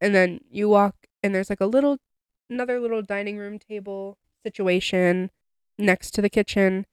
And 0.00 0.14
then 0.14 0.40
you 0.50 0.68
walk, 0.68 0.94
and 1.22 1.34
there's 1.34 1.50
like 1.50 1.60
a 1.60 1.66
little, 1.66 1.98
another 2.50 2.78
little 2.78 3.02
dining 3.02 3.38
room 3.38 3.58
table 3.58 4.18
situation 4.44 5.30
next 5.78 6.12
to 6.12 6.22
the 6.22 6.30
kitchen. 6.30 6.86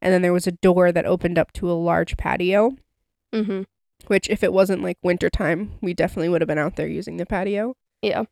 And 0.00 0.12
then 0.12 0.22
there 0.22 0.32
was 0.32 0.46
a 0.46 0.52
door 0.52 0.92
that 0.92 1.06
opened 1.06 1.38
up 1.38 1.52
to 1.54 1.70
a 1.70 1.72
large 1.72 2.16
patio, 2.16 2.76
Mm-hmm. 3.32 3.62
Which, 4.08 4.28
if 4.28 4.42
it 4.42 4.52
wasn't 4.52 4.82
like 4.82 4.98
wintertime, 5.02 5.72
we 5.80 5.94
definitely 5.94 6.28
would 6.28 6.40
have 6.40 6.48
been 6.48 6.58
out 6.58 6.76
there 6.76 6.86
using 6.88 7.16
the 7.16 7.26
patio. 7.26 7.74
Yeah. 8.02 8.24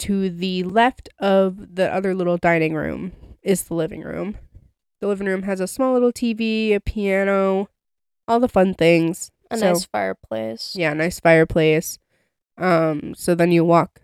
To 0.00 0.30
the 0.30 0.62
left 0.64 1.08
of 1.18 1.74
the 1.76 1.92
other 1.92 2.14
little 2.14 2.36
dining 2.36 2.74
room 2.74 3.12
is 3.42 3.64
the 3.64 3.74
living 3.74 4.02
room. 4.02 4.36
The 5.00 5.06
living 5.08 5.26
room 5.26 5.42
has 5.42 5.60
a 5.60 5.66
small 5.66 5.92
little 5.94 6.12
TV, 6.12 6.74
a 6.74 6.80
piano, 6.80 7.68
all 8.28 8.40
the 8.40 8.48
fun 8.48 8.74
things. 8.74 9.30
A 9.50 9.58
So- 9.58 9.72
nice 9.72 9.84
fireplace. 9.84 10.74
Yeah, 10.76 10.92
nice 10.94 11.20
fireplace. 11.20 11.98
Um, 12.58 13.14
so 13.14 13.34
then 13.34 13.52
you 13.52 13.64
walk 13.64 14.00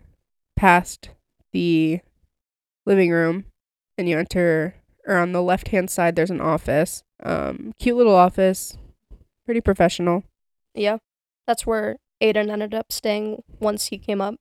past 0.55 1.09
the 1.51 1.99
living 2.85 3.11
room 3.11 3.45
and 3.97 4.07
you 4.07 4.17
enter 4.17 4.75
or 5.05 5.17
on 5.17 5.31
the 5.33 5.41
left 5.41 5.69
hand 5.69 5.89
side 5.89 6.15
there's 6.15 6.31
an 6.31 6.39
office. 6.41 7.03
Um, 7.21 7.73
cute 7.79 7.97
little 7.97 8.15
office. 8.15 8.77
Pretty 9.45 9.59
professional. 9.61 10.23
Yeah. 10.73 10.97
That's 11.47 11.65
where 11.65 11.97
Aiden 12.21 12.49
ended 12.49 12.73
up 12.73 12.91
staying 12.91 13.43
once 13.59 13.87
he 13.87 13.97
came 13.97 14.21
up. 14.21 14.35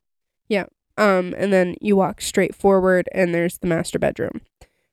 Yeah. 0.49 0.67
Um, 0.99 1.35
and 1.37 1.53
then 1.53 1.75
you 1.81 1.97
walk 1.97 2.21
straight 2.21 2.55
forward 2.55 3.09
and 3.13 3.35
there's 3.35 3.59
the 3.59 3.67
master 3.67 3.99
bedroom. 3.99 4.43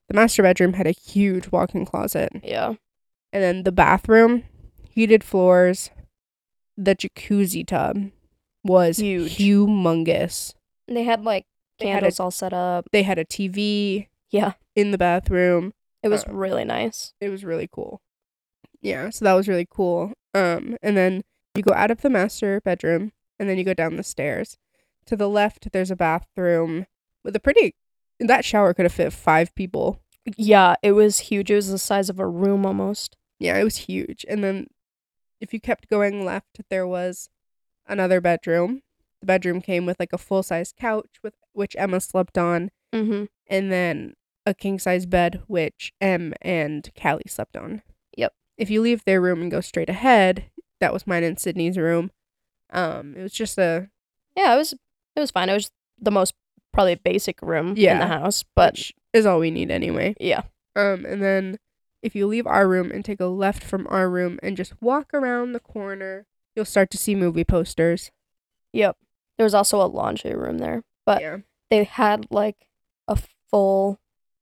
The 0.07 0.13
master 0.15 0.41
bedroom 0.41 0.73
had 0.73 0.87
a 0.87 0.91
huge 0.91 1.51
walk-in 1.51 1.85
closet. 1.85 2.31
Yeah. 2.43 2.75
And 3.31 3.43
then 3.43 3.63
the 3.63 3.71
bathroom, 3.71 4.43
heated 4.89 5.23
floors, 5.23 5.91
the 6.77 6.95
jacuzzi 6.95 7.65
tub 7.67 8.09
was 8.63 8.97
Huge. 8.97 9.37
humongous. 9.37 10.53
And 10.87 10.97
they 10.97 11.03
had 11.03 11.23
like 11.23 11.45
They 11.79 11.87
had 11.87 11.97
a- 11.97 11.99
candles 12.01 12.19
all 12.19 12.31
set 12.31 12.53
up. 12.53 12.85
They 12.91 13.03
had 13.03 13.19
a 13.19 13.25
TV 13.25 14.07
Yeah. 14.31 14.53
in 14.75 14.91
the 14.91 14.97
bathroom. 14.97 15.73
It 16.01 16.07
was 16.07 16.25
Uh, 16.25 16.31
really 16.31 16.63
nice. 16.65 17.13
It 17.21 17.29
was 17.29 17.43
really 17.45 17.67
cool. 17.71 18.01
Yeah, 18.81 19.09
so 19.09 19.25
that 19.25 19.33
was 19.33 19.47
really 19.47 19.67
cool. 19.69 20.13
Um, 20.33 20.77
and 20.81 20.95
then 20.95 21.23
you 21.55 21.63
go 21.63 21.73
out 21.73 21.91
of 21.91 22.01
the 22.01 22.09
master 22.09 22.61
bedroom, 22.61 23.11
and 23.39 23.49
then 23.49 23.57
you 23.57 23.63
go 23.63 23.73
down 23.73 23.95
the 23.97 24.03
stairs. 24.03 24.57
To 25.07 25.15
the 25.15 25.27
left, 25.29 25.71
there's 25.71 25.91
a 25.91 25.95
bathroom 25.95 26.85
with 27.23 27.35
a 27.35 27.39
pretty. 27.39 27.75
That 28.19 28.45
shower 28.45 28.73
could 28.73 28.85
have 28.85 28.93
fit 28.93 29.13
five 29.13 29.53
people. 29.55 29.99
Yeah, 30.37 30.75
it 30.83 30.91
was 30.91 31.19
huge. 31.19 31.49
It 31.49 31.55
was 31.55 31.71
the 31.71 31.77
size 31.77 32.09
of 32.09 32.19
a 32.19 32.27
room 32.27 32.65
almost. 32.65 33.15
Yeah, 33.39 33.57
it 33.57 33.63
was 33.63 33.77
huge. 33.77 34.25
And 34.29 34.43
then, 34.43 34.67
if 35.41 35.53
you 35.53 35.59
kept 35.59 35.89
going 35.89 36.23
left, 36.25 36.61
there 36.69 36.85
was 36.87 37.29
another 37.87 38.21
bedroom. 38.21 38.81
The 39.21 39.25
bedroom 39.25 39.61
came 39.61 39.85
with 39.85 39.99
like 39.99 40.13
a 40.13 40.17
full 40.17 40.43
size 40.43 40.73
couch 40.77 41.17
with 41.23 41.33
which 41.53 41.75
Emma 41.77 41.99
slept 41.99 42.37
on, 42.37 42.71
Mm-hmm. 42.93 43.25
and 43.47 43.71
then 43.71 44.13
a 44.45 44.53
king 44.53 44.79
size 44.79 45.05
bed 45.05 45.41
which 45.47 45.91
Em 46.01 46.33
and 46.41 46.89
Callie 46.99 47.23
slept 47.27 47.55
on. 47.55 47.81
If 48.59 48.69
you 48.69 48.81
leave 48.81 49.03
their 49.05 49.21
room 49.21 49.41
and 49.41 49.49
go 49.49 49.61
straight 49.61 49.89
ahead, 49.89 50.45
that 50.79 50.93
was 50.93 51.07
mine 51.07 51.23
and 51.23 51.39
Sydney's 51.39 51.77
room. 51.77 52.11
Um, 52.71 53.15
it 53.15 53.23
was 53.23 53.33
just 53.33 53.57
a 53.57 53.89
Yeah, 54.35 54.53
it 54.53 54.57
was 54.57 54.73
it 54.73 55.19
was 55.19 55.31
fine. 55.31 55.49
It 55.49 55.53
was 55.53 55.71
the 55.99 56.11
most 56.11 56.33
probably 56.73 56.95
basic 56.95 57.41
room 57.41 57.75
in 57.75 57.99
the 57.99 58.07
house, 58.07 58.43
but 58.55 58.73
which 58.73 58.93
is 59.13 59.25
all 59.25 59.39
we 59.39 59.49
need 59.49 59.71
anyway. 59.71 60.15
yeah. 60.19 60.43
Um, 60.75 61.05
and 61.05 61.21
then 61.21 61.57
if 62.01 62.15
you 62.15 62.27
leave 62.27 62.47
our 62.47 62.67
room 62.67 62.91
and 62.91 63.03
take 63.03 63.19
a 63.19 63.25
left 63.25 63.63
from 63.63 63.87
our 63.89 64.09
room 64.09 64.39
and 64.43 64.55
just 64.55 64.79
walk 64.81 65.13
around 65.13 65.53
the 65.53 65.59
corner, 65.59 66.25
you'll 66.55 66.65
start 66.65 66.89
to 66.91 66.97
see 66.97 67.15
movie 67.15 67.43
posters. 67.43 68.11
Yep. 68.73 68.97
There 69.37 69.45
was 69.45 69.53
also 69.53 69.81
a 69.81 69.87
laundry 69.87 70.35
room 70.35 70.59
there, 70.59 70.83
but 71.05 71.21
yeah. 71.21 71.37
they 71.69 71.85
had 71.85 72.27
like 72.29 72.67
a 73.07 73.17
full 73.49 73.99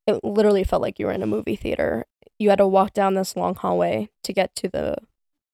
it 0.07 0.23
literally 0.23 0.63
felt 0.63 0.81
like 0.81 0.99
you 0.99 1.05
were 1.05 1.11
in 1.11 1.21
a 1.21 1.27
movie 1.27 1.57
theater. 1.57 2.05
You 2.37 2.49
had 2.49 2.59
to 2.59 2.67
walk 2.67 2.93
down 2.93 3.15
this 3.15 3.35
long 3.35 3.55
hallway 3.55 4.09
to 4.23 4.33
get 4.33 4.55
to 4.57 4.69
the 4.69 4.95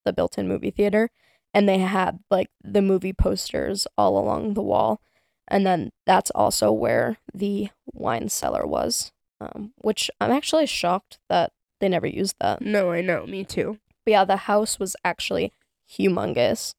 the 0.06 0.14
built-in 0.14 0.50
movie 0.50 0.72
theater 0.72 1.10
and 1.54 1.70
they 1.70 1.78
had 1.78 2.20
like 2.32 2.50
the 2.64 2.82
movie 2.82 3.14
posters 3.14 3.88
all 3.98 4.18
along 4.18 4.54
the 4.54 4.62
wall. 4.62 5.02
And 5.48 5.66
then 5.66 5.92
that's 6.06 6.32
also 6.32 6.72
where 6.72 7.18
the 7.34 7.70
wine 7.94 8.30
cellar 8.30 8.66
was. 8.66 9.12
Um, 9.40 9.74
which 9.78 10.10
I'm 10.22 10.32
actually 10.32 10.66
shocked 10.66 11.20
that 11.30 11.52
they 11.80 11.90
never 11.90 12.08
used 12.08 12.36
that. 12.40 12.62
No, 12.62 12.92
I 12.92 13.02
know. 13.02 13.26
Me 13.26 13.44
too. 13.44 13.78
But 14.06 14.12
yeah, 14.12 14.26
the 14.26 14.38
house 14.38 14.80
was 14.80 14.96
actually 15.04 15.52
humongous. 15.90 16.76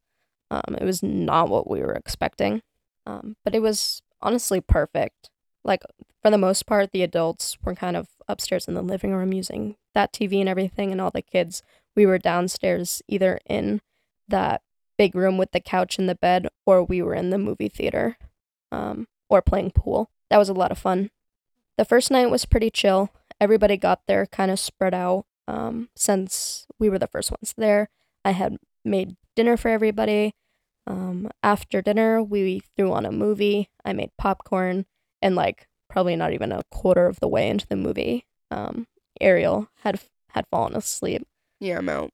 Um, 0.51 0.75
it 0.81 0.85
was 0.85 1.03
not 1.03 1.51
what 1.51 1.69
we 1.69 1.81
were 1.81 1.93
expecting. 1.93 2.63
Um, 3.07 3.37
but 3.45 3.55
it 3.55 3.61
was 3.61 4.01
honestly 4.23 4.63
perfect. 4.63 5.29
Like 5.65 5.83
for 6.23 6.31
the 6.31 6.39
most 6.39 6.67
part, 6.67 6.93
the 6.93 7.03
adults 7.03 7.57
were 7.63 7.75
kind 7.75 7.97
of 7.97 8.09
upstairs 8.29 8.69
in 8.69 8.75
the 8.75 8.83
living 8.83 9.15
room 9.15 9.33
using 9.33 9.77
that 9.95 10.13
TV 10.13 10.41
and 10.41 10.49
everything, 10.49 10.93
and 10.93 11.01
all 11.01 11.11
the 11.11 11.23
kids 11.23 11.63
we 11.97 12.07
were 12.07 12.19
downstairs 12.19 13.03
either 13.09 13.39
in 13.47 13.81
that 14.29 14.63
big 14.97 15.15
room 15.15 15.39
with 15.39 15.53
the 15.53 15.61
couch 15.61 15.99
and 15.99 16.09
the 16.09 16.15
bed, 16.15 16.49
or 16.67 16.83
we 16.83 17.03
were 17.03 17.15
in 17.15 17.31
the 17.31 17.39
movie 17.39 17.69
theater, 17.69 18.17
um, 18.73 19.07
or 19.29 19.43
playing 19.43 19.71
pool. 19.71 20.11
That 20.31 20.39
was 20.39 20.49
a 20.49 20.55
lot 20.55 20.73
of 20.73 20.79
fun. 20.79 21.11
The 21.77 21.85
first 21.85 22.11
night 22.11 22.31
was 22.31 22.45
pretty 22.45 22.71
chill. 22.71 23.11
Everybody 23.41 23.77
got 23.77 24.07
there 24.07 24.27
kind 24.27 24.51
of 24.51 24.59
spread 24.59 24.95
out. 24.95 25.27
Um, 25.47 25.89
since 25.95 26.67
we 26.79 26.89
were 26.89 26.99
the 26.99 27.07
first 27.07 27.31
ones 27.31 27.55
there, 27.57 27.91
I 28.25 28.31
had 28.31 28.57
made 28.85 29.17
dinner 29.37 29.57
for 29.57 29.69
everybody. 29.69 30.35
Um, 30.87 31.31
after 31.43 31.83
dinner, 31.83 32.23
we 32.23 32.63
threw 32.77 32.93
on 32.93 33.05
a 33.05 33.13
movie. 33.13 33.69
I 33.85 33.93
made 33.93 34.11
popcorn, 34.17 34.87
and 35.25 35.35
like 35.35 35.67
probably 35.89 36.15
not 36.15 36.33
even 36.33 36.53
a 36.53 36.63
quarter 36.71 37.07
of 37.07 37.19
the 37.19 37.27
way 37.29 37.49
into 37.49 37.67
the 37.67 37.77
movie, 37.77 38.27
um, 38.53 38.87
Ariel 39.21 39.69
had 39.83 40.01
had 40.29 40.47
fallen 40.51 40.77
asleep. 40.77 41.27
Yeah, 41.59 41.79
I'm 41.79 41.89
out. 41.89 42.11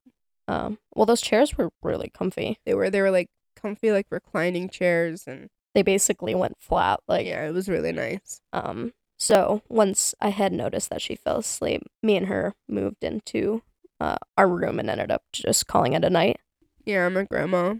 Um, 0.48 0.78
well, 0.94 1.06
those 1.06 1.20
chairs 1.20 1.58
were 1.58 1.70
really 1.82 2.08
comfy. 2.16 2.58
They 2.64 2.74
were 2.74 2.88
they 2.88 3.02
were 3.02 3.10
like 3.10 3.28
comfy 3.56 3.90
like 3.92 4.06
reclining 4.10 4.68
chairs 4.70 5.24
and 5.26 5.48
They 5.74 5.82
basically 5.82 6.34
went 6.34 6.56
flat. 6.60 7.00
Like, 7.08 7.26
yeah, 7.26 7.46
it 7.46 7.52
was 7.52 7.68
really 7.68 7.92
nice. 7.92 8.40
um, 8.52 8.92
so 9.18 9.60
once 9.68 10.14
I 10.20 10.30
had 10.30 10.52
noticed 10.52 10.88
that 10.90 11.02
she 11.02 11.14
fell 11.14 11.38
asleep, 11.40 11.82
me 12.02 12.16
and 12.16 12.26
her 12.28 12.54
moved 12.68 13.04
into 13.04 13.62
uh, 14.00 14.16
our 14.38 14.48
room 14.48 14.78
and 14.80 14.88
ended 14.88 15.10
up 15.10 15.24
just 15.32 15.66
calling 15.66 15.92
it 15.92 16.04
a 16.04 16.10
night. 16.10 16.38
Yeah, 16.86 17.04
I'm 17.06 17.16
a 17.18 17.24
grandma. 17.26 17.74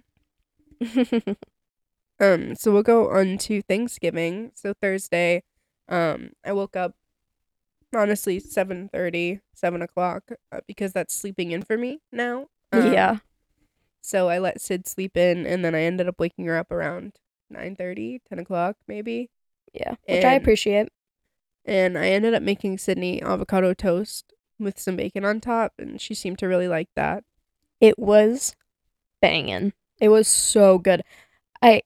Um, 2.20 2.54
so 2.54 2.70
we'll 2.70 2.82
go 2.82 3.10
on 3.10 3.38
to 3.38 3.62
Thanksgiving. 3.62 4.52
So 4.54 4.74
Thursday, 4.74 5.42
um, 5.88 6.32
I 6.44 6.52
woke 6.52 6.76
up 6.76 6.94
honestly 7.94 8.40
7.30, 8.40 9.40
7 9.54 9.82
o'clock 9.82 10.24
uh, 10.52 10.60
because 10.66 10.92
that's 10.92 11.14
sleeping 11.14 11.50
in 11.50 11.62
for 11.62 11.78
me 11.78 12.00
now. 12.12 12.48
Um, 12.72 12.92
yeah. 12.92 13.18
So 14.02 14.28
I 14.28 14.38
let 14.38 14.60
Sid 14.60 14.86
sleep 14.86 15.16
in 15.16 15.46
and 15.46 15.64
then 15.64 15.74
I 15.74 15.82
ended 15.82 16.08
up 16.08 16.18
waking 16.18 16.46
her 16.46 16.56
up 16.56 16.70
around 16.70 17.14
9.30, 17.52 18.20
10 18.28 18.38
o'clock 18.38 18.76
maybe. 18.86 19.30
Yeah. 19.72 19.94
Which 20.06 20.24
I 20.24 20.34
appreciate. 20.34 20.88
And 21.64 21.98
I 21.98 22.08
ended 22.08 22.34
up 22.34 22.42
making 22.42 22.78
Sydney 22.78 23.22
avocado 23.22 23.74
toast 23.74 24.32
with 24.58 24.78
some 24.78 24.96
bacon 24.96 25.24
on 25.24 25.40
top 25.40 25.72
and 25.78 26.00
she 26.00 26.14
seemed 26.14 26.38
to 26.40 26.46
really 26.46 26.68
like 26.68 26.88
that. 26.96 27.24
It 27.80 27.98
was 27.98 28.54
banging. 29.22 29.72
It 29.98 30.08
was 30.10 30.28
so 30.28 30.78
good. 30.78 31.02
I 31.62 31.82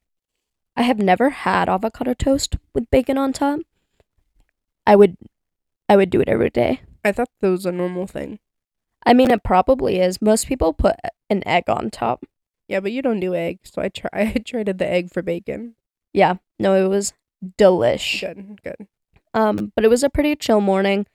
I 0.77 0.83
have 0.83 0.99
never 0.99 1.31
had 1.31 1.69
avocado 1.69 2.15
toast 2.15 2.57
with 2.75 2.91
bacon 2.91 3.19
on 3.19 3.33
top. 3.33 3.61
I 4.87 4.97
would 4.97 5.17
I 5.89 5.97
would 5.97 6.11
do 6.11 6.21
it 6.21 6.29
every 6.29 6.51
day. 6.51 6.81
I 7.05 7.13
thought 7.13 7.29
that 7.41 7.51
was 7.51 7.67
a 7.67 7.73
normal 7.73 8.07
thing. 8.07 8.39
I 9.07 9.13
mean, 9.13 9.31
it 9.31 9.43
probably 9.43 10.01
is. 10.01 10.23
Most 10.23 10.47
people 10.47 10.73
put 10.73 10.97
an 11.29 11.47
egg 11.47 11.65
on 11.69 11.91
top. 11.91 12.25
Yeah, 12.69 12.81
but 12.81 12.93
you 12.93 13.03
don't 13.03 13.21
do 13.21 13.35
eggs, 13.35 13.71
so 13.73 13.83
I 13.83 13.89
try. 13.89 14.09
I 14.15 14.33
traded 14.45 14.79
the 14.79 14.91
egg 14.91 15.13
for 15.13 15.23
bacon. 15.23 15.75
Yeah, 16.13 16.37
no, 16.59 16.75
it 16.75 16.89
was 16.89 17.13
delish. 17.59 18.21
Good, 18.21 18.63
good. 18.63 18.87
Um, 19.35 19.73
but 19.75 19.85
it 19.85 19.89
was 19.89 20.03
a 20.03 20.11
pretty 20.11 20.37
chill 20.37 20.61
morning. 20.61 21.07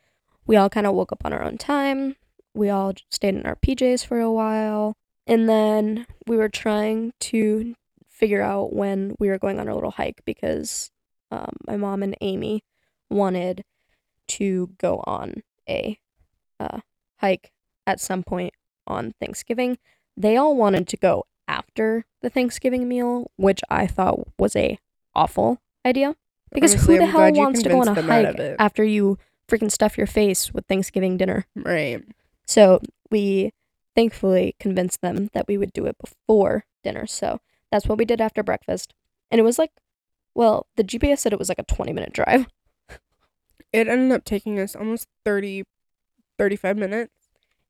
We 0.45 0.55
all 0.55 0.69
kind 0.69 0.85
of 0.85 0.93
woke 0.93 1.11
up 1.11 1.25
on 1.25 1.33
our 1.33 1.43
own 1.43 1.57
time. 1.57 2.15
We 2.53 2.69
all 2.69 2.93
stayed 3.09 3.35
in 3.35 3.45
our 3.45 3.55
PJs 3.55 4.05
for 4.05 4.19
a 4.19 4.31
while, 4.31 4.95
and 5.25 5.47
then 5.47 6.05
we 6.27 6.37
were 6.37 6.49
trying 6.49 7.13
to 7.21 7.75
figure 8.19 8.41
out 8.41 8.73
when 8.73 9.15
we 9.17 9.29
were 9.29 9.39
going 9.39 9.59
on 9.59 9.67
our 9.69 9.73
little 9.73 9.91
hike 9.91 10.21
because 10.25 10.91
um, 11.31 11.55
my 11.65 11.77
mom 11.77 12.03
and 12.03 12.15
Amy 12.19 12.63
wanted 13.09 13.63
to 14.27 14.71
go 14.77 15.01
on 15.07 15.41
a 15.67 15.97
uh, 16.59 16.79
hike 17.17 17.51
at 17.87 18.01
some 18.01 18.23
point 18.23 18.53
on 18.85 19.13
Thanksgiving. 19.19 19.77
They 20.17 20.35
all 20.35 20.55
wanted 20.55 20.87
to 20.89 20.97
go 20.97 21.25
after 21.47 22.05
the 22.21 22.29
Thanksgiving 22.29 22.87
meal, 22.89 23.31
which 23.37 23.61
I 23.69 23.87
thought 23.87 24.27
was 24.37 24.55
a 24.55 24.77
awful 25.15 25.61
idea. 25.85 26.15
Because 26.51 26.73
Honestly, 26.73 26.95
who 26.95 26.99
the 26.99 27.05
I'm 27.05 27.11
hell 27.11 27.43
wants 27.43 27.63
to 27.63 27.69
go 27.69 27.81
on 27.81 27.87
a 27.87 27.93
convinced 27.93 28.07
them 28.07 28.25
out 28.25 28.37
hike 28.37 28.55
after 28.59 28.83
you 28.83 29.17
freaking 29.47 29.71
stuff 29.71 29.97
your 29.97 30.07
face 30.07 30.53
with 30.53 30.65
Thanksgiving 30.65 31.15
dinner? 31.15 31.45
Right. 31.55 32.03
So 32.45 32.81
we 33.09 33.53
thankfully 33.95 34.55
convinced 34.59 35.01
them 35.01 35.29
that 35.33 35.47
we 35.47 35.57
would 35.57 35.73
do 35.73 35.85
it 35.85 35.95
before 35.99 36.65
dinner. 36.83 37.05
So 37.07 37.39
that's 37.71 37.87
what 37.87 37.97
we 37.97 38.05
did 38.05 38.21
after 38.21 38.43
breakfast. 38.43 38.93
And 39.31 39.39
it 39.39 39.43
was 39.43 39.59
like, 39.59 39.71
well, 40.33 40.67
the 40.75 40.83
GPS 40.83 41.19
said 41.19 41.33
it 41.33 41.39
was 41.39 41.49
like 41.49 41.59
a 41.59 41.63
20 41.63 41.93
minute 41.93 42.13
drive. 42.13 42.47
It 43.71 43.87
ended 43.87 44.11
up 44.11 44.25
taking 44.25 44.59
us 44.59 44.75
almost 44.75 45.07
30, 45.25 45.63
35 46.39 46.75
minutes. 46.75 47.13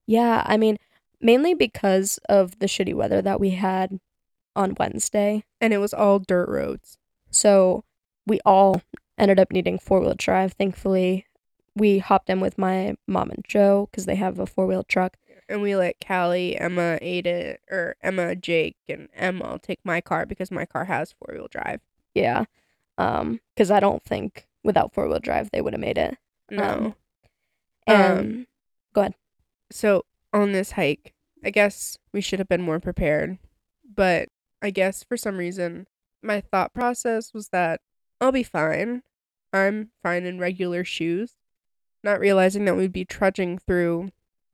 Yeah, 0.06 0.44
I 0.46 0.56
mean, 0.56 0.78
mainly 1.20 1.54
because 1.54 2.20
of 2.30 2.58
the 2.60 2.68
shitty 2.68 2.94
weather 2.94 3.22
that 3.22 3.38
we 3.38 3.50
had 3.50 4.00
on 4.56 4.76
Wednesday. 4.80 5.44
And 5.60 5.74
it 5.74 5.80
was 5.80 5.94
all 5.94 6.20
dirt 6.20 6.48
roads. 6.48 6.98
So 7.32 7.84
we 8.26 8.40
all 8.46 8.82
ended 9.18 9.40
up 9.40 9.52
needing 9.52 9.78
four 9.78 10.00
wheel 10.00 10.16
drive. 10.18 10.54
Thankfully, 10.54 11.26
we 11.76 12.00
hopped 12.00 12.30
in 12.30 12.40
with 12.40 12.58
my 12.58 12.96
mom 13.08 13.32
and 13.32 13.44
Joe 13.48 13.90
because 13.92 14.06
they 14.06 14.16
have 14.16 14.40
a 14.40 14.46
four 14.46 14.68
wheel 14.68 14.84
truck. 14.84 15.18
And 15.50 15.62
we 15.62 15.76
let 15.76 15.96
Callie, 16.06 16.56
Emma, 16.56 17.00
Ada, 17.02 17.58
or 17.72 17.96
Emma, 18.02 18.36
Jake, 18.36 18.78
and 18.88 19.10
Emma 19.16 19.60
take 19.62 19.80
my 19.84 20.00
car 20.00 20.26
because 20.26 20.52
my 20.52 20.66
car 20.66 20.86
has 20.86 21.12
four 21.12 21.34
wheel 21.34 21.48
drive. 21.50 21.82
Yeah. 22.14 22.46
Um, 22.98 23.40
because 23.56 23.72
I 23.72 23.80
don't 23.80 24.04
think 24.04 24.48
without 24.64 24.94
four 24.94 25.08
wheel 25.08 25.20
drive 25.20 25.50
they 25.52 25.62
would 25.62 25.74
have 25.74 25.82
made 25.82 25.98
it. 25.98 26.18
No. 26.52 26.64
Um, 26.64 26.96
Um, 27.88 28.48
and 28.96 29.16
so 29.72 30.06
on 30.34 30.52
this 30.52 30.74
hike, 30.74 31.14
I 31.44 31.50
guess 31.50 31.98
we 32.14 32.22
should 32.22 32.40
have 32.40 32.48
been 32.48 32.62
more 32.62 32.80
prepared. 32.80 33.40
But 33.84 34.30
I 34.62 34.70
guess 34.70 35.04
for 35.04 35.18
some 35.18 35.38
reason, 35.38 35.88
my 36.22 36.42
thought 36.42 36.74
process 36.74 37.34
was 37.34 37.50
that 37.50 37.82
I'll 38.22 38.32
be 38.32 38.44
fine. 38.44 39.04
I'm 39.52 39.90
fine 40.04 40.26
in 40.26 40.40
regular 40.40 40.84
shoes. 40.84 41.36
Not 42.04 42.20
realizing 42.20 42.66
that 42.66 42.78
we'd 42.78 42.94
be 42.94 43.06
trudging 43.06 43.58
through 43.58 44.10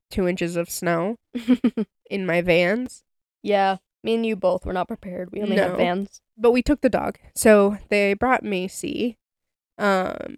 two 0.09 0.27
inches 0.27 0.55
of 0.55 0.69
snow 0.69 1.17
in 2.09 2.25
my 2.25 2.41
vans. 2.41 3.03
yeah, 3.41 3.77
me 4.03 4.15
and 4.15 4.25
you 4.25 4.35
both 4.35 4.65
were 4.65 4.73
not 4.73 4.87
prepared. 4.87 5.31
We 5.31 5.41
only 5.41 5.55
No. 5.55 5.69
had 5.69 5.77
vans. 5.77 6.21
But 6.37 6.51
we 6.51 6.61
took 6.61 6.81
the 6.81 6.89
dog. 6.89 7.17
So 7.35 7.77
they 7.89 8.13
brought 8.13 8.43
Macy. 8.43 9.17
Um 9.77 10.37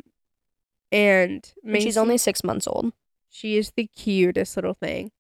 and 0.92 1.52
And 1.64 1.74
Macy, 1.74 1.86
she's 1.86 1.98
only 1.98 2.18
six 2.18 2.44
months 2.44 2.66
old. 2.68 2.94
She 3.30 3.58
is 3.58 3.72
the 3.76 3.88
cutest 3.88 4.56
little 4.56 4.74
thing. 4.74 5.12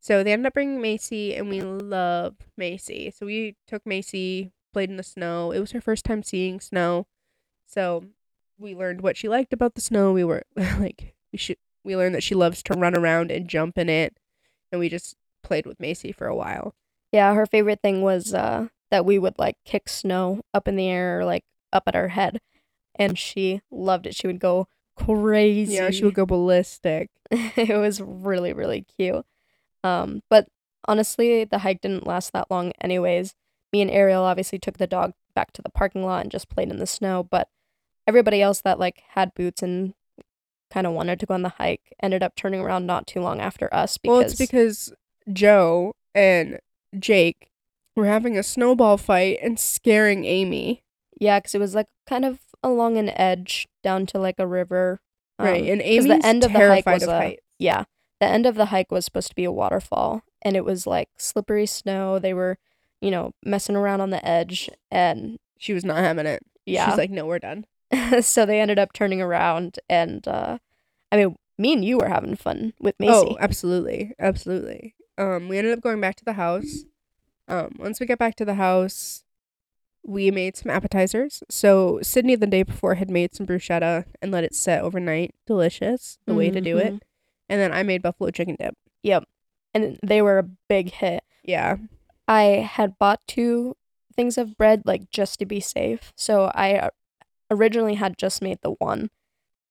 So 0.00 0.22
they 0.22 0.34
ended 0.34 0.48
up 0.48 0.52
bringing 0.52 0.82
Macy, 0.82 1.34
and 1.34 1.48
we 1.48 1.62
love 1.62 2.34
Macy. 2.58 3.10
So 3.10 3.24
we 3.24 3.56
took 3.66 3.86
Macy, 3.86 4.52
played 4.74 4.90
in 4.90 4.98
the 4.98 5.02
snow. 5.02 5.50
It 5.50 5.60
was 5.60 5.72
her 5.72 5.80
first 5.80 6.04
time 6.04 6.22
seeing 6.22 6.60
snow. 6.60 7.06
So 7.66 8.04
we 8.58 8.74
learned 8.74 9.00
what 9.00 9.16
she 9.16 9.30
liked 9.30 9.54
about 9.54 9.74
the 9.76 9.80
snow. 9.80 10.12
We 10.12 10.22
were 10.24 10.42
like, 10.56 11.14
we 11.32 11.38
should. 11.38 11.56
We 11.84 11.96
learned 11.96 12.14
that 12.14 12.22
she 12.22 12.34
loves 12.34 12.62
to 12.64 12.74
run 12.74 12.96
around 12.96 13.30
and 13.30 13.48
jump 13.48 13.78
in 13.78 13.88
it, 13.88 14.16
and 14.72 14.80
we 14.80 14.88
just 14.88 15.16
played 15.42 15.66
with 15.66 15.78
Macy 15.78 16.10
for 16.12 16.26
a 16.26 16.34
while. 16.34 16.74
Yeah, 17.12 17.34
her 17.34 17.46
favorite 17.46 17.80
thing 17.80 18.02
was 18.02 18.34
uh, 18.34 18.68
that 18.90 19.04
we 19.04 19.18
would 19.18 19.38
like 19.38 19.56
kick 19.64 19.88
snow 19.88 20.42
up 20.52 20.66
in 20.66 20.76
the 20.76 20.88
air 20.88 21.20
or 21.20 21.24
like 21.24 21.44
up 21.72 21.84
at 21.86 21.94
her 21.94 22.08
head. 22.08 22.40
And 22.96 23.18
she 23.18 23.60
loved 23.70 24.06
it. 24.06 24.14
She 24.14 24.26
would 24.26 24.38
go 24.38 24.68
crazy. 24.96 25.74
Yeah, 25.74 25.90
she 25.90 26.04
would 26.04 26.14
go 26.14 26.26
ballistic. 26.26 27.10
it 27.30 27.76
was 27.76 28.00
really, 28.00 28.52
really 28.52 28.86
cute. 28.96 29.24
Um, 29.82 30.22
but 30.30 30.48
honestly, 30.86 31.44
the 31.44 31.58
hike 31.58 31.80
didn't 31.80 32.06
last 32.06 32.32
that 32.32 32.50
long, 32.50 32.72
anyways. 32.80 33.34
Me 33.72 33.82
and 33.82 33.90
Ariel 33.90 34.22
obviously 34.22 34.58
took 34.58 34.78
the 34.78 34.86
dog 34.86 35.12
back 35.34 35.52
to 35.52 35.62
the 35.62 35.70
parking 35.70 36.04
lot 36.04 36.22
and 36.22 36.30
just 36.30 36.48
played 36.48 36.70
in 36.70 36.78
the 36.78 36.86
snow. 36.86 37.22
But 37.22 37.48
everybody 38.06 38.40
else 38.40 38.60
that 38.60 38.78
like 38.78 39.02
had 39.10 39.34
boots 39.34 39.62
and 39.62 39.94
kind 40.74 40.86
of 40.88 40.92
wanted 40.92 41.20
to 41.20 41.26
go 41.26 41.34
on 41.34 41.42
the 41.42 41.48
hike 41.50 41.94
ended 42.02 42.20
up 42.22 42.34
turning 42.34 42.60
around 42.60 42.84
not 42.84 43.06
too 43.06 43.20
long 43.20 43.40
after 43.40 43.72
us 43.72 43.96
because 43.96 44.12
Well, 44.12 44.20
it's 44.26 44.34
because 44.34 44.92
Joe 45.32 45.94
and 46.14 46.58
Jake 46.98 47.50
were 47.96 48.06
having 48.06 48.36
a 48.36 48.42
snowball 48.42 48.96
fight 48.98 49.38
and 49.40 49.58
scaring 49.58 50.24
Amy. 50.24 50.82
yeah, 51.20 51.38
because 51.38 51.54
it 51.54 51.60
was 51.60 51.74
like 51.76 51.86
kind 52.08 52.24
of 52.24 52.40
along 52.62 52.96
an 52.98 53.10
edge 53.10 53.68
down 53.84 54.04
to 54.06 54.18
like 54.18 54.34
a 54.38 54.46
river. 54.48 55.00
right, 55.38 55.62
um, 55.62 55.68
and 55.68 55.80
'cause 55.80 55.88
Amy's 55.88 56.06
the 56.06 56.26
end 56.26 56.44
of 56.44 56.52
the 56.52 56.58
hike 56.58 56.86
was 56.86 57.02
of 57.04 57.08
a. 57.10 57.38
Yeah. 57.58 57.84
The 58.20 58.26
end 58.26 58.46
of 58.46 58.54
the 58.56 58.66
hike 58.66 58.90
was 58.90 59.04
supposed 59.04 59.28
to 59.28 59.34
be 59.34 59.44
a 59.44 59.52
waterfall 59.52 60.22
and 60.42 60.56
it 60.56 60.64
was 60.64 60.86
like 60.86 61.08
slippery 61.18 61.66
snow. 61.66 62.18
They 62.18 62.32
were, 62.34 62.58
you 63.00 63.10
know, 63.10 63.32
messing 63.44 63.76
around 63.76 64.00
on 64.00 64.10
the 64.10 64.24
edge 64.26 64.68
and 64.90 65.38
She 65.58 65.72
was 65.72 65.84
not 65.84 65.98
having 65.98 66.26
it. 66.26 66.42
yeah. 66.66 66.88
She's 66.88 66.98
like, 66.98 67.10
no, 67.10 67.26
we're 67.26 67.38
done. 67.38 67.64
so 68.20 68.46
they 68.46 68.60
ended 68.60 68.78
up 68.78 68.92
turning 68.92 69.20
around 69.20 69.78
and 69.88 70.26
uh 70.28 70.58
I 71.12 71.16
mean, 71.16 71.36
me 71.58 71.72
and 71.72 71.84
you 71.84 71.98
were 71.98 72.08
having 72.08 72.34
fun 72.34 72.72
with 72.80 72.98
Macy. 72.98 73.12
Oh, 73.12 73.36
absolutely. 73.38 74.12
Absolutely. 74.18 74.94
Um, 75.16 75.48
we 75.48 75.58
ended 75.58 75.72
up 75.72 75.80
going 75.80 76.00
back 76.00 76.16
to 76.16 76.24
the 76.24 76.32
house. 76.32 76.84
Um, 77.46 77.76
once 77.78 78.00
we 78.00 78.06
got 78.06 78.18
back 78.18 78.34
to 78.36 78.44
the 78.44 78.54
house, 78.54 79.22
we 80.04 80.32
made 80.32 80.56
some 80.56 80.70
appetizers. 80.70 81.44
So 81.48 82.00
Sydney 82.02 82.34
the 82.34 82.48
day 82.48 82.64
before 82.64 82.96
had 82.96 83.10
made 83.10 83.34
some 83.34 83.46
bruschetta 83.46 84.06
and 84.20 84.32
let 84.32 84.42
it 84.42 84.54
set 84.54 84.82
overnight. 84.82 85.34
Delicious. 85.46 86.18
The 86.26 86.34
way 86.34 86.50
to 86.50 86.60
do 86.60 86.78
it. 86.78 86.94
Mhm. 86.94 87.00
And 87.48 87.60
then 87.60 87.72
I 87.72 87.84
made 87.84 88.02
buffalo 88.02 88.30
chicken 88.30 88.56
dip. 88.58 88.74
Yep. 89.04 89.24
And 89.72 89.98
they 90.02 90.20
were 90.20 90.38
a 90.38 90.42
big 90.68 90.90
hit. 90.90 91.22
Yeah. 91.44 91.76
I 92.26 92.42
had 92.68 92.98
bought 92.98 93.20
two 93.28 93.76
things 94.16 94.36
of 94.36 94.56
bread 94.56 94.82
like 94.84 95.10
just 95.10 95.38
to 95.38 95.46
be 95.46 95.60
safe. 95.60 96.12
So 96.16 96.50
I 96.54 96.74
uh, 96.76 96.90
originally 97.54 97.94
had 97.94 98.18
just 98.18 98.42
made 98.42 98.58
the 98.62 98.72
one 98.72 99.10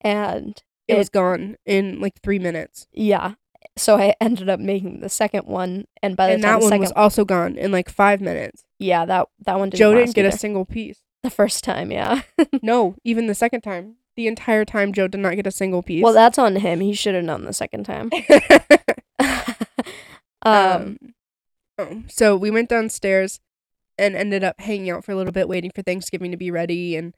and 0.00 0.62
It, 0.88 0.94
It- 0.94 0.98
was 0.98 1.08
gone 1.08 1.56
in 1.66 2.00
like 2.00 2.20
three 2.22 2.38
minutes. 2.38 2.86
yeah. 2.92 3.34
So 3.76 3.96
I 3.96 4.14
ended 4.20 4.48
up 4.48 4.60
making 4.60 5.00
the 5.00 5.08
second 5.08 5.46
one 5.46 5.86
and 6.02 6.16
by 6.16 6.28
the 6.28 6.34
And 6.34 6.42
time 6.42 6.60
that 6.60 6.64
the 6.66 6.70
one 6.70 6.78
was 6.80 6.92
also 6.92 7.24
gone 7.24 7.56
in 7.56 7.72
like 7.72 7.88
five 7.88 8.20
minutes. 8.20 8.62
yeah, 8.78 9.04
that 9.06 9.26
that 9.46 9.58
one 9.58 9.70
didn't 9.70 9.78
Joe 9.78 9.94
didn't 9.94 10.14
get 10.14 10.26
either. 10.26 10.34
a 10.34 10.38
single 10.38 10.64
piece. 10.64 11.00
the 11.22 11.30
first 11.30 11.64
time, 11.64 11.90
yeah. 11.90 12.22
No, 12.62 12.94
even 13.04 13.26
the 13.26 13.34
second 13.34 13.62
time. 13.62 13.96
The 14.16 14.28
entire 14.28 14.64
time 14.64 14.92
Joe 14.92 15.08
did 15.08 15.18
not 15.20 15.34
get 15.34 15.46
a 15.46 15.50
single 15.50 15.82
piece. 15.82 16.04
well, 16.04 16.12
that's 16.12 16.38
on 16.38 16.54
him. 16.56 16.78
He 16.80 16.92
should 16.94 17.16
have 17.16 17.24
known 17.24 17.44
the 17.46 17.52
second 17.52 17.82
time. 17.84 18.10
um, 19.18 19.38
um, 20.44 20.98
oh, 21.78 22.02
so 22.08 22.36
we 22.36 22.50
went 22.50 22.68
downstairs 22.68 23.40
and 23.98 24.14
ended 24.14 24.44
up 24.44 24.60
hanging 24.60 24.90
out 24.90 25.04
for 25.04 25.12
a 25.12 25.16
little 25.16 25.32
bit, 25.32 25.48
waiting 25.48 25.70
for 25.74 25.82
Thanksgiving 25.82 26.30
to 26.30 26.36
be 26.36 26.50
ready, 26.50 26.94
and 26.96 27.14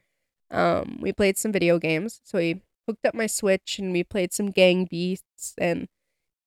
um, 0.50 0.98
we 1.00 1.12
played 1.12 1.38
some 1.38 1.52
video 1.52 1.78
games. 1.78 2.20
So 2.24 2.38
we 2.38 2.62
hooked 2.86 3.04
up 3.06 3.14
my 3.14 3.26
Switch 3.26 3.78
and 3.78 3.92
we 3.92 4.04
played 4.04 4.32
some 4.32 4.50
Gang 4.50 4.86
Beasts 4.88 5.54
and 5.58 5.88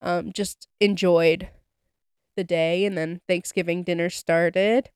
um, 0.01 0.31
just 0.31 0.67
enjoyed 0.79 1.49
the 2.35 2.43
day. 2.43 2.85
And 2.85 2.97
then 2.97 3.21
Thanksgiving 3.27 3.83
dinner 3.83 4.09
started. 4.09 4.89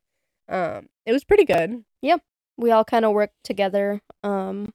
Um, 0.47 0.89
it 1.05 1.11
was 1.11 1.23
pretty 1.23 1.45
good. 1.45 1.83
Yep. 2.01 2.21
We 2.57 2.71
all 2.71 2.85
kind 2.85 3.03
of 3.03 3.13
worked 3.13 3.43
together 3.43 4.01
um 4.23 4.71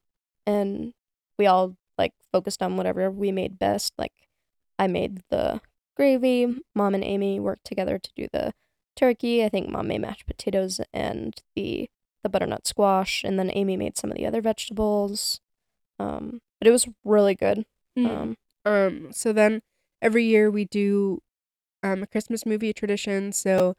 and 0.49 0.95
we 1.38 1.47
all 1.47 1.77
like 1.99 2.12
focused 2.33 2.62
on 2.62 2.77
whatever 2.77 3.11
we 3.11 3.31
made 3.31 3.59
best 3.59 3.93
like 3.99 4.12
i 4.79 4.87
made 4.87 5.23
the 5.31 5.61
gravy 5.97 6.57
mom 6.75 6.95
and 6.95 7.05
amy 7.05 7.38
worked 7.38 7.64
together 7.64 7.99
to 7.99 8.11
do 8.17 8.27
the 8.33 8.53
turkey 8.97 9.45
i 9.45 9.49
think 9.49 9.69
mom 9.69 9.88
made 9.88 10.01
mashed 10.01 10.27
potatoes 10.27 10.81
and 10.93 11.43
the 11.55 11.88
the 12.23 12.29
butternut 12.29 12.67
squash 12.67 13.25
and 13.25 13.39
then 13.39 13.51
amy 13.55 13.77
made 13.77 13.97
some 13.97 14.11
of 14.11 14.17
the 14.17 14.27
other 14.27 14.41
vegetables 14.41 15.41
um 15.99 16.41
but 16.59 16.69
it 16.69 16.73
was 16.73 16.89
really 17.05 17.35
good 17.35 17.65
um 17.97 18.37
Um, 18.65 19.13
so 19.13 19.33
then 19.33 19.63
every 20.03 20.25
year 20.25 20.51
we 20.51 20.65
do 20.65 21.23
um 21.83 22.03
a 22.03 22.07
Christmas 22.07 22.45
movie 22.45 22.73
tradition. 22.73 23.33
So 23.33 23.75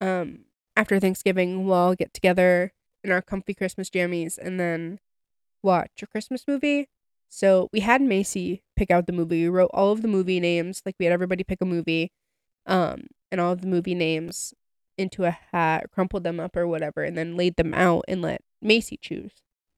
um 0.00 0.46
after 0.76 0.98
Thanksgiving 0.98 1.64
we'll 1.64 1.74
all 1.74 1.94
get 1.94 2.14
together 2.14 2.72
in 3.04 3.10
our 3.12 3.22
comfy 3.22 3.54
Christmas 3.54 3.90
jammies 3.90 4.38
and 4.38 4.58
then 4.58 4.98
watch 5.62 6.02
a 6.02 6.06
Christmas 6.06 6.44
movie. 6.48 6.88
So 7.28 7.68
we 7.72 7.80
had 7.80 8.00
Macy 8.00 8.62
pick 8.76 8.90
out 8.90 9.06
the 9.06 9.12
movie. 9.12 9.42
We 9.42 9.48
wrote 9.48 9.70
all 9.74 9.92
of 9.92 10.00
the 10.02 10.08
movie 10.08 10.40
names, 10.40 10.82
like 10.86 10.96
we 10.98 11.06
had 11.06 11.12
everybody 11.12 11.44
pick 11.44 11.60
a 11.60 11.66
movie, 11.66 12.12
um, 12.66 13.08
and 13.30 13.40
all 13.40 13.52
of 13.52 13.60
the 13.60 13.66
movie 13.66 13.94
names 13.94 14.54
into 14.98 15.24
a 15.24 15.38
hat, 15.52 15.90
crumpled 15.92 16.24
them 16.24 16.40
up 16.40 16.56
or 16.56 16.66
whatever, 16.66 17.02
and 17.02 17.16
then 17.16 17.36
laid 17.36 17.56
them 17.56 17.74
out 17.74 18.04
and 18.08 18.22
let 18.22 18.42
Macy 18.62 18.98
choose. 19.00 19.32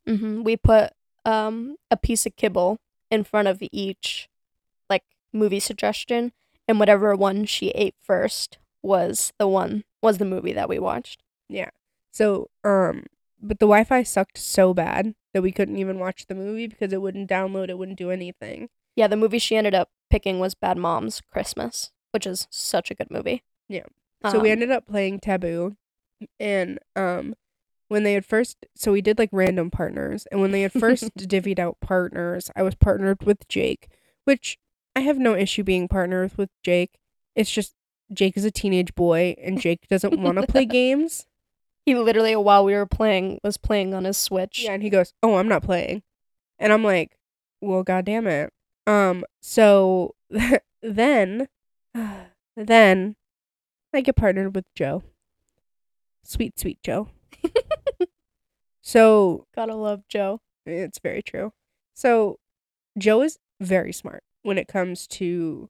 hmm 0.07 0.43
We 0.43 0.57
put 0.57 0.93
um 1.25 1.77
a 1.91 1.97
piece 1.97 2.27
of 2.27 2.37
kibble 2.37 2.79
in 3.11 3.25
front 3.25 3.49
of 3.49 3.63
each 3.73 4.29
like 4.91 5.05
movie 5.33 5.61
suggestion, 5.61 6.33
and 6.67 6.79
whatever 6.79 7.15
one 7.15 7.45
she 7.45 7.71
ate 7.71 7.95
first 8.01 8.59
was 8.83 9.33
the 9.39 9.49
one 9.49 9.85
was 10.03 10.19
the 10.19 10.25
movie 10.25 10.53
that 10.53 10.69
we 10.69 10.79
watched. 10.79 11.23
Yeah. 11.49 11.71
So, 12.13 12.51
um, 12.65 13.07
but 13.41 13.59
the 13.59 13.67
Wi-Fi 13.67 14.03
sucked 14.03 14.39
so 14.39 14.75
bad 14.75 15.15
that 15.33 15.43
we 15.43 15.53
couldn't 15.53 15.79
even 15.79 15.99
watch 15.99 16.27
the 16.27 16.35
movie 16.35 16.67
because 16.67 16.93
it 16.93 17.03
wouldn't 17.03 17.31
download, 17.31 17.69
it 17.69 17.79
wouldn't 17.79 17.99
do 17.99 18.11
anything. 18.11 18.69
Yeah, 18.97 19.07
the 19.07 19.17
movie 19.17 19.39
she 19.39 19.57
ended 19.57 19.75
up 19.75 19.91
picking 20.11 20.41
was 20.41 20.55
Bad 20.55 20.77
Moms 20.77 21.21
Christmas, 21.21 21.93
which 22.11 22.27
is 22.27 22.47
such 22.51 22.91
a 22.91 22.95
good 22.95 23.11
movie. 23.11 23.43
Yeah. 23.69 23.85
So 24.27 24.41
we 24.41 24.49
Um, 24.49 24.53
ended 24.53 24.71
up 24.71 24.87
playing 24.87 25.21
Taboo, 25.21 25.77
and 26.41 26.79
um, 26.97 27.35
when 27.89 28.03
they 28.03 28.15
had 28.15 28.25
first, 28.27 28.67
so 28.75 28.93
we 28.93 29.01
did 29.01 29.19
like 29.19 29.31
random 29.33 29.71
partners, 29.71 30.27
and 30.31 30.41
when 30.41 30.51
they 30.51 30.63
had 30.63 30.73
first 30.73 31.15
divvied 31.17 31.59
out 31.59 31.79
partners, 31.81 32.51
I 32.57 32.63
was 32.63 32.75
partnered 32.75 33.23
with 33.25 33.47
Jake, 33.49 33.89
which 34.25 34.59
I 34.97 35.01
have 35.01 35.19
no 35.19 35.35
issue 35.35 35.63
being 35.63 35.89
partnered 35.89 36.37
with 36.37 36.51
Jake. 36.63 36.99
It's 37.37 37.51
just 37.51 37.75
Jake 38.13 38.37
is 38.37 38.45
a 38.45 38.51
teenage 38.51 38.95
boy, 38.95 39.37
and 39.43 39.61
Jake 39.61 39.87
doesn't 39.89 40.19
want 40.21 40.39
to 40.39 40.47
play 40.47 40.65
games. 40.81 41.27
He 41.87 41.95
literally, 41.95 42.37
while 42.37 42.65
we 42.65 42.75
were 42.75 42.87
playing, 42.87 43.41
was 43.43 43.57
playing 43.57 43.95
on 43.95 44.05
his 44.05 44.19
Switch. 44.19 44.65
Yeah, 44.65 44.73
and 44.73 44.83
he 44.83 44.91
goes, 44.91 45.15
"Oh, 45.23 45.37
I'm 45.37 45.49
not 45.49 45.63
playing," 45.63 46.03
and 46.59 46.73
I'm 46.73 46.85
like, 46.85 47.17
"Well, 47.61 47.83
goddamn 47.83 48.27
it." 48.27 48.53
Um, 48.87 49.25
so 49.41 50.15
then, 50.83 51.49
then 52.57 53.17
I 53.95 54.01
get 54.01 54.17
partnered 54.17 54.55
with 54.55 54.67
Joe. 54.75 55.03
Sweet, 56.23 56.59
sweet 56.59 56.79
Joe. 56.83 57.09
so 58.83 59.47
Gotta 59.55 59.75
love 59.75 60.03
Joe. 60.09 60.41
it's 60.67 60.99
very 60.99 61.23
true. 61.23 61.53
So 61.95 62.39
Joe 62.99 63.23
is 63.23 63.39
very 63.61 63.93
smart 63.93 64.23
when 64.43 64.59
it 64.59 64.69
comes 64.69 65.07
to 65.09 65.69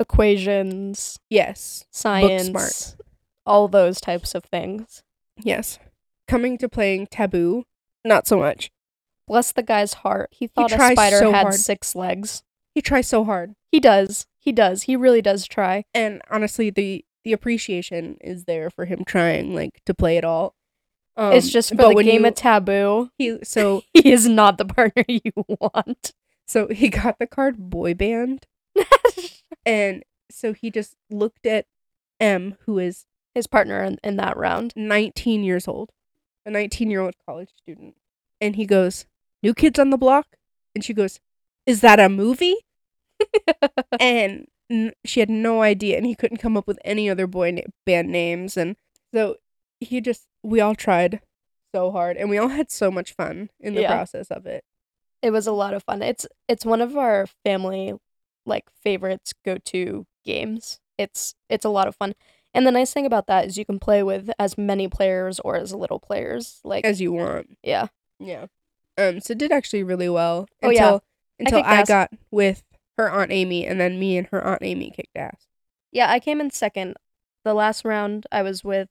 Equations, 0.00 1.20
yes, 1.30 1.84
science, 1.92 2.48
smart. 2.48 2.96
all 3.46 3.68
those 3.68 4.00
types 4.00 4.34
of 4.34 4.44
things. 4.44 5.02
yes. 5.40 5.78
Coming 6.26 6.58
to 6.58 6.68
playing 6.68 7.06
Taboo, 7.10 7.64
not 8.04 8.26
so 8.26 8.38
much. 8.38 8.70
Bless 9.28 9.52
the 9.52 9.62
guy's 9.62 9.94
heart. 9.94 10.30
He 10.32 10.46
thought 10.48 10.72
a 10.72 10.74
spider 10.74 11.18
so 11.18 11.30
had 11.32 11.42
hard. 11.42 11.54
six 11.54 11.94
legs. 11.94 12.42
He 12.74 12.82
tries 12.82 13.06
so 13.06 13.24
hard. 13.24 13.54
He 13.70 13.78
does. 13.78 14.26
He 14.40 14.50
does. 14.52 14.82
He 14.82 14.96
really 14.96 15.22
does 15.22 15.46
try. 15.46 15.84
and 15.94 16.20
honestly 16.30 16.70
the 16.70 17.04
the 17.24 17.32
appreciation 17.32 18.16
is 18.20 18.44
there 18.44 18.70
for 18.70 18.84
him 18.84 19.04
trying 19.04 19.54
like 19.54 19.80
to 19.86 19.94
play 19.94 20.16
it 20.16 20.24
all 20.24 20.54
um, 21.16 21.32
it's 21.32 21.48
just 21.48 21.70
for 21.70 21.76
the 21.94 22.02
game 22.02 22.22
you- 22.22 22.28
of 22.28 22.34
taboo. 22.34 23.10
he 23.18 23.38
so 23.42 23.82
He 23.94 24.12
is 24.12 24.28
not 24.28 24.58
the 24.58 24.64
partner 24.64 25.04
you 25.08 25.32
want. 25.60 26.12
so 26.46 26.68
he 26.68 26.88
got 26.88 27.18
the 27.18 27.26
card 27.26 27.70
boy 27.70 27.94
band 27.94 28.46
and 29.66 30.02
so 30.30 30.52
he 30.52 30.70
just 30.70 30.96
looked 31.10 31.46
at 31.46 31.66
m 32.20 32.56
who 32.66 32.78
is 32.78 33.06
His 33.34 33.46
partner 33.46 33.82
in, 33.82 33.98
in 34.04 34.16
that 34.16 34.36
round. 34.36 34.72
19 34.76 35.42
years 35.44 35.66
old 35.68 35.90
a 36.46 36.50
19 36.50 36.90
year 36.90 37.00
old 37.00 37.14
college 37.26 37.50
student 37.56 37.94
and 38.40 38.56
he 38.56 38.66
goes 38.66 39.06
new 39.42 39.54
kids 39.54 39.78
on 39.78 39.90
the 39.90 39.96
block 39.98 40.26
and 40.74 40.84
she 40.84 40.92
goes 40.92 41.20
is 41.66 41.80
that 41.80 41.98
a 42.00 42.08
movie 42.08 42.56
and 44.00 44.46
n- 44.70 44.92
she 45.04 45.20
had 45.20 45.30
no 45.30 45.62
idea 45.62 45.96
and 45.96 46.06
he 46.06 46.14
couldn't 46.14 46.38
come 46.38 46.56
up 46.56 46.66
with 46.66 46.78
any 46.84 47.08
other 47.10 47.26
boy 47.26 47.50
na- 47.50 47.62
band 47.86 48.10
names 48.10 48.56
and 48.56 48.76
so 49.12 49.36
he 49.80 50.00
just 50.00 50.26
we 50.42 50.60
all 50.60 50.74
tried 50.74 51.20
so 51.74 51.90
hard 51.90 52.16
and 52.16 52.30
we 52.30 52.38
all 52.38 52.48
had 52.60 52.70
so 52.70 52.90
much 52.90 53.12
fun 53.14 53.50
in 53.60 53.74
the 53.74 53.82
Yeah. 53.82 53.92
process 53.92 54.30
of 54.30 54.46
it 54.46 54.64
It 55.22 55.30
was 55.30 55.46
a 55.46 55.52
lot 55.52 55.74
of 55.74 55.82
fun. 55.82 56.02
It's 56.02 56.26
it's 56.48 56.64
one 56.66 56.80
of 56.82 56.96
our 56.96 57.26
family 57.44 57.94
like 58.46 58.64
favorites 58.82 59.32
go 59.44 59.56
to 59.72 60.06
games. 60.24 60.80
It's 60.98 61.34
it's 61.48 61.64
a 61.64 61.70
lot 61.70 61.88
of 61.88 61.96
fun. 61.96 62.14
And 62.52 62.66
the 62.66 62.70
nice 62.70 62.92
thing 62.92 63.06
about 63.06 63.26
that 63.26 63.46
is 63.46 63.56
you 63.58 63.64
can 63.64 63.78
play 63.80 64.02
with 64.02 64.30
as 64.38 64.56
many 64.58 64.86
players 64.86 65.40
or 65.40 65.56
as 65.56 65.72
little 65.74 65.98
players. 65.98 66.60
Like 66.62 66.84
as 66.84 67.00
you 67.00 67.12
want 67.12 67.56
yeah. 67.62 67.86
yeah 68.20 68.46
um 68.96 69.20
so 69.20 69.32
it 69.32 69.38
did 69.38 69.50
actually 69.50 69.82
really 69.82 70.08
well 70.08 70.46
Oh, 70.62 70.68
until 70.68 70.92
yeah. 70.92 70.98
until 71.40 71.58
kicked 71.60 71.68
I, 71.68 71.84
got 71.84 72.10
with 72.30 72.62
her 72.98 73.10
aunt 73.10 73.32
amy 73.32 73.66
and 73.66 73.80
then 73.80 73.98
me 73.98 74.16
and 74.16 74.26
her 74.28 74.42
aunt 74.44 74.62
amy 74.62 74.90
kicked 74.90 75.16
ass 75.16 75.46
Yeah, 75.92 76.10
I 76.10 76.20
came 76.20 76.40
in 76.40 76.50
second. 76.50 76.96
The 77.44 77.54
last 77.54 77.84
round 77.84 78.26
I 78.32 78.42
was 78.42 78.64
with 78.64 78.88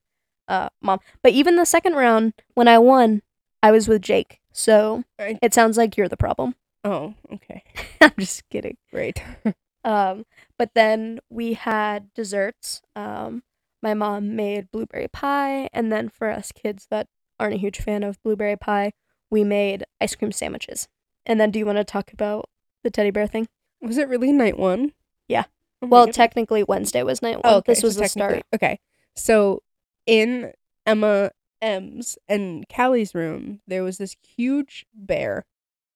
uh 0.47 0.69
mom. 0.81 0.99
But 1.21 1.31
even 1.33 1.55
the 1.55 1.65
second 1.65 1.93
round 1.95 2.33
when 2.53 2.67
I 2.67 2.77
won, 2.77 3.21
I 3.61 3.71
was 3.71 3.87
with 3.87 4.01
Jake. 4.01 4.39
So 4.51 5.03
I- 5.19 5.39
it 5.41 5.53
sounds 5.53 5.77
like 5.77 5.95
you're 5.97 6.09
the 6.09 6.17
problem. 6.17 6.55
oh 6.83 7.13
okay 7.31 7.63
I'm 8.01 8.11
just 8.19 8.47
kidding. 8.49 8.77
great 8.91 9.21
Um, 9.85 10.25
but 10.57 10.69
then 10.75 11.19
we 11.29 11.53
had 11.55 12.13
desserts. 12.13 12.81
Um, 12.95 13.43
my 13.81 13.93
mom 13.93 14.33
made 14.33 14.71
blueberry 14.71 15.09
pie, 15.09 15.67
and 15.73 15.91
then 15.91 16.07
for 16.07 16.29
us 16.29 16.53
kids 16.53 16.87
that 16.89 17.07
aren't 17.37 17.55
a 17.55 17.57
huge 17.57 17.81
fan 17.81 18.01
of 18.01 18.21
blueberry 18.23 18.55
pie, 18.55 18.93
we 19.29 19.43
made 19.43 19.83
ice 19.99 20.15
cream 20.15 20.31
sandwiches. 20.31 20.87
And 21.25 21.37
then, 21.37 21.51
do 21.51 21.59
you 21.59 21.65
want 21.65 21.79
to 21.79 21.83
talk 21.83 22.13
about 22.13 22.49
the 22.81 22.89
teddy 22.89 23.11
bear 23.11 23.27
thing? 23.27 23.49
Was 23.83 23.97
it 23.97 24.07
really 24.09 24.31
night 24.31 24.57
one 24.57 24.93
Yeah. 25.27 25.45
Oh 25.81 25.87
well, 25.87 26.03
goodness. 26.03 26.15
technically 26.15 26.63
Wednesday 26.63 27.03
was 27.03 27.21
night 27.21 27.35
one. 27.35 27.41
Oh, 27.45 27.57
okay. 27.57 27.73
this 27.73 27.83
was 27.83 27.95
so 27.95 28.01
the 28.01 28.07
start. 28.07 28.43
Okay. 28.53 28.79
So 29.15 29.61
in 30.05 30.53
Emma 30.85 31.31
M's 31.61 32.17
and 32.27 32.67
Callie's 32.69 33.13
room, 33.13 33.59
there 33.67 33.83
was 33.83 33.97
this 33.97 34.15
huge 34.21 34.85
bear, 34.93 35.45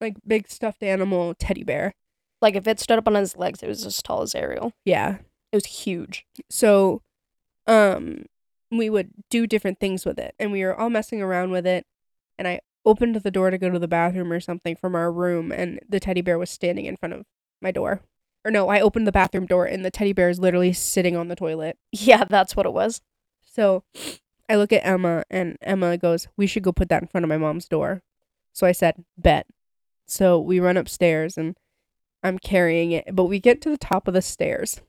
like 0.01 0.15
big 0.25 0.49
stuffed 0.49 0.83
animal 0.83 1.33
teddy 1.35 1.63
bear. 1.63 1.93
Like 2.41 2.55
if 2.55 2.67
it 2.67 2.79
stood 2.79 2.97
up 2.99 3.07
on 3.07 3.15
his 3.15 3.37
legs, 3.37 3.63
it 3.63 3.67
was 3.67 3.85
as 3.85 4.01
tall 4.01 4.21
as 4.21 4.35
Ariel. 4.35 4.73
Yeah. 4.85 5.17
It 5.51 5.55
was 5.55 5.65
huge. 5.65 6.25
So 6.49 7.01
um 7.65 8.25
we 8.69 8.89
would 8.89 9.11
do 9.29 9.47
different 9.47 9.79
things 9.79 10.05
with 10.05 10.19
it 10.19 10.35
and 10.37 10.51
we 10.51 10.63
were 10.63 10.77
all 10.77 10.89
messing 10.89 11.21
around 11.21 11.51
with 11.51 11.65
it 11.65 11.85
and 12.37 12.47
I 12.47 12.59
opened 12.85 13.15
the 13.15 13.31
door 13.31 13.49
to 13.49 13.57
go 13.57 13.69
to 13.69 13.79
the 13.79 13.87
bathroom 13.87 14.31
or 14.31 14.39
something 14.41 14.75
from 14.75 14.95
our 14.95 15.11
room 15.11 15.51
and 15.51 15.79
the 15.87 15.99
teddy 15.99 16.21
bear 16.21 16.37
was 16.37 16.49
standing 16.49 16.85
in 16.85 16.97
front 16.97 17.13
of 17.13 17.25
my 17.61 17.71
door. 17.71 18.01
Or 18.45 18.51
no, 18.51 18.69
I 18.69 18.79
opened 18.79 19.05
the 19.07 19.11
bathroom 19.11 19.45
door 19.45 19.65
and 19.65 19.83
the 19.83 19.91
teddy 19.91 20.13
bear 20.13 20.29
is 20.29 20.39
literally 20.39 20.71
sitting 20.73 21.17
on 21.17 21.27
the 21.27 21.35
toilet. 21.35 21.77
Yeah, 21.91 22.23
that's 22.23 22.55
what 22.55 22.65
it 22.65 22.73
was. 22.73 23.01
So 23.45 23.83
I 24.47 24.55
look 24.55 24.71
at 24.71 24.85
Emma 24.85 25.23
and 25.29 25.57
Emma 25.61 25.97
goes, 25.97 26.27
We 26.37 26.47
should 26.47 26.63
go 26.63 26.71
put 26.71 26.89
that 26.89 27.01
in 27.01 27.07
front 27.07 27.23
of 27.25 27.29
my 27.29 27.37
mom's 27.37 27.67
door. 27.67 28.03
So 28.53 28.65
I 28.65 28.71
said, 28.71 29.03
Bet. 29.17 29.47
So 30.05 30.39
we 30.39 30.59
run 30.59 30.77
upstairs 30.77 31.37
and 31.37 31.57
I'm 32.23 32.39
carrying 32.39 32.91
it, 32.91 33.05
but 33.11 33.25
we 33.25 33.39
get 33.39 33.61
to 33.61 33.69
the 33.69 33.77
top 33.77 34.07
of 34.07 34.13
the 34.13 34.21
stairs 34.21 34.81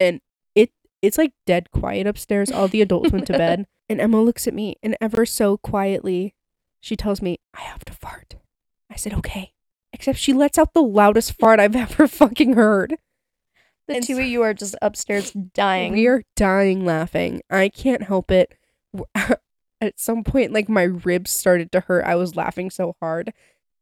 and 0.00 0.20
it 0.54 0.72
it's 1.00 1.18
like 1.18 1.32
dead 1.46 1.70
quiet 1.70 2.06
upstairs. 2.06 2.50
All 2.50 2.68
the 2.68 2.82
adults 2.82 3.12
went 3.12 3.26
to 3.28 3.32
bed. 3.38 3.66
And 3.88 4.00
Emma 4.00 4.20
looks 4.22 4.48
at 4.48 4.54
me 4.54 4.76
and 4.82 4.96
ever 5.00 5.26
so 5.26 5.58
quietly 5.58 6.34
she 6.80 6.96
tells 6.96 7.22
me, 7.22 7.38
I 7.54 7.60
have 7.60 7.84
to 7.84 7.92
fart. 7.92 8.36
I 8.90 8.96
said, 8.96 9.12
Okay. 9.12 9.52
Except 9.94 10.18
she 10.18 10.32
lets 10.32 10.58
out 10.58 10.74
the 10.74 10.82
loudest 10.82 11.38
fart 11.38 11.60
I've 11.60 11.76
ever 11.76 12.08
fucking 12.08 12.54
heard. 12.54 12.96
The 13.86 13.96
And 13.96 14.04
two 14.04 14.18
of 14.18 14.24
you 14.24 14.42
are 14.42 14.52
just 14.52 14.74
upstairs 14.82 15.30
dying. 15.30 15.92
We 15.92 16.08
are 16.08 16.24
dying 16.34 16.84
laughing. 16.84 17.42
I 17.48 17.68
can't 17.68 18.02
help 18.02 18.30
it. 18.30 18.56
At 19.80 20.00
some 20.00 20.24
point, 20.24 20.52
like 20.52 20.68
my 20.68 20.82
ribs 20.82 21.30
started 21.30 21.70
to 21.72 21.80
hurt. 21.80 22.04
I 22.04 22.16
was 22.16 22.34
laughing 22.34 22.70
so 22.70 22.96
hard. 23.00 23.32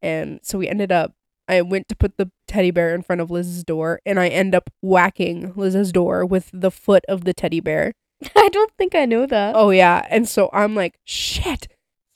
And 0.03 0.41
so 0.43 0.59
we 0.59 0.69
ended 0.69 0.93
up, 0.93 1.15
I 1.49 1.63
went 1.63 1.89
to 1.89 1.97
put 1.97 2.19
the 2.19 2.31
teddy 2.47 2.71
bear 2.71 2.95
in 2.95 3.03
front 3.03 3.21
of 3.21 3.31
Liz's 3.31 3.65
door, 3.65 4.01
and 4.05 4.19
I 4.21 4.29
end 4.29 4.55
up 4.55 4.71
whacking 4.83 5.53
Liz's 5.55 5.93
door 5.93 6.27
with 6.27 6.51
the 6.53 6.71
foot 6.71 7.05
of 7.09 7.25
the 7.25 7.33
teddy 7.33 7.61
bear. 7.61 7.93
I 8.37 8.49
don't 8.49 8.73
think 8.77 8.95
I 8.95 9.07
know 9.07 9.27
that. 9.27 9.55
Oh, 9.57 9.71
yeah. 9.71 10.07
And 10.11 10.29
so 10.29 10.51
I'm 10.53 10.75
like, 10.75 10.99
shit. 11.05 11.69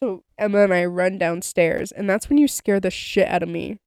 So 0.03 0.25
Emma 0.37 0.65
and 0.65 0.75
I 0.75 0.85
run 0.85 1.17
downstairs, 1.17 1.93
and 1.93 2.11
that's 2.11 2.29
when 2.29 2.39
you 2.39 2.49
scare 2.49 2.81
the 2.81 2.91
shit 2.91 3.29
out 3.29 3.43
of 3.43 3.49
me. 3.49 3.79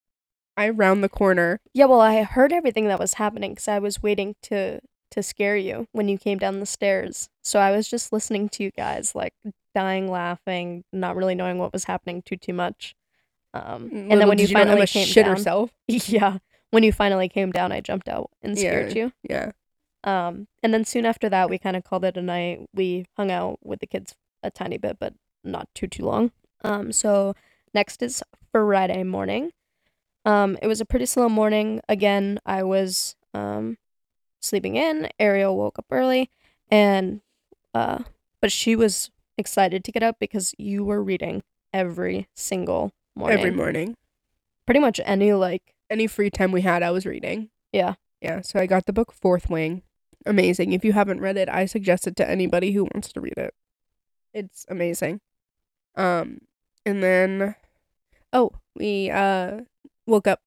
I 0.60 0.68
round 0.68 1.02
the 1.02 1.10
corner. 1.10 1.62
Yeah, 1.74 1.86
well, 1.86 2.02
I 2.02 2.22
heard 2.24 2.52
everything 2.52 2.90
that 2.90 3.00
was 3.00 3.14
happening 3.14 3.52
because 3.52 3.70
I 3.70 3.80
was 3.80 4.04
waiting 4.04 4.36
to 4.44 4.82
to 5.12 5.24
scare 5.24 5.56
you 5.56 5.88
when 5.94 6.10
you 6.10 6.18
came 6.18 6.38
down 6.38 6.60
the 6.60 6.66
stairs. 6.66 7.30
So 7.42 7.60
I 7.60 7.72
was 7.72 7.90
just 7.90 8.12
listening 8.12 8.50
to 8.50 8.64
you 8.64 8.72
guys, 8.72 9.16
like 9.16 9.34
dying 9.74 10.12
laughing, 10.12 10.84
not 10.92 11.16
really 11.16 11.34
knowing 11.34 11.60
what 11.60 11.72
was 11.72 11.86
happening 11.86 12.22
too 12.22 12.36
too 12.36 12.52
much. 12.52 12.94
Um, 13.54 13.90
and 13.94 14.20
then 14.20 14.28
when 14.28 14.38
you 14.38 14.48
know 14.50 14.54
finally 14.54 14.86
came 14.86 15.08
shit 15.08 15.24
down, 15.24 15.38
herself. 15.38 15.72
yeah, 15.88 16.40
when 16.72 16.84
you 16.84 16.92
finally 16.92 17.30
came 17.30 17.52
down, 17.52 17.72
I 17.72 17.80
jumped 17.80 18.10
out 18.10 18.30
and 18.42 18.60
scared 18.60 18.94
you. 18.94 19.14
Yeah. 19.24 19.52
Um, 20.04 20.50
and 20.62 20.74
then 20.74 20.84
soon 20.84 21.06
after 21.06 21.30
that, 21.30 21.50
we 21.50 21.58
kind 21.58 21.78
of 21.78 21.86
called 21.86 22.04
it 22.04 22.18
a 22.18 22.22
night. 22.22 22.68
We 22.74 23.06
hung 23.16 23.32
out 23.32 23.60
with 23.64 23.80
the 23.80 23.88
kids 23.88 24.14
a 24.44 24.52
tiny 24.52 24.78
bit, 24.78 24.98
but 25.00 25.14
not 25.42 25.70
too 25.74 25.88
too 25.88 26.04
long. 26.04 26.34
Um, 26.66 26.92
so 26.92 27.34
next 27.74 28.04
is 28.04 28.22
Friday 28.52 29.04
morning. 29.04 29.54
Um, 30.26 30.58
it 30.62 30.68
was 30.68 30.82
a 30.82 30.86
pretty 30.86 31.06
slow 31.06 31.30
morning. 31.30 31.82
Again, 31.90 32.40
I 32.46 32.64
was 32.64 33.16
um 33.34 33.78
sleeping 34.40 34.76
in. 34.76 35.10
Ariel 35.20 35.56
woke 35.58 35.80
up 35.80 35.86
early, 35.92 36.30
and 36.70 37.22
uh, 37.74 38.04
but 38.42 38.52
she 38.52 38.76
was 38.76 39.12
excited 39.38 39.84
to 39.86 39.92
get 39.92 40.04
up 40.04 40.18
because 40.20 40.54
you 40.58 40.84
were 40.84 41.02
reading 41.02 41.44
every 41.74 42.28
single 42.34 42.92
morning. 43.16 43.38
Every 43.38 43.52
morning. 43.52 43.96
Pretty 44.66 44.80
much 44.80 45.00
any 45.06 45.34
like 45.34 45.74
Any 45.90 46.08
free 46.08 46.30
time 46.30 46.52
we 46.52 46.62
had, 46.62 46.84
I 46.84 46.92
was 46.92 47.06
reading. 47.06 47.50
Yeah. 47.72 47.96
Yeah. 48.22 48.42
So 48.42 48.60
I 48.60 48.66
got 48.68 48.86
the 48.86 48.94
book 48.94 49.12
Fourth 49.12 49.50
Wing. 49.50 49.82
Amazing. 50.26 50.74
If 50.74 50.84
you 50.84 50.94
haven't 50.94 51.22
read 51.22 51.38
it, 51.38 51.50
I 51.50 51.66
suggest 51.66 52.06
it 52.06 52.16
to 52.18 52.30
anybody 52.30 52.74
who 52.74 52.84
wants 52.84 53.12
to 53.14 53.22
read 53.22 53.38
it. 53.38 53.54
It's 54.34 54.66
amazing. 54.70 55.22
Um, 55.96 56.42
and 56.86 57.02
then, 57.02 57.56
oh, 58.34 58.52
we 58.76 59.10
uh 59.10 59.62
woke 60.10 60.28
up. 60.28 60.42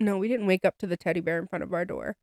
No, 0.00 0.18
we 0.18 0.28
didn't 0.28 0.46
wake 0.46 0.64
up 0.64 0.78
to 0.78 0.86
the 0.86 0.96
teddy 0.96 1.20
bear 1.20 1.38
in 1.38 1.46
front 1.46 1.62
of 1.62 1.72
our 1.72 1.84
door. 1.84 2.16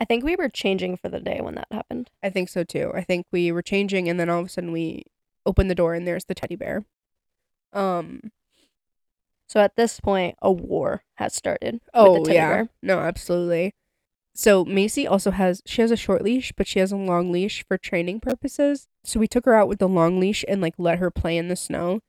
I 0.00 0.04
think 0.04 0.24
we 0.24 0.34
were 0.34 0.48
changing 0.48 0.96
for 0.96 1.08
the 1.08 1.20
day 1.20 1.40
when 1.40 1.54
that 1.54 1.68
happened. 1.70 2.10
I 2.22 2.30
think 2.30 2.48
so 2.48 2.64
too. 2.64 2.90
I 2.94 3.02
think 3.02 3.26
we 3.30 3.52
were 3.52 3.62
changing, 3.62 4.08
and 4.08 4.18
then 4.18 4.28
all 4.28 4.40
of 4.40 4.46
a 4.46 4.48
sudden 4.48 4.72
we 4.72 5.04
opened 5.46 5.70
the 5.70 5.76
door, 5.76 5.94
and 5.94 6.06
there's 6.06 6.24
the 6.24 6.34
teddy 6.34 6.56
bear. 6.56 6.84
Um. 7.72 8.32
So 9.46 9.60
at 9.60 9.76
this 9.76 10.00
point, 10.00 10.36
a 10.40 10.50
war 10.50 11.04
has 11.16 11.34
started. 11.34 11.74
with 11.74 11.82
Oh 11.94 12.14
the 12.14 12.24
teddy 12.24 12.34
yeah. 12.36 12.48
bear. 12.48 12.68
No, 12.82 12.98
absolutely. 13.00 13.74
So 14.34 14.64
Macy 14.64 15.06
also 15.06 15.30
has 15.30 15.62
she 15.66 15.82
has 15.82 15.90
a 15.90 15.96
short 15.96 16.22
leash, 16.22 16.52
but 16.56 16.66
she 16.66 16.78
has 16.78 16.90
a 16.90 16.96
long 16.96 17.30
leash 17.30 17.64
for 17.68 17.76
training 17.76 18.20
purposes. 18.20 18.88
So 19.04 19.20
we 19.20 19.28
took 19.28 19.44
her 19.44 19.54
out 19.54 19.68
with 19.68 19.78
the 19.78 19.88
long 19.88 20.18
leash 20.18 20.44
and 20.48 20.60
like 20.60 20.74
let 20.78 20.98
her 20.98 21.10
play 21.10 21.36
in 21.36 21.48
the 21.48 21.56
snow. 21.56 22.00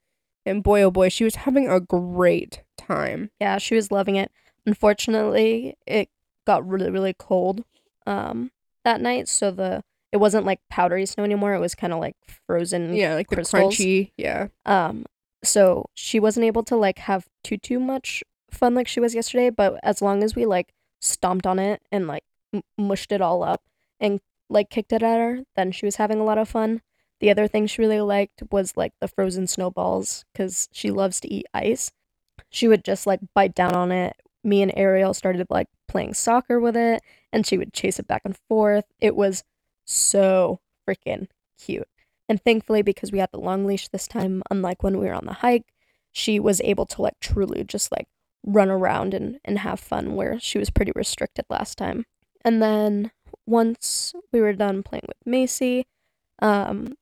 And 0.45 0.61
boy 0.63 0.81
oh 0.83 0.91
boy, 0.91 1.09
she 1.09 1.23
was 1.23 1.35
having 1.35 1.69
a 1.69 1.79
great 1.79 2.63
time. 2.77 3.31
Yeah, 3.39 3.57
she 3.57 3.75
was 3.75 3.91
loving 3.91 4.15
it. 4.15 4.31
Unfortunately, 4.65 5.75
it 5.87 6.09
got 6.45 6.67
really 6.67 6.91
really 6.91 7.13
cold 7.17 7.63
um 8.05 8.51
that 8.83 8.99
night, 9.01 9.27
so 9.29 9.51
the 9.51 9.83
it 10.11 10.17
wasn't 10.17 10.45
like 10.45 10.59
powdery 10.69 11.05
snow 11.05 11.23
anymore. 11.23 11.53
It 11.53 11.59
was 11.59 11.73
kind 11.75 11.93
of 11.93 11.99
like 11.99 12.15
frozen. 12.45 12.93
Yeah, 12.93 13.15
like 13.15 13.29
the 13.29 13.37
crystals. 13.37 13.75
crunchy. 13.75 14.11
Yeah. 14.17 14.47
Um 14.65 15.05
so 15.43 15.89
she 15.93 16.19
wasn't 16.19 16.45
able 16.45 16.63
to 16.63 16.75
like 16.75 16.99
have 16.99 17.27
too 17.43 17.57
too 17.57 17.79
much 17.79 18.23
fun 18.51 18.75
like 18.75 18.87
she 18.87 18.99
was 18.99 19.15
yesterday, 19.15 19.49
but 19.49 19.79
as 19.83 20.01
long 20.01 20.23
as 20.23 20.35
we 20.35 20.45
like 20.45 20.73
stomped 21.01 21.47
on 21.47 21.59
it 21.59 21.81
and 21.91 22.07
like 22.07 22.23
m- 22.53 22.61
mushed 22.77 23.11
it 23.11 23.21
all 23.21 23.43
up 23.43 23.63
and 23.99 24.19
like 24.49 24.69
kicked 24.69 24.93
it 24.93 25.01
at 25.03 25.17
her, 25.19 25.39
then 25.55 25.71
she 25.71 25.85
was 25.85 25.95
having 25.95 26.19
a 26.19 26.23
lot 26.23 26.37
of 26.37 26.47
fun. 26.49 26.81
The 27.19 27.29
other 27.29 27.47
thing 27.47 27.67
she 27.67 27.81
really 27.81 28.01
liked 28.01 28.43
was 28.51 28.75
like 28.75 28.93
the 28.99 29.07
frozen 29.07 29.47
snowballs 29.47 30.25
cuz 30.33 30.67
she 30.71 30.91
loves 30.91 31.19
to 31.21 31.33
eat 31.33 31.45
ice. 31.53 31.91
She 32.49 32.67
would 32.67 32.83
just 32.83 33.07
like 33.07 33.19
bite 33.33 33.55
down 33.55 33.73
on 33.73 33.91
it. 33.91 34.15
Me 34.43 34.61
and 34.61 34.73
Ariel 34.75 35.13
started 35.13 35.47
like 35.49 35.67
playing 35.87 36.13
soccer 36.13 36.59
with 36.59 36.75
it 36.75 37.01
and 37.31 37.45
she 37.45 37.57
would 37.57 37.73
chase 37.73 37.99
it 37.99 38.07
back 38.07 38.23
and 38.25 38.37
forth. 38.49 38.85
It 38.99 39.15
was 39.15 39.43
so 39.85 40.59
freaking 40.87 41.27
cute. 41.57 41.87
And 42.29 42.41
thankfully, 42.41 42.81
because 42.81 43.11
we 43.11 43.19
had 43.19 43.31
the 43.31 43.39
long 43.39 43.65
leash 43.65 43.87
this 43.89 44.07
time, 44.07 44.43
unlike 44.49 44.83
when 44.83 44.97
we 44.97 45.05
were 45.05 45.13
on 45.13 45.25
the 45.25 45.33
hike, 45.33 45.73
she 46.11 46.39
was 46.39 46.61
able 46.61 46.85
to 46.87 47.01
like 47.01 47.19
truly 47.19 47.63
just 47.63 47.91
like 47.91 48.07
run 48.45 48.69
around 48.69 49.13
and, 49.13 49.39
and 49.43 49.59
have 49.59 49.79
fun 49.79 50.15
where 50.15 50.39
she 50.39 50.57
was 50.57 50.69
pretty 50.69 50.91
restricted 50.95 51.45
last 51.49 51.77
time. 51.77 52.05
And 52.45 52.61
then 52.61 53.11
once 53.45 54.13
we 54.31 54.41
were 54.41 54.53
done 54.53 54.83
playing 54.83 55.05
with 55.07 55.17
Macy, 55.25 55.85
um, 56.39 56.95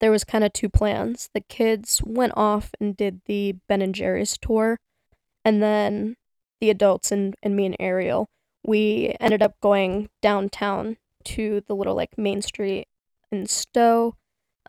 there 0.00 0.10
was 0.10 0.24
kind 0.24 0.44
of 0.44 0.52
two 0.52 0.68
plans. 0.68 1.30
The 1.34 1.40
kids 1.40 2.02
went 2.04 2.32
off 2.36 2.70
and 2.80 2.96
did 2.96 3.22
the 3.26 3.56
Ben 3.68 3.82
and 3.82 3.94
Jerry's 3.94 4.36
tour, 4.38 4.78
and 5.44 5.62
then 5.62 6.16
the 6.60 6.70
adults 6.70 7.12
and, 7.12 7.34
and 7.42 7.56
me 7.56 7.66
and 7.66 7.76
Ariel, 7.78 8.28
we 8.64 9.14
ended 9.20 9.42
up 9.42 9.60
going 9.60 10.08
downtown 10.22 10.96
to 11.24 11.62
the 11.66 11.74
little 11.74 11.94
like 11.94 12.18
main 12.18 12.42
street 12.42 12.88
in 13.30 13.46
Stowe, 13.46 14.16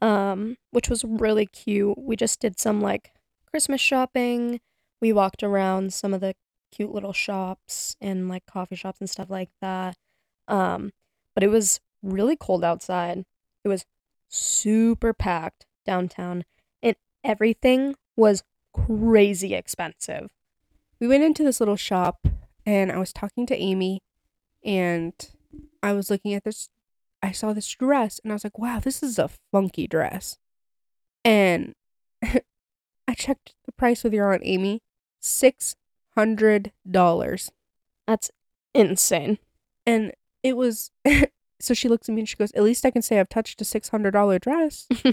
um, 0.01 0.57
which 0.71 0.89
was 0.89 1.03
really 1.03 1.45
cute. 1.45 1.97
We 1.97 2.15
just 2.15 2.39
did 2.39 2.59
some 2.59 2.82
like 2.82 3.11
Christmas 3.49 3.82
shopping. 3.82 4.59
We 5.01 5.13
walked 5.13 5.43
around 5.43 5.93
some 5.93 6.13
of 6.13 6.21
the 6.21 6.36
cute 6.71 6.93
little 6.93 7.13
shops 7.13 7.95
and 8.01 8.28
like 8.28 8.45
coffee 8.45 8.75
shops 8.75 8.99
and 8.99 9.09
stuff 9.09 9.30
like 9.30 9.49
that. 9.61 9.97
Um, 10.47 10.91
but 11.34 11.43
it 11.43 11.49
was 11.49 11.80
really 12.03 12.36
cold 12.36 12.63
outside. 12.63 13.23
It 13.63 13.67
was 13.67 13.86
super 14.28 15.13
packed 15.13 15.65
downtown, 15.86 16.43
and 16.82 16.95
everything 17.23 17.95
was 18.15 18.43
crazy 18.73 19.53
expensive. 19.53 20.30
We 20.99 21.07
went 21.07 21.23
into 21.23 21.43
this 21.43 21.59
little 21.59 21.75
shop 21.75 22.28
and 22.65 22.91
I 22.91 22.97
was 22.97 23.13
talking 23.13 23.45
to 23.47 23.55
Amy 23.55 24.01
and 24.63 25.13
I 25.82 25.93
was 25.93 26.09
looking 26.09 26.34
at 26.34 26.43
this 26.43 26.69
I 27.21 27.32
saw 27.32 27.53
this 27.53 27.69
dress 27.69 28.19
and 28.23 28.32
I 28.32 28.36
was 28.36 28.43
like, 28.43 28.59
"Wow, 28.59 28.80
this 28.80 29.01
is 29.01 29.17
a 29.17 29.30
funky 29.51 29.88
dress." 29.88 30.38
And 31.25 31.73
I 32.23 33.13
checked 33.15 33.55
the 33.65 33.71
price 33.71 34.03
with 34.03 34.13
your 34.13 34.34
aunt 34.34 34.43
Amy. 34.45 34.82
$600. 35.21 37.49
That's 38.05 38.32
insane. 38.73 39.38
And 39.86 40.13
it 40.43 40.55
was 40.55 40.91
so 41.59 41.73
she 41.73 41.89
looks 41.89 42.07
at 42.09 42.15
me 42.15 42.21
and 42.21 42.29
she 42.29 42.35
goes, 42.35 42.51
"At 42.53 42.63
least 42.63 42.85
I 42.85 42.91
can 42.91 43.01
say 43.01 43.19
I've 43.19 43.29
touched 43.29 43.61
a 43.61 43.65
$600 43.65 44.39
dress." 44.39 44.87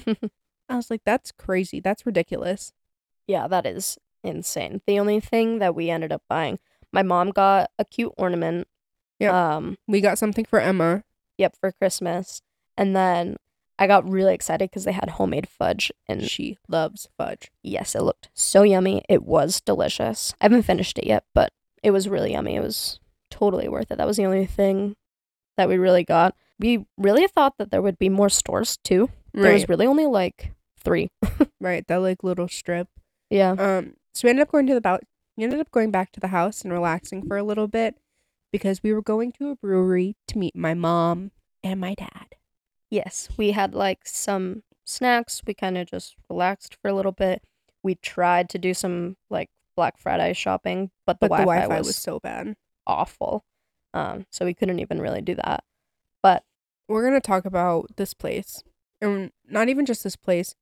I 0.68 0.76
was 0.76 0.90
like, 0.90 1.02
"That's 1.04 1.32
crazy. 1.32 1.80
That's 1.80 2.06
ridiculous." 2.06 2.72
yeah, 3.26 3.48
that 3.48 3.64
is 3.64 3.96
insane. 4.22 4.82
The 4.86 4.98
only 5.00 5.18
thing 5.20 5.58
that 5.58 5.74
we 5.74 5.88
ended 5.88 6.12
up 6.12 6.22
buying, 6.28 6.58
my 6.92 7.02
mom 7.02 7.30
got 7.30 7.70
a 7.78 7.84
cute 7.84 8.12
ornament. 8.18 8.68
Yep. 9.18 9.32
Um, 9.32 9.76
We 9.88 10.00
got 10.02 10.18
something 10.18 10.44
for 10.44 10.60
Emma. 10.60 11.04
yep, 11.38 11.56
for 11.58 11.72
Christmas. 11.72 12.42
And 12.76 12.94
then 12.94 13.36
I 13.78 13.86
got 13.86 14.06
really 14.08 14.34
excited 14.34 14.68
because 14.70 14.84
they 14.84 14.92
had 14.92 15.10
homemade 15.10 15.48
fudge. 15.48 15.90
And 16.06 16.22
She 16.28 16.58
loves 16.68 17.08
fudge. 17.16 17.50
yes, 17.62 17.94
it 17.94 18.02
looked 18.02 18.28
so 18.34 18.62
yummy. 18.62 19.02
It 19.08 19.22
was 19.24 19.60
delicious. 19.62 20.34
I 20.40 20.44
haven't 20.44 20.62
finished 20.64 20.98
it 20.98 21.06
yet, 21.06 21.24
but 21.34 21.50
it 21.82 21.92
was 21.92 22.08
really 22.08 22.32
yummy. 22.32 22.56
It 22.56 22.62
was 22.62 23.00
totally 23.30 23.68
worth 23.68 23.90
it. 23.90 23.96
That 23.98 24.06
was 24.06 24.16
the 24.18 24.26
only 24.26 24.44
thing 24.46 24.96
that 25.56 25.68
we 25.68 25.78
really 25.78 26.04
got. 26.04 26.34
We 26.58 26.86
really 26.96 27.26
thought 27.26 27.58
that 27.58 27.70
there 27.70 27.82
would 27.82 27.98
be 27.98 28.08
more 28.08 28.28
stores 28.28 28.78
too. 28.84 29.10
There 29.32 29.52
was 29.52 29.68
really 29.68 29.86
only 29.86 30.06
like 30.06 30.52
three. 30.82 31.10
Right, 31.60 31.86
that 31.88 31.96
like 31.96 32.22
little 32.22 32.46
strip. 32.48 32.88
Yeah. 33.30 33.52
Um, 33.52 33.94
so 34.12 34.26
we 34.26 34.30
ended 34.30 34.42
up 34.42 34.52
going 34.52 34.66
to 34.66 34.74
the 34.74 34.78
about. 34.78 35.02
We 35.36 35.44
ended 35.44 35.60
up 35.60 35.70
going 35.70 35.90
back 35.90 36.12
to 36.12 36.20
the 36.20 36.28
house 36.28 36.62
and 36.62 36.72
relaxing 36.72 37.26
for 37.26 37.38
a 37.38 37.42
little 37.42 37.68
bit 37.68 37.96
because 38.52 38.82
we 38.82 38.92
were 38.92 39.00
going 39.02 39.32
to 39.32 39.48
a 39.50 39.56
brewery 39.56 40.14
to 40.28 40.38
meet 40.38 40.54
my 40.54 40.74
mom 40.74 41.30
and 41.62 41.80
my 41.80 41.94
dad. 41.94 42.36
Yes, 42.90 43.30
we 43.38 43.52
had 43.52 43.74
like 43.74 44.00
some 44.04 44.62
snacks. 44.84 45.40
We 45.46 45.54
kind 45.54 45.78
of 45.78 45.88
just 45.88 46.16
relaxed 46.28 46.76
for 46.80 46.88
a 46.88 46.94
little 46.94 47.12
bit. 47.12 47.42
We 47.82 47.94
tried 47.94 48.48
to 48.50 48.58
do 48.58 48.74
some 48.74 49.16
like 49.30 49.48
Black 49.74 49.96
Friday 49.98 50.34
shopping, 50.34 50.90
but 51.06 51.18
the 51.18 51.28
But 51.28 51.38
the 51.38 51.42
Wi-Fi, 51.44 51.62
Wi-Fi 51.62 51.78
was, 51.78 51.86
was 51.88 51.96
so 51.96 52.20
bad. 52.20 52.54
awful. 52.86 53.44
Um, 53.94 54.26
so 54.30 54.44
we 54.44 54.52
couldn't 54.54 54.80
even 54.80 55.00
really 55.00 55.22
do 55.22 55.34
that. 55.36 55.64
But 56.22 56.42
We're 56.88 57.04
gonna 57.04 57.20
talk 57.20 57.46
about 57.46 57.96
this 57.96 58.12
place, 58.12 58.62
and 59.00 59.30
not 59.48 59.70
even 59.70 59.86
just 59.86 60.04
this 60.04 60.16
place. 60.16 60.54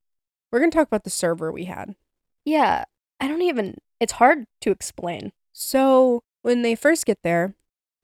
We're 0.52 0.60
gonna 0.60 0.70
talk 0.70 0.86
about 0.86 1.02
the 1.02 1.10
server 1.10 1.50
we 1.50 1.64
had. 1.64 1.96
yeah, 2.44 2.84
I 3.18 3.26
don't 3.28 3.42
even. 3.42 3.78
It's 3.98 4.12
hard 4.14 4.46
to 4.60 4.70
explain. 4.70 5.32
So 5.52 6.22
when 6.42 6.62
they 6.62 6.74
first 6.76 7.06
get 7.06 7.18
there, 7.24 7.54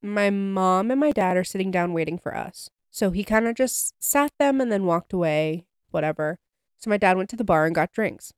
my 0.03 0.31
mom 0.31 0.91
and 0.91 0.99
my 1.01 1.11
dad 1.13 1.37
are 1.37 1.45
sitting 1.45 1.71
down 1.71 1.93
waiting 1.93 2.19
for 2.19 2.37
us. 2.37 2.71
So 2.91 3.11
he 3.11 3.23
kind 3.25 3.47
of 3.49 3.55
just 3.57 3.95
sat 4.03 4.33
them 4.39 4.61
and 4.61 4.71
then 4.73 4.85
walked 4.87 5.13
away, 5.13 5.67
whatever. 5.91 6.39
So 6.79 6.89
my 6.91 6.97
dad 6.99 7.17
went 7.17 7.29
to 7.31 7.37
the 7.37 7.45
bar 7.45 7.67
and 7.67 7.75
got 7.75 7.93
drinks. 7.93 8.33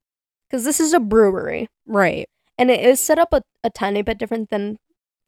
Because 0.48 0.64
this 0.64 0.80
is 0.80 0.92
a 0.94 1.00
brewery, 1.00 1.68
Right. 1.86 2.28
and 2.58 2.70
it 2.70 2.80
is 2.84 2.98
set 3.00 3.18
up 3.18 3.32
a, 3.32 3.42
a 3.62 3.70
tiny 3.70 4.02
bit 4.02 4.18
different 4.18 4.48
than 4.50 4.78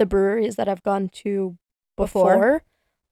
the 0.02 0.06
breweries 0.06 0.56
that 0.56 0.68
I've 0.68 0.82
gone 0.82 1.08
to 1.22 1.56
Before. 1.96 2.34
before. 2.34 2.62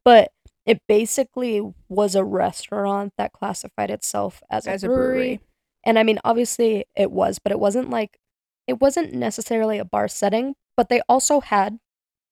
But 0.04 0.32
it 0.66 0.80
basically 0.88 1.62
was 1.88 2.14
a 2.16 2.24
restaurant 2.24 3.12
that 3.16 3.32
classified 3.32 3.90
itself 3.90 4.42
as 4.50 4.66
a, 4.66 4.70
As 4.70 4.82
a 4.84 4.88
brewery. 4.88 5.04
brewery. 5.12 5.40
And 5.84 5.98
I 5.98 6.02
mean, 6.02 6.18
obviously 6.24 6.84
it 6.96 7.10
was, 7.10 7.38
but 7.38 7.52
it 7.52 7.60
wasn't 7.60 7.90
like 7.90 8.18
it 8.66 8.80
wasn't 8.80 9.12
necessarily 9.14 9.78
a 9.78 9.84
bar 9.84 10.08
setting, 10.08 10.54
but 10.76 10.88
they 10.88 11.00
also 11.08 11.40
had 11.40 11.78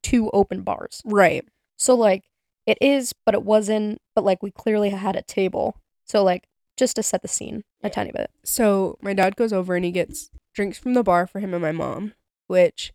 two 0.02 0.28
open 0.30 0.62
bars. 0.62 1.02
Right. 1.04 1.44
So 1.76 1.94
like 1.94 2.24
it 2.66 2.78
is, 2.80 3.12
but 3.24 3.34
it 3.34 3.42
wasn't, 3.44 4.00
but 4.14 4.24
like 4.24 4.42
we 4.42 4.50
clearly 4.50 4.90
had 4.90 5.16
a 5.16 5.22
table. 5.22 5.76
So 6.04 6.22
like 6.24 6.48
just 6.76 6.96
to 6.96 7.02
set 7.02 7.22
the 7.22 7.28
scene 7.28 7.64
a 7.82 7.90
tiny 7.90 8.12
bit. 8.12 8.30
So 8.44 8.98
my 9.00 9.14
dad 9.14 9.36
goes 9.36 9.52
over 9.52 9.74
and 9.76 9.84
he 9.84 9.90
gets 9.92 10.30
drinks 10.54 10.78
from 10.78 10.94
the 10.94 11.02
bar 11.02 11.26
for 11.26 11.38
him 11.40 11.54
and 11.54 11.62
my 11.62 11.72
mom, 11.72 12.12
which 12.46 12.92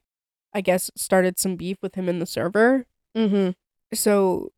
I 0.54 0.62
guess 0.62 0.92
started 0.96 1.40
some 1.40 1.56
beef 1.56 1.78
with 1.82 1.96
him 1.96 2.08
and 2.10 2.22
the 2.22 2.26
server. 2.26 2.86
Mhm. 3.16 3.56
So 3.94 4.52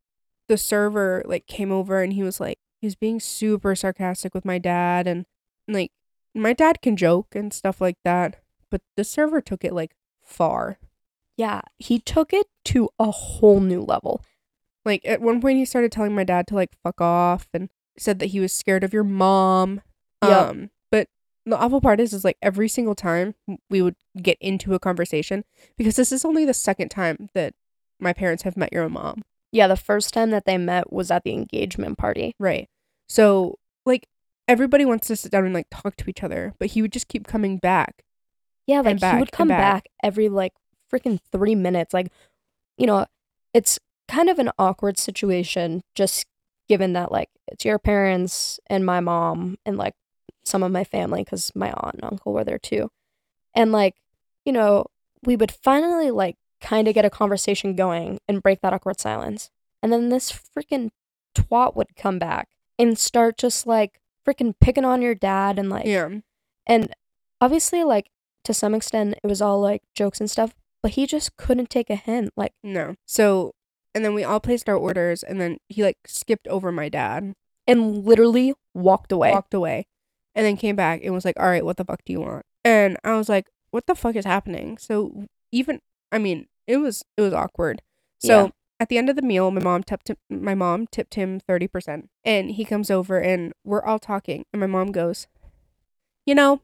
the 0.47 0.57
server 0.57 1.23
like 1.25 1.47
came 1.47 1.71
over 1.71 2.01
and 2.01 2.13
he 2.13 2.23
was 2.23 2.39
like 2.39 2.59
he 2.79 2.87
was 2.87 2.95
being 2.95 3.19
super 3.19 3.75
sarcastic 3.75 4.33
with 4.33 4.45
my 4.45 4.57
dad 4.57 5.07
and 5.07 5.25
like 5.67 5.91
my 6.33 6.53
dad 6.53 6.81
can 6.81 6.95
joke 6.97 7.33
and 7.35 7.53
stuff 7.53 7.79
like 7.81 7.97
that, 8.03 8.41
but 8.69 8.81
the 8.97 9.03
server 9.03 9.41
took 9.41 9.63
it 9.63 9.73
like 9.73 9.95
far. 10.21 10.77
Yeah, 11.37 11.61
he 11.77 11.99
took 11.99 12.33
it 12.33 12.47
to 12.65 12.89
a 12.99 13.11
whole 13.11 13.59
new 13.59 13.81
level. 13.81 14.21
Like 14.85 15.01
at 15.05 15.21
one 15.21 15.41
point 15.41 15.57
he 15.57 15.65
started 15.65 15.91
telling 15.91 16.13
my 16.13 16.23
dad 16.23 16.47
to 16.47 16.55
like 16.55 16.75
fuck 16.83 17.01
off 17.01 17.47
and 17.53 17.69
said 17.97 18.19
that 18.19 18.27
he 18.27 18.39
was 18.39 18.53
scared 18.53 18.83
of 18.83 18.93
your 18.93 19.03
mom. 19.03 19.81
Yep. 20.23 20.31
Um 20.49 20.69
the 21.45 21.57
awful 21.57 21.81
part 21.81 21.99
is 21.99 22.13
is 22.13 22.23
like 22.23 22.37
every 22.41 22.67
single 22.67 22.95
time 22.95 23.35
we 23.69 23.81
would 23.81 23.95
get 24.21 24.37
into 24.41 24.73
a 24.73 24.79
conversation 24.79 25.43
because 25.77 25.95
this 25.95 26.11
is 26.11 26.25
only 26.25 26.45
the 26.45 26.53
second 26.53 26.89
time 26.89 27.29
that 27.33 27.53
my 27.99 28.13
parents 28.13 28.43
have 28.43 28.57
met 28.57 28.73
your 28.73 28.89
mom. 28.89 29.23
Yeah, 29.51 29.67
the 29.67 29.77
first 29.77 30.13
time 30.13 30.31
that 30.31 30.45
they 30.45 30.57
met 30.57 30.91
was 30.91 31.11
at 31.11 31.23
the 31.23 31.33
engagement 31.33 31.97
party. 31.97 32.35
Right. 32.39 32.67
So 33.07 33.59
like 33.85 34.07
everybody 34.47 34.85
wants 34.85 35.07
to 35.07 35.15
sit 35.15 35.31
down 35.31 35.45
and 35.45 35.53
like 35.53 35.67
talk 35.69 35.95
to 35.97 36.09
each 36.09 36.23
other, 36.23 36.53
but 36.59 36.69
he 36.69 36.81
would 36.81 36.91
just 36.91 37.07
keep 37.07 37.27
coming 37.27 37.57
back. 37.57 38.03
Yeah, 38.67 38.81
like 38.81 38.99
back, 38.99 39.13
he 39.13 39.19
would 39.19 39.31
come 39.31 39.47
back. 39.47 39.59
back. 39.59 39.87
every 40.03 40.29
like 40.29 40.53
freaking 40.91 41.19
three 41.31 41.55
minutes. 41.55 41.93
Like, 41.93 42.11
you 42.77 42.87
know, 42.87 43.05
it's 43.53 43.79
kind 44.07 44.29
of 44.29 44.39
an 44.39 44.51
awkward 44.57 44.97
situation 44.97 45.81
just 45.93 46.25
given 46.67 46.93
that 46.93 47.11
like 47.11 47.29
it's 47.47 47.63
your 47.63 47.77
parents 47.77 48.59
and 48.67 48.85
my 48.85 48.99
mom 48.99 49.57
and 49.65 49.77
like 49.77 49.93
some 50.45 50.63
of 50.63 50.71
my 50.71 50.83
family 50.83 51.23
because 51.23 51.51
my 51.55 51.71
aunt 51.71 51.95
and 51.95 52.03
uncle 52.03 52.33
were 52.33 52.43
there 52.43 52.59
too. 52.59 52.89
And 53.53 53.71
like, 53.71 53.95
you 54.45 54.51
know, 54.53 54.85
we 55.23 55.35
would 55.35 55.51
finally 55.51 56.11
like 56.11 56.35
kind 56.61 56.87
of 56.87 56.93
get 56.93 57.05
a 57.05 57.09
conversation 57.09 57.75
going 57.75 58.19
and 58.27 58.43
break 58.43 58.61
that 58.61 58.73
awkward 58.73 58.99
silence. 58.99 59.49
And 59.81 59.91
then 59.91 60.09
this 60.09 60.31
freaking 60.31 60.89
twat 61.35 61.75
would 61.75 61.95
come 61.95 62.19
back 62.19 62.49
and 62.77 62.97
start 62.97 63.37
just 63.37 63.65
like 63.67 63.99
freaking 64.25 64.53
picking 64.59 64.85
on 64.85 65.01
your 65.01 65.15
dad 65.15 65.57
and 65.59 65.69
like 65.69 65.85
Yeah. 65.85 66.09
and 66.65 66.93
obviously, 67.41 67.83
like, 67.83 68.09
to 68.43 68.53
some 68.53 68.73
extent, 68.75 69.15
it 69.23 69.27
was 69.27 69.41
all 69.41 69.59
like 69.59 69.81
jokes 69.95 70.19
and 70.19 70.29
stuff, 70.29 70.55
but 70.81 70.91
he 70.91 71.05
just 71.07 71.35
couldn't 71.37 71.69
take 71.69 71.89
a 71.89 71.95
hint. 71.95 72.31
Like, 72.37 72.53
No. 72.63 72.95
So 73.05 73.53
and 73.93 74.03
then 74.03 74.13
we 74.13 74.23
all 74.23 74.39
placed 74.39 74.67
our 74.69 74.75
orders 74.75 75.23
and 75.23 75.39
then 75.39 75.57
he 75.69 75.81
like 75.83 75.97
skipped 76.05 76.47
over 76.47 76.71
my 76.71 76.89
dad, 76.89 77.33
and 77.67 78.05
literally 78.05 78.53
walked 78.73 79.11
away. 79.11 79.31
walked 79.31 79.53
away, 79.53 79.87
and 80.35 80.45
then 80.45 80.57
came 80.57 80.75
back 80.75 81.01
and 81.03 81.13
was 81.13 81.25
like, 81.25 81.39
All 81.39 81.47
right, 81.47 81.65
what 81.65 81.77
the 81.77 81.85
fuck 81.85 82.03
do 82.05 82.13
you 82.13 82.21
want? 82.21 82.45
And 82.63 82.97
I 83.03 83.15
was 83.17 83.29
like, 83.29 83.47
What 83.71 83.85
the 83.87 83.95
fuck 83.95 84.15
is 84.15 84.25
happening? 84.25 84.77
So 84.77 85.25
even 85.51 85.79
I 86.11 86.17
mean, 86.17 86.47
it 86.67 86.77
was 86.77 87.03
it 87.17 87.21
was 87.21 87.33
awkward. 87.33 87.81
So 88.19 88.45
Yeah. 88.45 88.49
at 88.79 88.89
the 88.89 88.97
end 88.97 89.09
of 89.09 89.15
the 89.15 89.21
meal, 89.21 89.51
my 89.51 89.61
mom 89.61 89.83
tipped 89.83 90.09
him, 90.09 90.17
my 90.29 90.55
mom 90.55 90.87
tipped 90.87 91.15
him 91.15 91.39
thirty 91.39 91.67
percent, 91.67 92.09
and 92.23 92.51
he 92.51 92.65
comes 92.65 92.91
over 92.91 93.19
and 93.19 93.53
we're 93.63 93.83
all 93.83 93.99
talking, 93.99 94.45
and 94.53 94.59
my 94.59 94.67
mom 94.67 94.91
goes, 94.91 95.27
"You 96.25 96.35
know, 96.35 96.61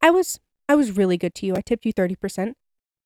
I 0.00 0.10
was 0.10 0.40
I 0.68 0.74
was 0.74 0.96
really 0.96 1.16
good 1.16 1.34
to 1.36 1.46
you. 1.46 1.54
I 1.56 1.60
tipped 1.60 1.84
you 1.86 1.92
thirty 1.92 2.16
percent. 2.16 2.56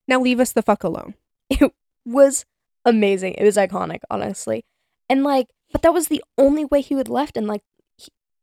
Now 0.09 0.21
leave 0.21 0.41
us 0.41 0.53
the 0.53 0.63
fuck 0.63 0.85
alone." 0.85 1.15
It 1.51 1.73
was 2.05 2.45
amazing. 2.85 3.35
It 3.35 3.45
was 3.45 3.57
iconic, 3.57 4.01
honestly. 4.11 4.65
And 5.09 5.25
like, 5.25 5.49
but 5.73 5.83
that 5.83 5.93
was 5.93 6.07
the 6.09 6.23
only 6.39 6.65
way 6.65 6.81
he 6.81 6.95
would 6.95 7.09
left. 7.09 7.37
And 7.37 7.47
like, 7.49 7.63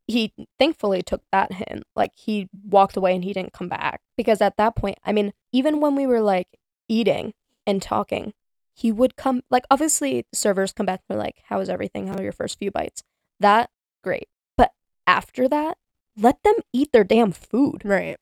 he, 0.07 0.33
thankfully 0.59 1.01
took 1.01 1.23
that 1.31 1.53
hint. 1.53 1.83
Like, 1.95 2.11
he 2.15 2.49
walked 2.67 2.97
away 2.97 3.15
and 3.15 3.23
he 3.23 3.33
didn't 3.33 3.53
come 3.53 3.69
back 3.69 4.01
because 4.17 4.41
at 4.41 4.57
that 4.57 4.75
point, 4.75 4.97
I 5.03 5.11
mean, 5.13 5.33
even 5.51 5.79
when 5.79 5.95
we 5.95 6.05
were 6.07 6.21
like 6.21 6.47
eating 6.87 7.33
and 7.65 7.81
talking, 7.81 8.33
he 8.73 8.91
would 8.91 9.15
come. 9.15 9.43
Like, 9.49 9.65
obviously, 9.69 10.25
servers 10.33 10.73
come 10.73 10.85
back 10.85 11.01
and 11.07 11.15
they're 11.15 11.23
like, 11.23 11.37
"How 11.45 11.59
is 11.59 11.69
everything? 11.69 12.07
How 12.07 12.15
are 12.17 12.23
your 12.23 12.31
first 12.31 12.57
few 12.57 12.71
bites?" 12.71 13.03
That 13.39 13.69
great. 14.03 14.27
But 14.57 14.71
after 15.05 15.47
that, 15.47 15.77
let 16.17 16.41
them 16.43 16.55
eat 16.73 16.91
their 16.91 17.03
damn 17.03 17.31
food 17.31 17.81
Right. 17.85 18.17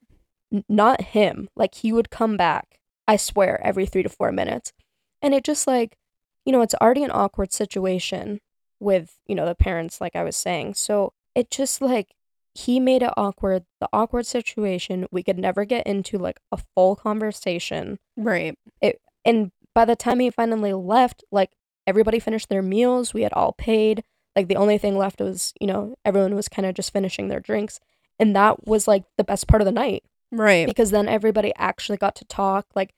n- 0.53 0.65
not 0.69 1.01
him. 1.01 1.49
Like 1.55 1.75
he 1.75 1.91
would 1.93 2.09
come 2.09 2.37
back, 2.37 2.79
I 3.07 3.15
swear, 3.17 3.59
every 3.65 3.85
three 3.85 4.03
to 4.03 4.09
four 4.09 4.31
minutes. 4.31 4.73
And 5.21 5.33
it 5.33 5.43
just 5.43 5.67
like, 5.67 5.97
you 6.45 6.51
know, 6.51 6.61
it's 6.61 6.75
already 6.75 7.03
an 7.03 7.11
awkward 7.11 7.51
situation 7.53 8.39
with, 8.79 9.17
you 9.27 9.35
know, 9.35 9.45
the 9.45 9.55
parents, 9.55 10.01
like 10.01 10.15
I 10.15 10.23
was 10.23 10.35
saying. 10.35 10.73
So 10.75 11.13
it 11.35 11.51
just 11.51 11.81
like, 11.81 12.15
he 12.53 12.79
made 12.79 13.01
it 13.01 13.13
awkward, 13.15 13.63
the 13.79 13.87
awkward 13.93 14.25
situation. 14.25 15.07
We 15.11 15.23
could 15.23 15.37
never 15.39 15.63
get 15.63 15.87
into 15.87 16.17
like 16.17 16.39
a 16.51 16.57
full 16.75 16.95
conversation. 16.95 17.97
Right. 18.17 18.57
It 18.81 18.99
And 19.23 19.51
by 19.73 19.85
the 19.85 19.95
time 19.95 20.19
he 20.19 20.29
finally 20.29 20.73
left, 20.73 21.23
like 21.31 21.51
everybody 21.87 22.19
finished 22.19 22.49
their 22.49 22.61
meals, 22.61 23.13
we 23.13 23.21
had 23.21 23.31
all 23.33 23.53
paid. 23.53 24.03
Like 24.35 24.47
the 24.49 24.57
only 24.57 24.77
thing 24.77 24.97
left 24.97 25.21
was, 25.21 25.53
you 25.61 25.67
know, 25.67 25.95
everyone 26.03 26.35
was 26.35 26.49
kind 26.49 26.65
of 26.65 26.75
just 26.75 26.91
finishing 26.91 27.29
their 27.29 27.39
drinks. 27.39 27.79
And 28.19 28.35
that 28.35 28.67
was 28.67 28.87
like 28.87 29.03
the 29.17 29.23
best 29.23 29.47
part 29.47 29.61
of 29.61 29.65
the 29.65 29.71
night 29.71 30.03
Right. 30.31 30.67
because 30.67 30.91
then 30.91 31.07
everybody 31.07 31.53
actually 31.57 31.97
got 31.97 32.15
to 32.17 32.25
talk. 32.25 32.67
Like, 32.75 32.93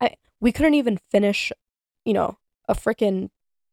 I 0.00 0.16
we 0.40 0.50
couldn't 0.52 0.74
even 0.74 0.98
finish, 1.10 1.52
you 2.04 2.12
know, 2.14 2.38
a 2.68 2.74
freaking 2.74 3.30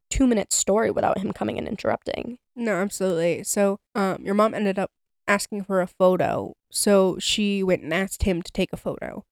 two 0.08 0.26
minute 0.26 0.52
story 0.52 0.90
without 0.90 1.18
him 1.18 1.32
coming 1.32 1.58
and 1.58 1.66
interrupting. 1.68 2.38
No, 2.56 2.76
absolutely. 2.76 3.44
So, 3.44 3.78
um, 3.94 4.24
your 4.24 4.34
mom 4.34 4.54
ended 4.54 4.78
up 4.78 4.90
asking 5.28 5.64
for 5.64 5.80
a 5.80 5.86
photo, 5.86 6.54
so 6.70 7.18
she 7.18 7.62
went 7.62 7.82
and 7.82 7.92
asked 7.92 8.22
him 8.22 8.42
to 8.42 8.50
take 8.52 8.72
a 8.72 8.76
photo, 8.78 9.24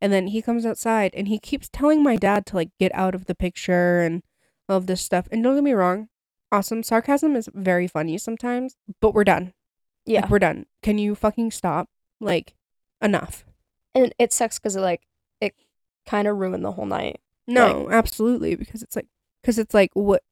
and 0.00 0.12
then 0.12 0.26
he 0.28 0.42
comes 0.42 0.66
outside 0.66 1.12
and 1.14 1.28
he 1.28 1.38
keeps 1.38 1.68
telling 1.72 2.02
my 2.02 2.16
dad 2.16 2.44
to 2.46 2.56
like 2.56 2.70
get 2.80 2.92
out 2.94 3.14
of 3.14 3.26
the 3.26 3.34
picture 3.34 4.00
and 4.00 4.22
all 4.68 4.76
of 4.78 4.86
this 4.88 5.00
stuff. 5.00 5.28
And 5.30 5.42
don't 5.44 5.54
get 5.54 5.62
me 5.64 5.72
wrong, 5.72 6.08
awesome 6.50 6.82
sarcasm 6.82 7.36
is 7.36 7.48
very 7.54 7.86
funny 7.86 8.18
sometimes, 8.18 8.76
but 9.00 9.14
we're 9.14 9.24
done. 9.24 9.52
Yeah, 10.04 10.22
Like, 10.22 10.30
we're 10.30 10.38
done. 10.40 10.66
Can 10.82 10.98
you 10.98 11.14
fucking 11.14 11.52
stop? 11.52 11.88
Like, 12.20 12.54
enough. 13.00 13.44
and 13.94 14.12
it 14.18 14.32
sucks 14.32 14.58
because 14.58 14.74
it 14.74 14.80
like 14.80 15.02
it 15.40 15.54
kind 16.06 16.26
of 16.26 16.36
ruined 16.36 16.64
the 16.64 16.72
whole 16.72 16.86
night. 16.86 17.20
No, 17.46 17.88
absolutely, 17.90 18.54
because 18.56 18.82
it's 18.82 18.96
like, 18.96 19.06
because 19.40 19.58
it's 19.58 19.74
like, 19.74 19.90
what, 19.94 20.22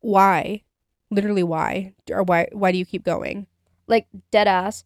why, 0.00 0.62
literally, 1.10 1.42
why, 1.42 1.94
or 2.10 2.22
why, 2.22 2.48
why 2.52 2.72
do 2.72 2.78
you 2.78 2.86
keep 2.86 3.04
going? 3.04 3.46
Like 3.86 4.06
dead 4.30 4.46
ass, 4.48 4.84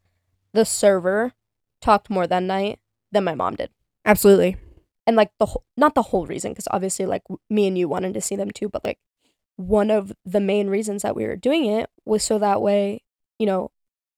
the 0.52 0.64
server 0.64 1.32
talked 1.80 2.08
more 2.10 2.26
that 2.26 2.42
night 2.42 2.80
than 3.12 3.24
my 3.24 3.34
mom 3.34 3.54
did. 3.56 3.70
Absolutely. 4.04 4.56
and 5.06 5.16
like 5.16 5.30
the 5.38 5.46
whole 5.46 5.64
not 5.76 5.94
the 5.94 6.02
whole 6.02 6.26
reason 6.26 6.50
because 6.52 6.68
obviously 6.70 7.04
like 7.06 7.22
me 7.50 7.66
and 7.66 7.76
you 7.76 7.86
wanted 7.88 8.14
to 8.14 8.20
see 8.20 8.36
them 8.36 8.50
too 8.50 8.68
but 8.70 8.82
like 8.84 8.98
one 9.56 9.90
of 9.90 10.12
the 10.24 10.40
main 10.40 10.68
reasons 10.68 11.02
that 11.02 11.14
we 11.14 11.26
were 11.26 11.36
doing 11.36 11.66
it 11.66 11.88
was 12.06 12.22
so 12.22 12.38
that 12.38 12.60
way 12.62 13.02
you 13.38 13.46
know 13.46 13.70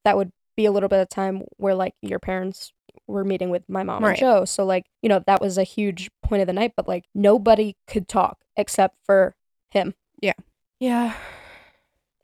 that 0.05 0.17
would 0.17 0.31
be 0.57 0.65
a 0.65 0.71
little 0.73 0.89
bit 0.89 1.01
of 1.01 1.09
time 1.09 1.43
where 1.57 1.75
like 1.75 1.95
your 2.03 2.19
parents 2.21 2.73
were 3.09 3.25
meeting 3.25 3.51
with 3.51 3.63
my 3.69 3.83
mom 3.83 4.03
Right. 4.05 4.11
and 4.11 4.19
joe 4.19 4.45
so 4.45 4.65
like 4.65 4.87
you 5.03 5.09
know 5.09 5.23
that 5.27 5.41
was 5.41 5.59
a 5.59 5.63
huge 5.65 6.09
point 6.23 6.41
of 6.41 6.47
the 6.47 6.53
night 6.53 6.73
but 6.77 6.87
like 6.89 7.05
nobody 7.15 7.75
could 7.89 8.09
talk 8.09 8.39
except 8.57 8.97
for 9.05 9.35
him 9.71 9.95
Yeah. 10.21 10.35
Yeah. 10.81 11.15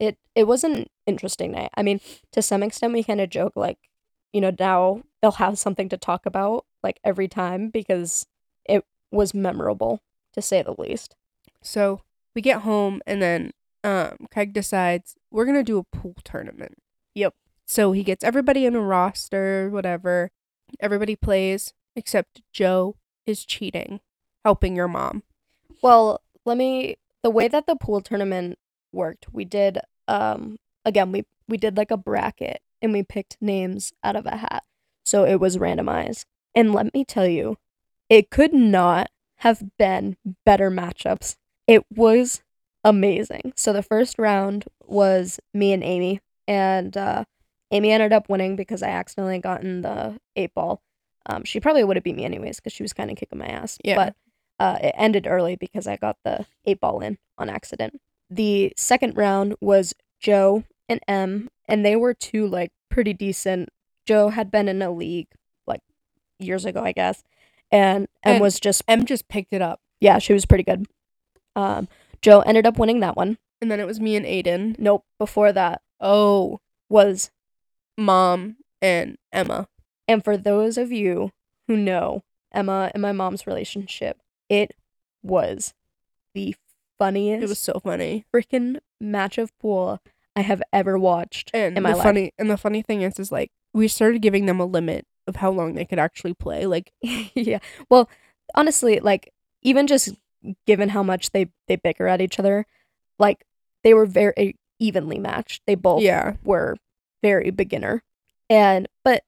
It 0.02 0.18
it 0.34 0.44
was 0.44 0.64
an 0.64 0.86
interesting 1.06 1.52
night 1.52 1.70
i 1.76 1.82
mean 1.82 2.00
to 2.32 2.42
some 2.42 2.62
extent 2.62 2.92
we 2.92 3.04
kind 3.04 3.20
of 3.20 3.30
joke 3.30 3.52
like 3.54 3.78
you 4.32 4.40
know 4.40 4.52
now 4.58 5.02
they'll 5.20 5.32
have 5.32 5.56
something 5.58 5.88
to 5.88 5.96
talk 5.96 6.26
about 6.26 6.64
like 6.82 6.98
every 7.04 7.28
time 7.28 7.70
because 7.70 8.26
it 8.64 8.84
was 9.10 9.32
memorable 9.32 10.00
to 10.32 10.42
say 10.42 10.62
the 10.62 10.74
least 10.78 11.14
So 11.62 12.00
we 12.34 12.42
get 12.42 12.62
home 12.62 13.00
and 13.06 13.22
then 13.22 13.52
um 13.84 14.26
Craig 14.32 14.52
decides 14.52 15.14
we're 15.30 15.44
gonna 15.46 15.62
do 15.62 15.78
a 15.78 15.84
pool 15.96 16.16
tournament. 16.24 16.74
Yep. 17.14 17.34
So 17.66 17.92
he 17.92 18.02
gets 18.02 18.24
everybody 18.24 18.66
in 18.66 18.74
a 18.74 18.80
roster, 18.80 19.70
whatever. 19.70 20.30
Everybody 20.80 21.14
plays 21.16 21.72
except 21.94 22.42
Joe 22.52 22.96
is 23.26 23.44
cheating, 23.44 24.00
helping 24.44 24.74
your 24.76 24.88
mom. 24.88 25.22
well 25.82 26.20
let 26.44 26.56
me 26.56 26.96
the 27.22 27.30
way 27.30 27.46
that 27.48 27.66
the 27.66 27.76
pool 27.76 28.00
tournament 28.00 28.58
worked 28.92 29.26
we 29.32 29.44
did 29.44 29.78
um 30.08 30.56
again 30.84 31.12
we 31.12 31.24
we 31.48 31.56
did 31.56 31.76
like 31.76 31.90
a 31.90 31.96
bracket 31.96 32.60
and 32.80 32.92
we 32.92 33.02
picked 33.02 33.36
names 33.40 33.92
out 34.02 34.16
of 34.16 34.26
a 34.26 34.36
hat. 34.36 34.64
So 35.04 35.24
it 35.24 35.36
was 35.36 35.56
randomized. 35.56 36.24
And 36.54 36.72
let 36.72 36.92
me 36.94 37.04
tell 37.04 37.26
you 37.26 37.56
it 38.08 38.30
could 38.30 38.52
not 38.52 39.10
have 39.36 39.62
been 39.78 40.16
better 40.44 40.70
matchups. 40.70 41.36
It 41.66 41.84
was 41.94 42.42
amazing. 42.84 43.52
So 43.56 43.72
the 43.72 43.82
first 43.82 44.18
round 44.18 44.64
was 44.84 45.40
me 45.54 45.72
and 45.72 45.82
amy. 45.82 46.20
And 46.48 46.96
uh 46.96 47.24
amy 47.70 47.90
ended 47.90 48.12
up 48.12 48.28
winning 48.28 48.56
because 48.56 48.82
i 48.82 48.88
accidentally 48.88 49.38
got 49.38 49.62
in 49.62 49.82
the 49.82 50.18
eight 50.36 50.54
ball. 50.54 50.82
Um 51.26 51.44
she 51.44 51.60
probably 51.60 51.84
would 51.84 51.96
have 51.96 52.04
beat 52.04 52.16
me 52.16 52.24
anyways 52.24 52.56
because 52.58 52.72
she 52.72 52.82
was 52.82 52.92
kind 52.92 53.10
of 53.10 53.16
kicking 53.16 53.38
my 53.38 53.46
ass. 53.46 53.78
Yeah. 53.84 53.96
but 53.96 54.16
uh, 54.58 54.78
it 54.80 54.94
ended 54.96 55.26
early 55.26 55.56
because 55.56 55.88
I 55.88 55.96
got 55.96 56.18
the 56.24 56.46
eight 56.64 56.80
ball 56.80 57.00
in 57.00 57.18
on 57.36 57.48
accident. 57.48 58.00
The 58.34 58.72
second 58.76 59.16
round 59.16 59.54
was 59.60 59.94
Joe 60.18 60.64
and 60.88 61.00
M, 61.06 61.50
and 61.68 61.84
they 61.84 61.96
were 61.96 62.14
two 62.14 62.46
like 62.46 62.70
pretty 62.88 63.12
decent. 63.12 63.68
Joe 64.06 64.30
had 64.30 64.50
been 64.50 64.68
in 64.68 64.80
a 64.80 64.90
league 64.90 65.28
like 65.66 65.80
years 66.38 66.64
ago, 66.64 66.82
I 66.82 66.92
guess, 66.92 67.22
and 67.70 68.08
M 68.24 68.34
And- 68.34 68.40
was 68.40 68.58
just 68.58 68.82
Em 68.88 69.04
just 69.04 69.28
picked 69.28 69.52
it 69.52 69.60
up. 69.62 69.80
yeah, 70.00 70.18
she 70.18 70.32
was 70.32 70.46
pretty 70.46 70.64
good. 70.64 70.86
Um, 71.54 71.88
Joe 72.22 72.40
ended 72.40 72.66
up 72.66 72.78
winning 72.78 73.00
that 73.00 73.16
one. 73.16 73.38
And 73.60 73.70
then 73.70 73.78
it 73.78 73.86
was 73.86 74.00
me 74.00 74.16
and 74.16 74.26
Aiden. 74.26 74.76
Nope, 74.78 75.04
before 75.18 75.52
that 75.52 75.82
Oh, 76.00 76.60
was 76.88 77.30
mom 77.96 78.56
and 78.80 79.18
Emma. 79.32 79.68
And 80.08 80.24
for 80.24 80.36
those 80.36 80.76
of 80.78 80.90
you 80.90 81.30
who 81.68 81.76
know 81.76 82.24
Emma 82.50 82.90
and 82.94 83.00
my 83.02 83.12
mom's 83.12 83.46
relationship, 83.46 84.18
it 84.48 84.74
was 85.22 85.74
the 86.34 86.56
funniest 87.04 87.42
It 87.44 87.48
was 87.48 87.58
so 87.58 87.80
funny. 87.82 88.24
freaking 88.34 88.78
match 89.00 89.38
of 89.38 89.56
pool 89.58 90.00
I 90.36 90.40
have 90.42 90.62
ever 90.72 90.98
watched 90.98 91.50
And 91.52 91.76
in 91.76 91.82
my 91.82 91.90
the 91.90 91.96
life. 91.96 92.04
funny 92.04 92.32
and 92.38 92.50
the 92.50 92.56
funny 92.56 92.82
thing 92.82 93.02
is 93.02 93.18
is 93.18 93.30
like 93.32 93.50
we 93.74 93.88
started 93.88 94.22
giving 94.22 94.46
them 94.46 94.60
a 94.60 94.64
limit 94.66 95.06
of 95.26 95.36
how 95.36 95.50
long 95.50 95.74
they 95.74 95.84
could 95.84 95.98
actually 95.98 96.34
play. 96.34 96.66
Like 96.66 96.92
yeah. 97.34 97.58
Well, 97.88 98.08
honestly, 98.54 99.00
like 99.00 99.32
even 99.62 99.86
just 99.86 100.14
given 100.66 100.88
how 100.90 101.02
much 101.02 101.30
they 101.30 101.48
they 101.68 101.76
bicker 101.76 102.06
at 102.06 102.20
each 102.20 102.38
other, 102.38 102.66
like 103.18 103.44
they 103.84 103.94
were 103.94 104.06
very 104.06 104.56
evenly 104.78 105.18
matched. 105.18 105.62
They 105.66 105.74
both 105.74 106.02
yeah. 106.02 106.34
were 106.44 106.76
very 107.22 107.50
beginner. 107.50 108.02
And 108.50 108.88
but 109.04 109.22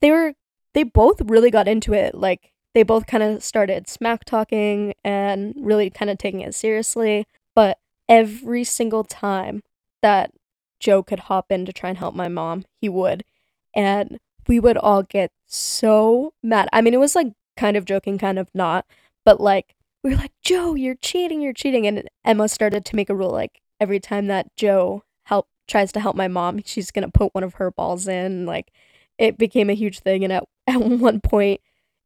they 0.00 0.10
were 0.10 0.34
they 0.74 0.82
both 0.84 1.20
really 1.24 1.50
got 1.50 1.68
into 1.68 1.92
it. 1.94 2.14
Like 2.14 2.51
they 2.74 2.82
both 2.82 3.06
kind 3.06 3.22
of 3.22 3.42
started 3.42 3.88
smack 3.88 4.24
talking 4.24 4.94
and 5.04 5.54
really 5.58 5.90
kind 5.90 6.10
of 6.10 6.18
taking 6.18 6.40
it 6.40 6.54
seriously. 6.54 7.26
But 7.54 7.78
every 8.08 8.64
single 8.64 9.04
time 9.04 9.62
that 10.00 10.32
Joe 10.80 11.02
could 11.02 11.20
hop 11.20 11.50
in 11.50 11.64
to 11.66 11.72
try 11.72 11.90
and 11.90 11.98
help 11.98 12.14
my 12.14 12.28
mom, 12.28 12.64
he 12.80 12.88
would. 12.88 13.24
And 13.74 14.18
we 14.48 14.58
would 14.58 14.76
all 14.76 15.02
get 15.02 15.30
so 15.46 16.32
mad. 16.42 16.68
I 16.72 16.80
mean, 16.80 16.94
it 16.94 17.00
was 17.00 17.14
like 17.14 17.28
kind 17.56 17.76
of 17.76 17.84
joking, 17.84 18.18
kind 18.18 18.38
of 18.38 18.48
not, 18.54 18.86
but 19.24 19.40
like 19.40 19.76
we 20.02 20.10
were 20.10 20.16
like, 20.16 20.32
Joe, 20.42 20.74
you're 20.74 20.96
cheating, 20.96 21.40
you're 21.40 21.52
cheating. 21.52 21.86
And 21.86 22.08
Emma 22.24 22.48
started 22.48 22.84
to 22.86 22.96
make 22.96 23.10
a 23.10 23.14
rule 23.14 23.30
like 23.30 23.60
every 23.78 24.00
time 24.00 24.26
that 24.26 24.54
Joe 24.56 25.04
help 25.24 25.48
tries 25.68 25.92
to 25.92 26.00
help 26.00 26.16
my 26.16 26.28
mom, 26.28 26.60
she's 26.64 26.90
gonna 26.90 27.10
put 27.10 27.34
one 27.34 27.44
of 27.44 27.54
her 27.54 27.70
balls 27.70 28.08
in. 28.08 28.46
Like 28.46 28.72
it 29.18 29.38
became 29.38 29.70
a 29.70 29.74
huge 29.74 30.00
thing. 30.00 30.24
And 30.24 30.32
at, 30.32 30.44
at 30.66 30.80
one 30.80 31.20
point, 31.20 31.60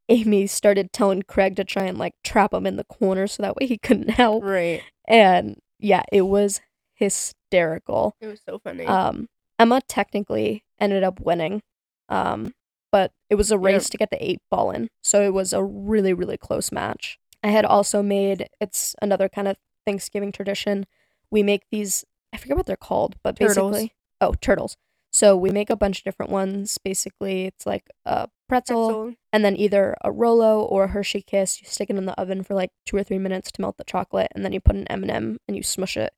Amy 0.08 0.46
started 0.46 0.92
telling 0.92 1.22
Craig 1.22 1.56
to 1.56 1.64
try 1.64 1.84
and 1.84 1.98
like 1.98 2.14
trap 2.22 2.52
him 2.54 2.66
in 2.66 2.76
the 2.76 2.84
corner 2.84 3.26
so 3.26 3.42
that 3.42 3.56
way 3.56 3.66
he 3.66 3.78
couldn't 3.78 4.10
help. 4.10 4.44
Right. 4.44 4.82
And 5.08 5.60
yeah, 5.78 6.02
it 6.12 6.22
was 6.22 6.60
hysterical. 6.94 8.14
It 8.20 8.26
was 8.26 8.40
so 8.46 8.58
funny. 8.58 8.84
Um, 8.84 9.28
Emma 9.58 9.80
technically 9.88 10.64
ended 10.78 11.02
up 11.02 11.20
winning, 11.20 11.62
um, 12.08 12.54
but 12.92 13.12
it 13.30 13.34
was 13.36 13.50
a 13.50 13.58
race 13.58 13.86
Yeah. 13.86 13.90
to 13.92 13.96
get 13.98 14.10
the 14.10 14.24
eight 14.30 14.40
ball 14.50 14.70
in, 14.70 14.88
so 15.02 15.22
it 15.22 15.32
was 15.32 15.52
a 15.52 15.62
really 15.64 16.12
really 16.12 16.36
close 16.36 16.70
match. 16.70 17.18
I 17.42 17.48
had 17.48 17.64
also 17.64 18.02
made 18.02 18.48
it's 18.60 18.94
another 19.00 19.28
kind 19.28 19.48
of 19.48 19.56
Thanksgiving 19.86 20.32
tradition. 20.32 20.86
We 21.30 21.42
make 21.42 21.62
these 21.70 22.04
I 22.32 22.36
forget 22.36 22.56
what 22.56 22.66
they're 22.66 22.76
called, 22.76 23.16
but 23.22 23.36
Turtles. 23.36 23.72
basically 23.72 23.94
oh 24.20 24.34
turtles. 24.40 24.76
So 25.12 25.36
we 25.36 25.50
make 25.50 25.70
a 25.70 25.76
bunch 25.76 25.98
of 25.98 26.04
different 26.04 26.30
ones. 26.30 26.76
Basically, 26.78 27.46
it's 27.46 27.64
like 27.64 27.84
a 28.04 28.28
pretzel, 28.48 28.88
Pretzel. 28.88 29.14
and 29.32 29.44
then 29.44 29.56
either 29.56 29.96
a 30.02 30.10
Rolo 30.12 30.62
or 30.62 30.84
a 30.84 30.88
Hershey 30.88 31.22
Kiss. 31.22 31.60
You 31.60 31.68
stick 31.68 31.90
it 31.90 31.96
in 31.96 32.06
the 32.06 32.18
oven 32.20 32.42
for 32.42 32.54
like 32.54 32.70
two 32.84 32.96
or 32.96 33.02
three 33.02 33.18
minutes 33.18 33.50
to 33.52 33.60
melt 33.60 33.76
the 33.76 33.84
chocolate, 33.84 34.28
and 34.34 34.44
then 34.44 34.52
you 34.52 34.60
put 34.60 34.76
an 34.76 34.86
M 34.88 35.02
and 35.02 35.10
m 35.10 35.38
and 35.48 35.56
you 35.56 35.62
smush 35.62 35.96
it, 35.96 36.12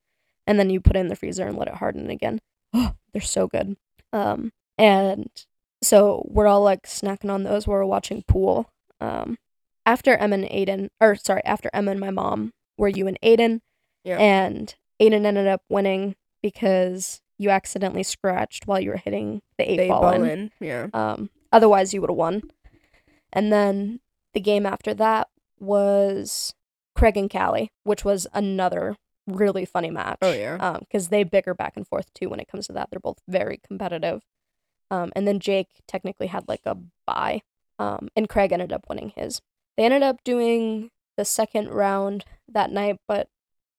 and 0.47 0.59
then 0.59 0.69
you 0.69 0.79
put 0.79 0.95
it 0.95 0.99
in 0.99 1.07
the 1.07 1.15
freezer 1.15 1.45
and 1.47 1.57
let 1.57 1.67
it 1.67 1.75
harden 1.75 2.09
again. 2.09 2.39
Oh, 2.73 2.93
they're 3.13 3.21
so 3.21 3.47
good. 3.47 3.75
Um, 4.13 4.51
and 4.77 5.29
so 5.81 6.25
we're 6.29 6.47
all 6.47 6.61
like 6.63 6.83
snacking 6.83 7.29
on 7.31 7.43
those 7.43 7.67
while 7.67 7.77
we're 7.79 7.85
watching 7.85 8.23
pool. 8.27 8.71
Um, 9.01 9.37
after 9.85 10.15
Emma 10.15 10.35
and 10.35 10.45
Aiden, 10.45 10.89
or 10.99 11.15
sorry, 11.15 11.43
after 11.45 11.69
Emma 11.73 11.91
and 11.91 11.99
my 11.99 12.11
mom 12.11 12.53
were 12.77 12.87
you 12.89 13.07
and 13.07 13.17
Aiden, 13.23 13.61
Yeah. 14.03 14.17
and 14.19 14.75
Aiden 15.01 15.25
ended 15.25 15.47
up 15.47 15.63
winning 15.69 16.15
because 16.41 17.21
you 17.37 17.49
accidentally 17.49 18.03
scratched 18.03 18.67
while 18.67 18.79
you 18.79 18.89
were 18.89 18.97
hitting 18.97 19.41
the 19.57 19.69
eight 19.71 19.77
They 19.77 19.87
ball, 19.87 20.01
ball 20.01 20.13
in. 20.23 20.29
in. 20.29 20.51
Yeah. 20.59 20.87
Um, 20.93 21.29
otherwise, 21.51 21.93
you 21.93 22.01
would 22.01 22.09
have 22.09 22.17
won. 22.17 22.41
And 23.31 23.51
then 23.51 23.99
the 24.33 24.39
game 24.39 24.65
after 24.65 24.93
that 24.95 25.27
was 25.59 26.53
Craig 26.95 27.17
and 27.17 27.29
Callie, 27.29 27.71
which 27.83 28.03
was 28.03 28.27
another 28.33 28.95
really 29.27 29.65
funny 29.65 29.91
match. 29.91 30.17
Oh, 30.21 30.31
yeah. 30.31 30.77
Because 30.79 31.09
they 31.09 31.23
bicker 31.23 31.53
back 31.53 31.73
and 31.75 31.87
forth 31.87 32.13
too 32.13 32.29
when 32.29 32.39
it 32.39 32.47
comes 32.47 32.67
to 32.67 32.73
that. 32.73 32.89
They're 32.89 32.99
both 32.99 33.19
very 33.27 33.59
competitive. 33.65 34.23
Um, 34.91 35.11
and 35.15 35.27
then 35.27 35.39
Jake 35.39 35.67
technically 35.87 36.27
had 36.27 36.47
like 36.47 36.61
a 36.65 36.77
bye. 37.05 37.41
Um, 37.77 38.09
and 38.15 38.27
Craig 38.27 38.51
ended 38.51 38.73
up 38.73 38.85
winning 38.89 39.13
his. 39.15 39.41
They 39.77 39.85
ended 39.85 40.03
up 40.03 40.23
doing 40.23 40.89
the 41.15 41.25
second 41.25 41.69
round 41.69 42.25
that 42.51 42.71
night, 42.71 42.97
but 43.07 43.29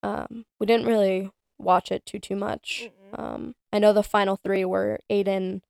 um, 0.03 0.47
we 0.59 0.67
didn't 0.67 0.87
really 0.87 1.31
watch 1.59 1.93
it 1.93 2.07
too 2.07 2.19
too 2.19 2.37
much. 2.37 2.89
Mm-mm. 3.13 3.21
Um, 3.21 3.55
I 3.73 3.79
know 3.79 3.93
the 3.93 4.03
final 4.03 4.37
three 4.37 4.65
were 4.65 5.01
Aiden, 5.11 5.61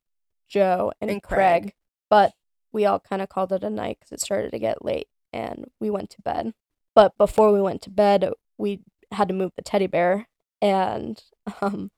Joe, 0.48 0.92
and, 1.00 1.10
And 1.10 1.22
Craig. 1.22 1.62
Craig. 1.62 1.74
But 2.10 2.34
we 2.72 2.84
all 2.84 3.00
kind 3.00 3.22
of 3.22 3.28
called 3.28 3.52
it 3.52 3.64
a 3.64 3.70
night 3.70 3.98
because 3.98 4.12
it 4.12 4.20
started 4.20 4.50
to 4.50 4.58
get 4.58 4.84
late, 4.84 5.08
and 5.32 5.70
we 5.80 5.88
went 5.88 6.10
to 6.10 6.22
bed. 6.22 6.52
But 6.94 7.16
before 7.16 7.52
we 7.52 7.62
went 7.62 7.80
to 7.82 7.90
bed, 7.90 8.30
we 8.58 8.80
had 9.12 9.28
to 9.28 9.34
move 9.34 9.52
the 9.56 9.62
teddy 9.62 9.86
bear, 9.86 10.28
and 10.60 11.22
um, 11.62 11.90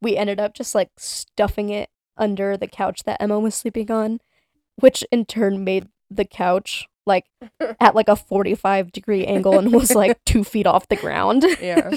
we 0.00 0.16
ended 0.16 0.40
up 0.40 0.54
just 0.54 0.74
like 0.74 0.90
stuffing 0.96 1.68
it 1.68 1.90
under 2.16 2.56
the 2.56 2.66
couch 2.66 3.02
that 3.04 3.20
Emma 3.20 3.38
was 3.38 3.54
sleeping 3.54 3.90
on, 3.90 4.20
which 4.76 5.04
in 5.10 5.26
turn 5.26 5.64
made 5.64 5.88
the 6.10 6.24
couch 6.24 6.88
like 7.06 7.26
at 7.80 7.94
like 7.94 8.08
a 8.08 8.16
45 8.16 8.92
degree 8.92 9.24
angle 9.24 9.58
and 9.58 9.72
was 9.72 9.94
like 9.94 10.22
two 10.26 10.44
feet 10.44 10.66
off 10.66 10.88
the 10.88 10.96
ground. 10.96 11.44
Yeah. 11.60 11.94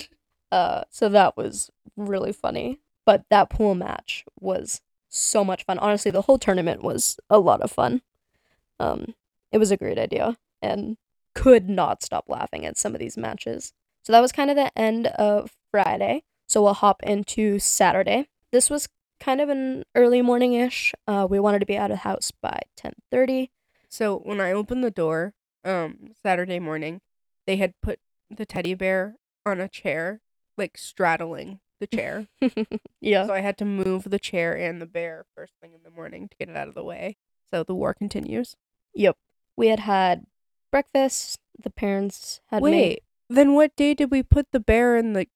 Uh, 0.52 0.84
so 0.90 1.10
that 1.10 1.38
was 1.38 1.70
really 1.96 2.32
funny. 2.32 2.80
But 3.06 3.24
that 3.30 3.50
pool 3.50 3.76
match 3.76 4.24
was 4.40 4.82
so 5.10 5.44
much 5.44 5.66
fun. 5.66 5.80
Honestly, 5.80 6.12
the 6.12 6.24
whole 6.24 6.38
tournament 6.38 6.84
was 6.84 7.20
a 7.30 7.40
lot 7.40 7.62
of 7.62 7.72
fun. 7.72 8.02
Um, 8.80 9.16
it 9.52 9.58
was 9.58 9.72
a 9.72 9.78
great 9.78 9.98
idea 9.98 10.38
and 10.62 10.98
could 11.36 11.70
not 11.70 12.04
stop 12.04 12.26
laughing 12.28 12.66
at 12.66 12.78
some 12.78 12.94
of 12.94 13.00
these 13.00 13.18
matches. 13.18 13.74
So 14.04 14.14
that 14.14 14.22
was 14.22 14.32
kind 14.32 14.50
of 14.50 14.56
the 14.56 14.78
end 14.78 15.08
of 15.08 15.52
Friday. 15.72 16.24
So 16.48 16.64
we'll 16.64 16.74
hop 16.74 17.04
into 17.04 17.60
Saturday. 17.60 18.28
This 18.52 18.70
was 18.70 18.88
kind 19.20 19.42
of 19.42 19.50
an 19.50 19.84
early 19.96 20.22
morning 20.22 20.54
ish. 20.54 20.94
Uh, 21.08 21.28
we 21.30 21.40
wanted 21.40 21.60
to 21.60 21.66
be 21.66 21.78
out 21.78 21.92
of 21.92 21.98
the 21.98 22.04
house 22.04 22.32
by 22.32 22.62
ten 22.76 22.94
thirty. 23.12 23.52
So 23.90 24.18
when 24.18 24.40
I 24.40 24.52
opened 24.52 24.84
the 24.84 24.92
door, 24.92 25.34
um, 25.66 26.12
Saturday 26.24 26.60
morning, 26.60 27.02
they 27.46 27.58
had 27.58 27.74
put 27.82 28.00
the 28.30 28.46
teddy 28.46 28.74
bear 28.74 29.18
on 29.46 29.60
a 29.60 29.68
chair, 29.68 30.22
like 30.58 30.78
straddling 30.78 31.60
the 31.80 31.88
chair. 31.88 32.28
yeah. 33.02 33.26
so 33.26 33.34
I 33.34 33.42
had 33.42 33.58
to 33.60 33.66
move 33.66 34.06
the 34.10 34.20
chair 34.20 34.56
and 34.56 34.82
the 34.82 34.86
bear 34.86 35.26
first 35.36 35.54
thing 35.62 35.74
in 35.74 35.84
the 35.84 35.92
morning 35.92 36.28
to 36.30 36.38
get 36.38 36.50
it 36.50 36.58
out 36.58 36.68
of 36.68 36.76
the 36.76 36.84
way. 36.84 37.18
So 37.50 37.64
the 37.64 37.76
war 37.76 37.94
continues. 37.94 38.56
Yep. 38.94 39.18
We 39.56 39.68
had 39.68 39.82
had 39.82 40.26
breakfast. 40.72 41.40
The 41.62 41.70
parents 41.70 42.42
had 42.48 42.62
Wait, 42.62 42.72
made. 42.72 43.02
then 43.30 43.54
what 43.54 43.76
day 43.76 43.94
did 43.94 44.12
we 44.12 44.24
put 44.24 44.48
the 44.52 44.60
bear 44.60 44.96
in 44.96 45.14
the 45.14 45.28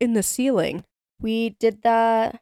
in 0.00 0.12
the 0.12 0.22
ceiling? 0.22 0.84
We 1.20 1.50
did 1.50 1.82
that 1.82 2.40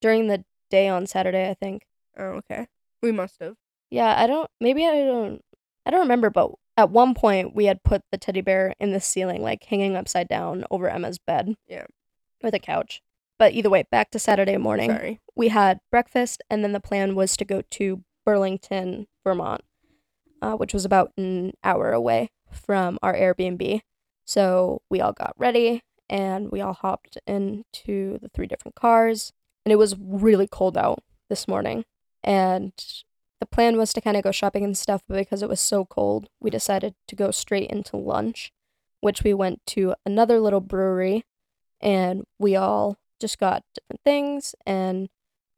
during 0.00 0.26
the 0.26 0.44
day 0.70 0.88
on 0.88 1.06
Saturday, 1.06 1.48
I 1.48 1.54
think. 1.54 1.86
Oh, 2.18 2.40
okay. 2.40 2.66
We 3.02 3.12
must 3.12 3.40
have. 3.40 3.56
Yeah, 3.90 4.14
I 4.20 4.26
don't. 4.26 4.50
Maybe 4.60 4.84
I 4.84 5.04
don't. 5.04 5.42
I 5.84 5.90
don't 5.90 6.00
remember, 6.00 6.30
but 6.30 6.50
at 6.76 6.90
one 6.90 7.14
point 7.14 7.54
we 7.54 7.66
had 7.66 7.82
put 7.84 8.02
the 8.10 8.18
teddy 8.18 8.40
bear 8.40 8.74
in 8.80 8.92
the 8.92 9.00
ceiling, 9.00 9.42
like 9.42 9.64
hanging 9.64 9.96
upside 9.96 10.28
down 10.28 10.64
over 10.70 10.88
Emma's 10.88 11.18
bed. 11.18 11.54
Yeah. 11.68 11.86
Or 12.42 12.50
the 12.50 12.58
couch. 12.58 13.02
But 13.38 13.52
either 13.52 13.70
way, 13.70 13.84
back 13.90 14.10
to 14.12 14.18
Saturday 14.18 14.56
morning. 14.56 14.90
Sorry. 14.90 15.20
we 15.34 15.48
had 15.48 15.80
breakfast, 15.90 16.42
and 16.48 16.64
then 16.64 16.72
the 16.72 16.80
plan 16.80 17.14
was 17.14 17.36
to 17.36 17.44
go 17.44 17.62
to 17.72 18.02
Burlington, 18.24 19.06
Vermont, 19.24 19.62
uh, 20.42 20.54
which 20.54 20.72
was 20.72 20.84
about 20.84 21.12
an 21.16 21.52
hour 21.62 21.92
away 21.92 22.30
from 22.50 22.98
our 23.02 23.14
Airbnb. 23.14 23.80
So 24.24 24.82
we 24.90 25.00
all 25.00 25.12
got 25.12 25.34
ready 25.36 25.82
and 26.08 26.50
we 26.50 26.60
all 26.60 26.72
hopped 26.72 27.18
into 27.26 28.18
the 28.18 28.28
three 28.28 28.46
different 28.46 28.74
cars. 28.74 29.32
And 29.64 29.72
it 29.72 29.76
was 29.76 29.96
really 29.98 30.48
cold 30.48 30.76
out 30.76 31.02
this 31.28 31.48
morning. 31.48 31.84
And 32.22 32.72
the 33.40 33.46
plan 33.46 33.76
was 33.76 33.92
to 33.92 34.00
kind 34.00 34.16
of 34.16 34.22
go 34.22 34.32
shopping 34.32 34.64
and 34.64 34.76
stuff, 34.76 35.02
but 35.08 35.16
because 35.16 35.42
it 35.42 35.48
was 35.48 35.60
so 35.60 35.84
cold, 35.84 36.28
we 36.40 36.50
decided 36.50 36.94
to 37.08 37.16
go 37.16 37.30
straight 37.30 37.70
into 37.70 37.96
lunch, 37.96 38.52
which 39.00 39.22
we 39.22 39.34
went 39.34 39.64
to 39.66 39.94
another 40.04 40.40
little 40.40 40.60
brewery 40.60 41.24
and 41.80 42.24
we 42.38 42.56
all 42.56 42.98
just 43.20 43.38
got 43.38 43.62
different 43.74 44.00
things 44.04 44.54
and 44.66 45.08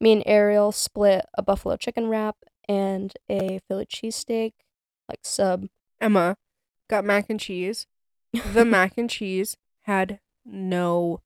me 0.01 0.13
and 0.13 0.23
Ariel 0.25 0.71
split 0.71 1.25
a 1.33 1.41
buffalo 1.43 1.75
chicken 1.75 2.07
wrap 2.07 2.37
and 2.69 3.13
a 3.29 3.59
Philly 3.67 3.85
cheesesteak, 3.85 4.53
like 5.09 5.19
sub. 5.23 5.67
Emma 5.99 6.37
got 6.87 7.03
mac 7.03 7.25
and 7.29 7.39
cheese. 7.39 7.85
The 8.53 8.63
mac 8.65 8.93
and 8.97 9.09
cheese 9.09 9.57
had 9.81 10.19
no 10.45 11.21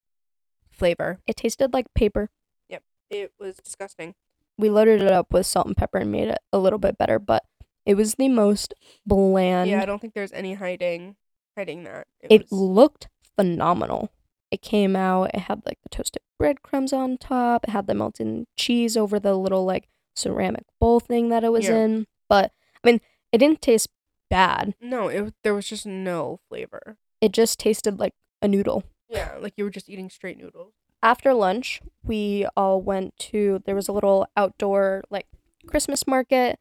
flavor. 0.71 1.19
It 1.27 1.35
tasted 1.35 1.71
like 1.73 1.93
paper. 1.93 2.29
Yep. 2.69 2.83
It 3.11 3.33
was 3.39 3.57
disgusting. 3.57 4.15
We 4.57 4.69
loaded 4.69 5.01
it 5.01 5.11
up 5.11 5.31
with 5.33 5.45
salt 5.45 5.67
and 5.67 5.77
pepper 5.77 5.97
and 5.99 6.11
made 6.11 6.29
it 6.29 6.39
a 6.51 6.57
little 6.57 6.79
bit 6.79 6.97
better, 6.97 7.19
but 7.19 7.43
it 7.85 7.95
was 7.95 8.15
the 8.15 8.29
most 8.29 8.73
bland. 9.05 9.69
yeah, 9.69 9.81
I 9.81 9.85
don't 9.85 9.99
think 9.99 10.13
there's 10.13 10.31
any 10.31 10.53
hiding 10.55 11.15
hiding 11.55 11.83
that. 11.83 12.07
it 12.21 12.41
was- 12.43 12.51
looked 12.51 13.07
phenomenal. 13.35 14.09
It 14.53 14.61
came 14.61 14.95
out, 14.95 15.31
it 15.33 15.41
had 15.41 15.63
like 15.65 15.79
the 15.81 15.89
toasted 15.89 16.21
breadcrumbs 16.37 16.93
on 16.93 17.17
top, 17.17 17.63
it 17.65 17.71
had 17.71 17.87
the 17.87 17.95
melted 17.95 18.45
cheese 18.55 18.95
over 18.95 19.19
the 19.19 19.35
little 19.35 19.65
like 19.65 19.87
ceramic 20.15 20.65
bowl 20.79 20.99
thing 20.99 21.29
that 21.29 21.43
it 21.43 21.51
was 21.51 21.65
Yeah. 21.65 21.77
in. 21.77 22.07
But 22.29 22.51
I 22.83 22.87
mean, 22.91 23.01
it 23.31 23.39
didn't 23.39 23.61
taste 23.61 23.89
bad. 24.29 24.75
no, 24.79 25.07
it 25.07 25.33
there 25.43 25.53
was 25.55 25.67
just 25.67 25.85
no 25.85 26.39
flavor. 26.49 26.97
it 27.21 27.31
just 27.31 27.57
tasted 27.59 27.99
like 27.99 28.13
a 28.41 28.47
noodle. 28.47 28.83
Yeah, 29.09 29.37
like 29.39 29.53
you 29.57 29.63
were 29.63 29.69
just 29.69 29.89
eating 29.89 30.09
straight 30.09 30.37
noodles. 30.37 30.73
After 31.01 31.33
lunch, 31.33 31.81
we 32.03 32.45
all 32.55 32.81
went 32.81 33.17
to 33.31 33.61
there 33.65 33.75
was 33.75 33.87
a 33.87 33.91
little 33.91 34.27
outdoor 34.37 35.03
like 35.09 35.27
Christmas 35.67 36.05
market, 36.07 36.59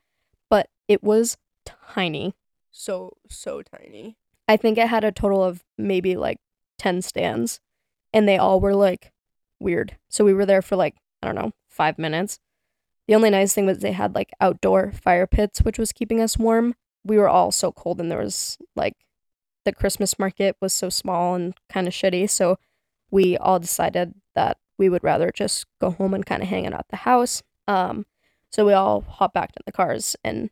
but 0.49 0.69
it 0.89 1.03
was 1.03 1.37
tiny. 1.67 2.35
So 2.71 3.17
so 3.29 3.61
tiny. 3.63 4.17
I 4.49 4.57
think 4.57 4.79
it 4.79 4.89
had 4.89 5.05
a 5.05 5.13
total 5.13 5.43
of 5.45 5.63
maybe 5.77 6.17
like 6.17 6.39
10 6.79 7.03
stands 7.03 7.61
and 8.13 8.29
they 8.29 8.39
all 8.39 8.61
were 8.61 8.75
like 8.75 9.13
weird. 9.61 9.97
So 10.09 10.25
we 10.25 10.35
were 10.35 10.47
there 10.47 10.63
for 10.63 10.77
like, 10.77 10.97
I 11.23 11.27
don't 11.27 11.35
know, 11.35 11.53
5 11.69 11.99
minutes. 11.99 12.39
The 13.09 13.15
only 13.15 13.31
nice 13.31 13.53
thing 13.53 13.67
was 13.67 13.79
they 13.79 13.93
had 13.93 14.15
like 14.15 14.31
outdoor 14.41 14.93
fire 14.93 15.27
pits 15.27 15.61
which 15.63 15.79
was 15.79 15.93
keeping 15.93 16.21
us 16.21 16.39
warm. 16.39 16.75
We 17.05 17.19
were 17.19 17.29
all 17.29 17.51
so 17.51 17.73
cold 17.73 18.01
and 18.01 18.11
there 18.11 18.19
was 18.19 18.59
like 18.77 18.95
the 19.65 19.73
Christmas 19.73 20.19
market 20.19 20.57
was 20.61 20.73
so 20.73 20.89
small 20.89 21.35
and 21.35 21.55
kind 21.69 21.87
of 21.87 21.93
shitty, 21.93 22.29
so 22.29 22.59
we 23.11 23.37
all 23.37 23.61
decided 23.61 24.15
that 24.35 24.59
we 24.77 24.89
would 24.89 25.05
rather 25.05 25.31
just 25.31 25.67
go 25.81 25.91
home 25.91 26.15
and 26.15 26.27
kind 26.27 26.43
of 26.43 26.49
hang 26.49 26.67
out 26.67 26.75
at 26.75 26.89
the 26.91 26.97
house. 26.97 27.43
Um 27.69 28.07
so 28.51 28.67
we 28.67 28.73
all 28.73 29.03
hopped 29.03 29.35
back 29.35 29.51
in 29.57 29.63
the 29.67 29.73
cars 29.73 30.15
and 30.23 30.51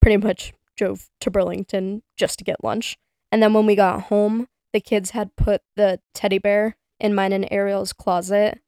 pretty 0.00 0.18
much 0.18 0.52
drove 0.76 1.10
to 1.20 1.30
Burlington 1.30 2.02
just 2.16 2.38
to 2.38 2.44
get 2.44 2.62
lunch. 2.62 2.96
And 3.30 3.42
then 3.42 3.52
when 3.52 3.66
we 3.66 3.74
got 3.74 4.04
home, 4.04 4.48
the 4.72 4.80
kids 4.80 5.10
had 5.10 5.36
put 5.36 5.62
the 5.76 6.00
teddy 6.14 6.38
bear 6.38 6.76
in 7.00 7.14
mine 7.14 7.32
and 7.32 7.48
Ariel's 7.50 7.92
closet, 7.92 8.60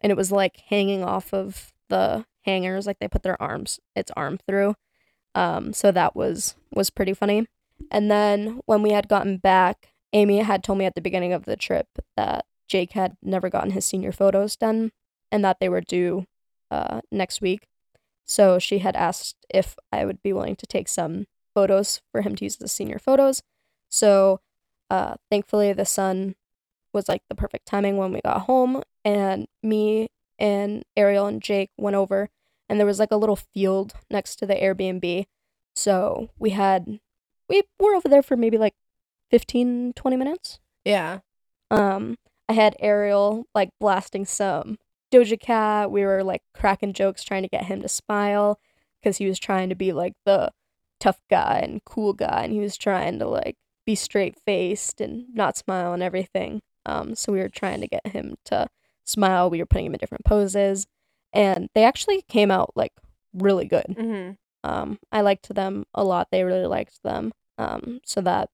and 0.00 0.10
it 0.10 0.16
was 0.16 0.32
like 0.32 0.58
hanging 0.68 1.04
off 1.04 1.32
of 1.32 1.72
the 1.88 2.24
hangers, 2.42 2.86
like 2.86 2.98
they 2.98 3.08
put 3.08 3.22
their 3.22 3.40
arms, 3.40 3.80
its 3.94 4.10
arm 4.16 4.38
through. 4.46 4.74
Um, 5.34 5.72
so 5.72 5.90
that 5.92 6.14
was 6.14 6.54
was 6.72 6.90
pretty 6.90 7.14
funny. 7.14 7.46
And 7.90 8.10
then 8.10 8.60
when 8.66 8.82
we 8.82 8.92
had 8.92 9.08
gotten 9.08 9.36
back, 9.38 9.92
Amy 10.12 10.38
had 10.38 10.62
told 10.62 10.78
me 10.78 10.84
at 10.84 10.94
the 10.94 11.00
beginning 11.00 11.32
of 11.32 11.44
the 11.44 11.56
trip 11.56 11.88
that 12.16 12.46
Jake 12.68 12.92
had 12.92 13.16
never 13.22 13.50
gotten 13.50 13.72
his 13.72 13.84
senior 13.84 14.12
photos 14.12 14.56
done, 14.56 14.92
and 15.30 15.44
that 15.44 15.58
they 15.60 15.68
were 15.68 15.80
due 15.80 16.26
uh, 16.70 17.00
next 17.10 17.40
week. 17.40 17.68
So 18.24 18.58
she 18.58 18.78
had 18.78 18.96
asked 18.96 19.36
if 19.52 19.76
I 19.92 20.04
would 20.04 20.22
be 20.22 20.32
willing 20.32 20.56
to 20.56 20.66
take 20.66 20.88
some 20.88 21.26
photos 21.52 22.00
for 22.10 22.22
him 22.22 22.34
to 22.36 22.44
use 22.44 22.60
as 22.60 22.72
senior 22.72 22.98
photos. 22.98 23.42
So 23.90 24.40
uh, 24.88 25.16
thankfully, 25.30 25.72
the 25.72 25.84
sun 25.84 26.36
was 26.94 27.08
like 27.08 27.22
the 27.28 27.34
perfect 27.34 27.66
timing 27.66 27.96
when 27.96 28.12
we 28.12 28.20
got 28.22 28.42
home, 28.42 28.82
and 29.04 29.46
me 29.62 30.08
and 30.38 30.84
Ariel 30.96 31.26
and 31.26 31.42
Jake 31.42 31.70
went 31.76 31.96
over, 31.96 32.30
and 32.68 32.78
there 32.78 32.86
was 32.86 32.98
like 32.98 33.10
a 33.10 33.16
little 33.16 33.36
field 33.36 33.94
next 34.10 34.36
to 34.36 34.46
the 34.46 34.54
Airbnb. 34.54 35.26
So 35.74 36.30
we 36.38 36.50
had, 36.50 37.00
we 37.48 37.62
were 37.78 37.94
over 37.94 38.08
there 38.08 38.22
for 38.22 38.36
maybe 38.36 38.56
like 38.56 38.74
15, 39.30 39.92
20 39.94 40.16
minutes. 40.16 40.60
Yeah. 40.84 41.20
Um, 41.70 42.16
I 42.48 42.52
had 42.52 42.76
Ariel 42.78 43.46
like 43.54 43.70
blasting 43.80 44.24
some 44.24 44.78
Doja 45.12 45.38
Cat. 45.38 45.90
We 45.90 46.04
were 46.04 46.22
like 46.22 46.42
cracking 46.52 46.92
jokes 46.92 47.22
trying 47.24 47.42
to 47.42 47.48
get 47.48 47.64
him 47.64 47.82
to 47.82 47.88
smile 47.88 48.60
because 49.00 49.18
he 49.18 49.26
was 49.26 49.38
trying 49.38 49.68
to 49.70 49.74
be 49.74 49.92
like 49.92 50.14
the 50.24 50.50
tough 51.00 51.20
guy 51.28 51.60
and 51.62 51.84
cool 51.84 52.12
guy, 52.12 52.42
and 52.44 52.52
he 52.52 52.60
was 52.60 52.76
trying 52.76 53.18
to 53.18 53.26
like 53.26 53.56
be 53.84 53.94
straight 53.94 54.36
faced 54.46 55.00
and 55.00 55.26
not 55.34 55.56
smile 55.56 55.92
and 55.92 56.02
everything. 56.02 56.62
Um, 56.86 57.14
so 57.14 57.32
we 57.32 57.38
were 57.40 57.48
trying 57.48 57.80
to 57.80 57.88
get 57.88 58.06
him 58.06 58.36
to 58.46 58.68
smile. 59.04 59.50
We 59.50 59.58
were 59.58 59.66
putting 59.66 59.86
him 59.86 59.94
in 59.94 59.98
different 59.98 60.24
poses, 60.24 60.86
and 61.32 61.68
they 61.74 61.84
actually 61.84 62.22
came 62.22 62.50
out 62.50 62.72
like 62.74 62.92
really 63.32 63.66
good. 63.66 63.86
Mm-hmm. 63.88 64.32
Um, 64.68 64.98
I 65.12 65.20
liked 65.20 65.54
them 65.54 65.84
a 65.94 66.04
lot. 66.04 66.28
They 66.30 66.44
really 66.44 66.66
liked 66.66 67.02
them. 67.02 67.32
Um, 67.58 68.00
so 68.04 68.20
that 68.22 68.50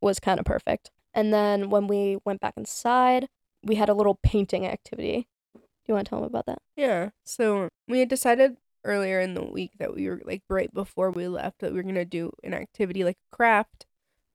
was 0.00 0.20
kind 0.20 0.38
of 0.38 0.46
perfect. 0.46 0.90
And 1.14 1.32
then 1.32 1.70
when 1.70 1.86
we 1.86 2.18
went 2.24 2.40
back 2.40 2.54
inside, 2.56 3.28
we 3.64 3.74
had 3.74 3.88
a 3.88 3.94
little 3.94 4.18
painting 4.22 4.66
activity. 4.66 5.26
Do 5.54 5.60
you 5.88 5.94
want 5.94 6.06
to 6.06 6.10
tell 6.10 6.20
them 6.20 6.28
about 6.28 6.46
that? 6.46 6.62
Yeah. 6.76 7.10
So 7.24 7.68
we 7.88 7.98
had 8.00 8.08
decided 8.08 8.56
earlier 8.84 9.20
in 9.20 9.34
the 9.34 9.44
week 9.44 9.72
that 9.78 9.94
we 9.94 10.08
were 10.08 10.20
like 10.24 10.42
right 10.48 10.72
before 10.72 11.10
we 11.10 11.26
left 11.26 11.58
that 11.58 11.72
we 11.72 11.78
were 11.78 11.82
gonna 11.82 12.04
do 12.04 12.30
an 12.44 12.54
activity 12.54 13.04
like 13.04 13.18
a 13.32 13.36
craft. 13.36 13.86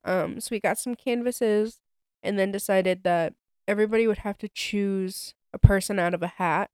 Um, 0.04 0.40
so 0.42 0.50
we 0.52 0.60
got 0.60 0.78
some 0.78 0.96
canvases 0.96 1.80
and 2.24 2.40
then 2.40 2.52
decided 2.52 3.04
that 3.04 3.34
everybody 3.68 4.08
would 4.08 4.20
have 4.20 4.38
to 4.40 4.48
choose 4.48 5.36
a 5.54 5.60
person 5.60 6.00
out 6.00 6.14
of 6.14 6.24
a 6.24 6.28
hat 6.28 6.70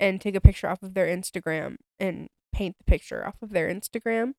and 0.00 0.20
take 0.20 0.34
a 0.34 0.40
picture 0.40 0.68
off 0.68 0.82
of 0.82 0.94
their 0.94 1.06
Instagram 1.06 1.76
and 2.00 2.28
paint 2.52 2.76
the 2.78 2.84
picture 2.84 3.26
off 3.26 3.36
of 3.42 3.50
their 3.50 3.68
Instagram 3.68 4.34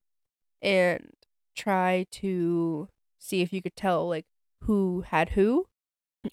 and 0.62 1.12
try 1.56 2.06
to 2.12 2.90
see 3.20 3.42
if 3.42 3.54
you 3.54 3.62
could 3.62 3.76
tell 3.76 4.08
like 4.08 4.26
who 4.62 5.02
had 5.02 5.30
who. 5.30 5.68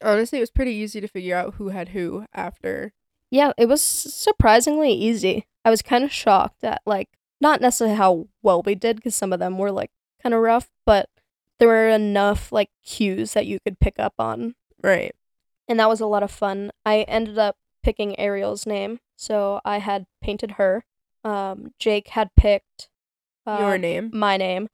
Honestly, 0.02 0.38
it 0.38 0.42
was 0.42 0.50
pretty 0.50 0.72
easy 0.72 1.00
to 1.00 1.08
figure 1.08 1.36
out 1.36 1.54
who 1.54 1.68
had 1.68 1.90
who 1.90 2.24
after. 2.32 2.92
Yeah, 3.30 3.52
it 3.56 3.66
was 3.66 3.82
surprisingly 3.82 4.92
easy. 4.92 5.46
I 5.64 5.70
was 5.70 5.82
kind 5.82 6.02
of 6.04 6.12
shocked 6.12 6.64
at 6.64 6.82
like 6.86 7.10
not 7.40 7.60
necessarily 7.60 7.96
how 7.96 8.28
well 8.42 8.62
we 8.62 8.74
did 8.74 8.96
because 8.96 9.14
some 9.14 9.32
of 9.32 9.38
them 9.38 9.58
were 9.58 9.70
like 9.70 9.90
kind 10.22 10.34
of 10.34 10.40
rough, 10.40 10.70
but 10.84 11.08
there 11.62 11.68
were 11.68 11.88
enough 11.88 12.50
like 12.50 12.70
cues 12.84 13.34
that 13.34 13.46
you 13.46 13.58
could 13.64 13.78
pick 13.78 13.94
up 13.98 14.14
on. 14.18 14.56
Right. 14.82 15.14
And 15.68 15.78
that 15.78 15.88
was 15.88 16.00
a 16.00 16.06
lot 16.06 16.24
of 16.24 16.30
fun. 16.32 16.72
I 16.84 17.02
ended 17.02 17.38
up 17.38 17.56
picking 17.84 18.18
Ariel's 18.18 18.66
name, 18.66 18.98
so 19.16 19.60
I 19.64 19.78
had 19.78 20.06
painted 20.20 20.52
her. 20.52 20.84
Um, 21.24 21.72
Jake 21.78 22.08
had 22.08 22.30
picked 22.34 22.88
uh, 23.46 23.58
Your 23.60 23.78
name. 23.78 24.10
my 24.12 24.36
name, 24.36 24.68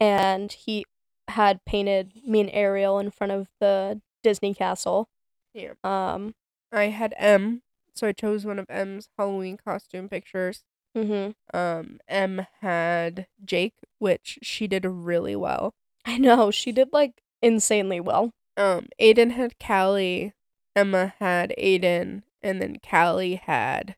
and 0.00 0.52
he 0.52 0.84
had 1.28 1.64
painted 1.64 2.10
me 2.26 2.40
and 2.40 2.50
Ariel 2.52 2.98
in 2.98 3.12
front 3.12 3.32
of 3.32 3.46
the 3.60 4.00
Disney 4.24 4.52
castle. 4.52 5.08
Yeah. 5.54 5.74
Um. 5.84 6.34
I 6.72 6.84
had 6.86 7.14
M, 7.18 7.62
so 7.94 8.08
I 8.08 8.12
chose 8.12 8.44
one 8.44 8.58
of 8.58 8.66
M's 8.68 9.08
Halloween 9.16 9.58
costume 9.64 10.08
pictures. 10.08 10.64
hmm 10.96 11.30
Um, 11.54 12.00
M 12.08 12.46
had 12.62 13.26
Jake, 13.44 13.74
which 14.00 14.40
she 14.42 14.66
did 14.66 14.84
really 14.84 15.36
well. 15.36 15.74
I 16.04 16.18
know 16.18 16.50
she 16.50 16.72
did 16.72 16.88
like 16.92 17.22
insanely 17.40 18.00
well. 18.00 18.32
Um, 18.56 18.88
Aiden 19.00 19.32
had 19.32 19.58
Callie, 19.58 20.32
Emma 20.76 21.14
had 21.18 21.54
Aiden, 21.58 22.22
and 22.42 22.60
then 22.60 22.76
Callie 22.88 23.36
had 23.36 23.96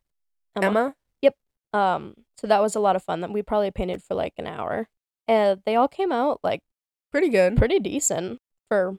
Emma. 0.55 0.67
Emma. 0.67 0.95
Um. 1.73 2.13
So 2.37 2.47
that 2.47 2.61
was 2.61 2.75
a 2.75 2.79
lot 2.79 2.95
of 2.95 3.03
fun. 3.03 3.19
That 3.21 3.31
we 3.33 3.41
probably 3.41 3.69
painted 3.71 4.01
for 4.01 4.13
like 4.15 4.33
an 4.37 4.47
hour, 4.47 4.87
and 5.27 5.61
they 5.65 5.75
all 5.75 5.89
came 5.89 6.11
out 6.13 6.39
like 6.43 6.61
Pretty 7.11 7.27
good. 7.29 7.57
pretty 7.57 7.79
decent 7.79 8.39
for 8.69 8.97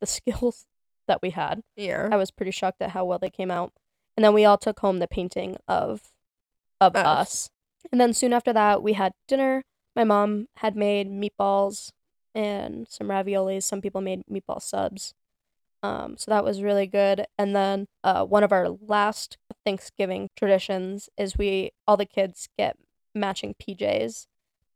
the 0.00 0.06
skills 0.06 0.66
that 1.06 1.22
we 1.22 1.30
had. 1.30 1.62
Yeah. 1.76 2.08
I 2.10 2.16
was 2.16 2.32
pretty 2.32 2.50
shocked 2.50 2.82
at 2.82 2.90
how 2.90 3.04
well 3.04 3.18
they 3.20 3.30
came 3.30 3.50
out. 3.52 3.72
And 4.16 4.24
then 4.24 4.34
we 4.34 4.44
all 4.44 4.58
took 4.58 4.80
home 4.80 4.98
the 4.98 5.06
painting 5.06 5.56
of 5.68 6.10
of 6.80 6.96
Us. 6.96 7.06
us. 7.06 7.50
And 7.92 8.00
then 8.00 8.12
soon 8.12 8.32
after 8.32 8.52
that, 8.52 8.82
we 8.82 8.94
had 8.94 9.12
dinner. 9.28 9.62
My 9.94 10.02
mom 10.04 10.48
had 10.56 10.74
made 10.74 11.08
meatballs 11.08 11.90
and 12.36 12.86
some 12.88 13.08
raviolis. 13.08 13.62
Some 13.62 13.80
people 13.80 14.02
made 14.02 14.22
meatball 14.30 14.60
subs. 14.62 15.14
Um, 15.82 16.16
so 16.18 16.30
that 16.30 16.44
was 16.44 16.62
really 16.62 16.86
good. 16.86 17.26
And 17.38 17.56
then 17.56 17.86
uh, 18.04 18.24
one 18.24 18.44
of 18.44 18.52
our 18.52 18.68
last 18.68 19.38
Thanksgiving 19.64 20.28
traditions 20.36 21.08
is 21.16 21.38
we 21.38 21.72
all 21.86 21.96
the 21.96 22.04
kids 22.06 22.48
get 22.58 22.76
matching 23.14 23.54
PJs, 23.54 24.26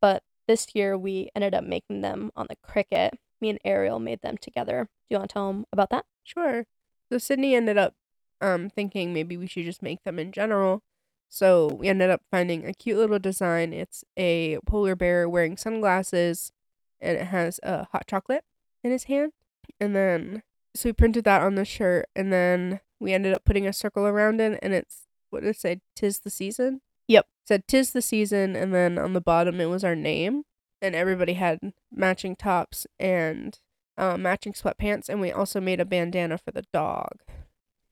but 0.01 0.23
this 0.49 0.69
year 0.75 0.97
we 0.97 1.29
ended 1.35 1.55
up 1.55 1.65
making 1.65 2.01
them 2.01 2.31
on 2.35 2.47
the 2.49 2.57
Cricut. 2.67 3.11
Me 3.41 3.51
and 3.51 3.59
Ariel 3.65 3.99
made 3.99 4.23
them 4.23 4.37
together. 4.39 4.89
Do 5.09 5.15
you 5.15 5.19
want 5.19 5.31
to 5.31 5.35
tell 5.35 5.53
them 5.53 5.67
about 5.73 5.91
that? 5.91 6.07
Sure. 6.25 6.65
So 7.11 7.19
Sydney 7.19 7.55
ended 7.55 7.77
up 7.77 7.95
um 8.41 8.71
thinking 8.71 9.13
maybe 9.13 9.37
we 9.37 9.47
should 9.47 9.65
just 9.65 9.83
make 9.83 10.03
them 10.05 10.19
in 10.19 10.33
general. 10.33 10.83
So 11.29 11.69
we 11.79 11.89
ended 11.89 12.11
up 12.11 12.23
finding 12.31 12.67
a 12.67 12.73
cute 12.73 12.99
little 12.99 13.19
design. 13.19 13.73
It's 13.73 14.05
a 14.17 14.59
polar 14.67 14.97
bear 14.97 15.29
wearing 15.29 15.57
sunglasses 15.57 16.53
and 17.01 17.17
it 17.17 17.27
has 17.27 17.61
a 17.63 17.87
hot 17.93 18.07
chocolate 18.07 18.45
in 18.83 18.91
his 18.91 19.05
hand. 19.05 19.33
And 19.81 19.95
then 19.95 20.43
so 20.75 20.89
we 20.89 20.93
printed 20.93 21.25
that 21.25 21.43
on 21.43 21.55
the 21.55 21.65
shirt 21.65 22.09
and 22.15 22.33
then 22.33 22.81
we 22.99 23.13
ended 23.13 23.35
up 23.35 23.45
putting 23.45 23.67
a 23.67 23.73
circle 23.73 24.07
around 24.07 24.41
it 24.41 24.59
and 24.63 24.73
it's 24.73 25.07
what 25.31 25.43
did 25.43 25.51
it 25.51 25.61
say? 25.61 25.81
Tis 25.95 26.21
the 26.21 26.31
season? 26.31 26.81
Yep. 27.09 27.25
It 27.25 27.49
said 27.49 27.69
tis 27.69 27.93
the 27.93 28.03
season 28.03 28.57
and 28.57 28.75
then 28.75 28.99
on 28.99 29.13
the 29.13 29.21
bottom 29.21 29.61
it 29.61 29.67
was 29.67 29.85
our 29.85 29.97
name. 29.97 30.45
And 30.83 30.95
everybody 30.95 31.35
had 31.35 31.73
matching 31.93 32.37
tops 32.37 32.87
and 32.99 33.59
uh, 34.01 34.17
matching 34.17 34.55
sweatpants, 34.55 35.11
and 35.11 35.21
we 35.21 35.31
also 35.31 35.61
made 35.61 35.79
a 35.79 35.85
bandana 35.85 36.39
for 36.39 36.53
the 36.53 36.65
dog. 36.73 37.19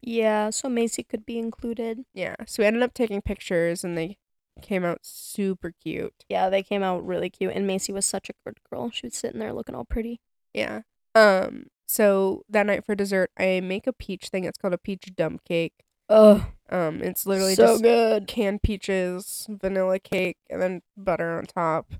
Yeah, 0.00 0.48
so 0.50 0.68
Macy 0.68 1.02
could 1.02 1.26
be 1.26 1.38
included. 1.38 2.04
Yeah, 2.14 2.36
so 2.46 2.62
we 2.62 2.66
ended 2.66 2.82
up 2.82 2.94
taking 2.94 3.20
pictures, 3.20 3.84
and 3.84 3.96
they 3.96 4.16
came 4.62 4.84
out 4.84 5.00
super 5.02 5.72
cute. 5.72 6.24
Yeah, 6.28 6.48
they 6.48 6.62
came 6.62 6.82
out 6.82 7.06
really 7.06 7.30
cute, 7.30 7.52
and 7.54 7.66
Macy 7.66 7.92
was 7.92 8.06
such 8.06 8.28
a 8.30 8.34
good 8.44 8.58
girl. 8.68 8.90
She 8.90 9.06
was 9.06 9.14
sitting 9.14 9.40
there 9.40 9.52
looking 9.52 9.74
all 9.74 9.84
pretty. 9.84 10.20
Yeah. 10.54 10.82
Um. 11.14 11.66
So 11.86 12.44
that 12.50 12.66
night 12.66 12.84
for 12.84 12.94
dessert, 12.94 13.30
I 13.38 13.60
make 13.60 13.86
a 13.86 13.92
peach 13.92 14.28
thing. 14.28 14.44
It's 14.44 14.58
called 14.58 14.74
a 14.74 14.78
peach 14.78 15.10
dump 15.16 15.44
cake. 15.44 15.84
Oh, 16.08 16.46
Um. 16.70 17.02
It's 17.02 17.26
literally 17.26 17.54
so 17.54 17.66
just 17.66 17.82
good. 17.82 18.26
canned 18.26 18.62
peaches, 18.62 19.46
vanilla 19.48 19.98
cake, 19.98 20.36
and 20.50 20.60
then 20.60 20.82
butter 20.96 21.36
on 21.38 21.44
top. 21.46 21.92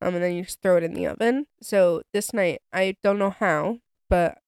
Um, 0.00 0.14
and 0.16 0.24
then 0.24 0.32
you 0.34 0.42
just 0.42 0.60
throw 0.60 0.76
it 0.76 0.82
in 0.82 0.94
the 0.94 1.06
oven. 1.06 1.46
So 1.60 2.02
this 2.12 2.32
night, 2.34 2.60
I 2.72 2.96
don't 3.04 3.18
know 3.20 3.30
how, 3.30 3.78
but 4.10 4.38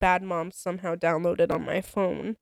Bad 0.00 0.22
Mom 0.22 0.50
somehow 0.50 0.94
downloaded 0.94 1.52
on 1.52 1.64
my 1.66 1.80
phone, 1.82 2.36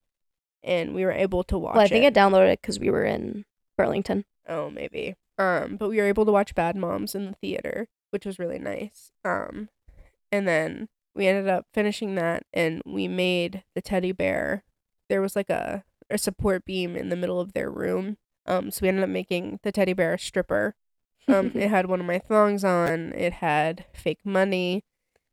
and 0.63 0.95
we 0.95 1.05
were 1.05 1.13
able 1.13 1.43
to 1.45 1.59
watch. 1.59 1.75
Well, 1.75 1.85
I 1.85 1.89
think 1.89 2.05
it. 2.05 2.17
it 2.17 2.19
downloaded 2.19 2.61
because 2.61 2.79
we 2.79 2.91
were 2.91 3.05
in 3.05 3.45
Burlington. 3.77 4.25
Oh, 4.49 4.71
maybe. 4.71 5.17
Um, 5.39 5.77
but 5.77 5.89
we 5.89 5.97
were 5.99 6.07
able 6.07 6.25
to 6.25 6.33
watch 6.33 6.55
Bad 6.55 6.77
Moms 6.77 7.15
in 7.15 7.27
the 7.27 7.33
theater, 7.35 7.89
which 8.11 8.27
was 8.27 8.39
really 8.39 8.59
nice. 8.59 9.11
Um, 9.25 9.69
and 10.31 10.47
then 10.47 10.89
we 11.15 11.27
ended 11.27 11.49
up 11.49 11.67
finishing 11.73 12.15
that, 12.17 12.45
and 12.53 12.83
we 12.85 13.09
made 13.09 13.65
the 13.75 13.83
teddy 13.83 14.13
bear. 14.13 14.65
There 15.09 15.21
was 15.21 15.37
like 15.37 15.51
a 15.51 15.85
a 16.11 16.19
support 16.19 16.65
beam 16.65 16.97
in 16.97 17.09
the 17.09 17.17
middle 17.17 17.41
of 17.41 17.53
their 17.53 17.71
room. 17.71 18.19
Um, 18.47 18.71
so 18.71 18.81
we 18.83 18.89
ended 18.89 19.05
up 19.05 19.11
making 19.11 19.61
the 19.63 19.73
teddy 19.73 19.95
bear 19.95 20.15
a 20.15 20.19
stripper. 20.19 20.75
Um, 21.29 21.53
it 21.55 21.71
had 21.71 21.87
one 21.87 22.01
of 22.01 22.07
my 22.07 22.19
thongs 22.19 22.65
on. 22.65 23.13
It 23.15 23.35
had 23.35 23.87
fake 23.93 24.21
money. 24.25 24.85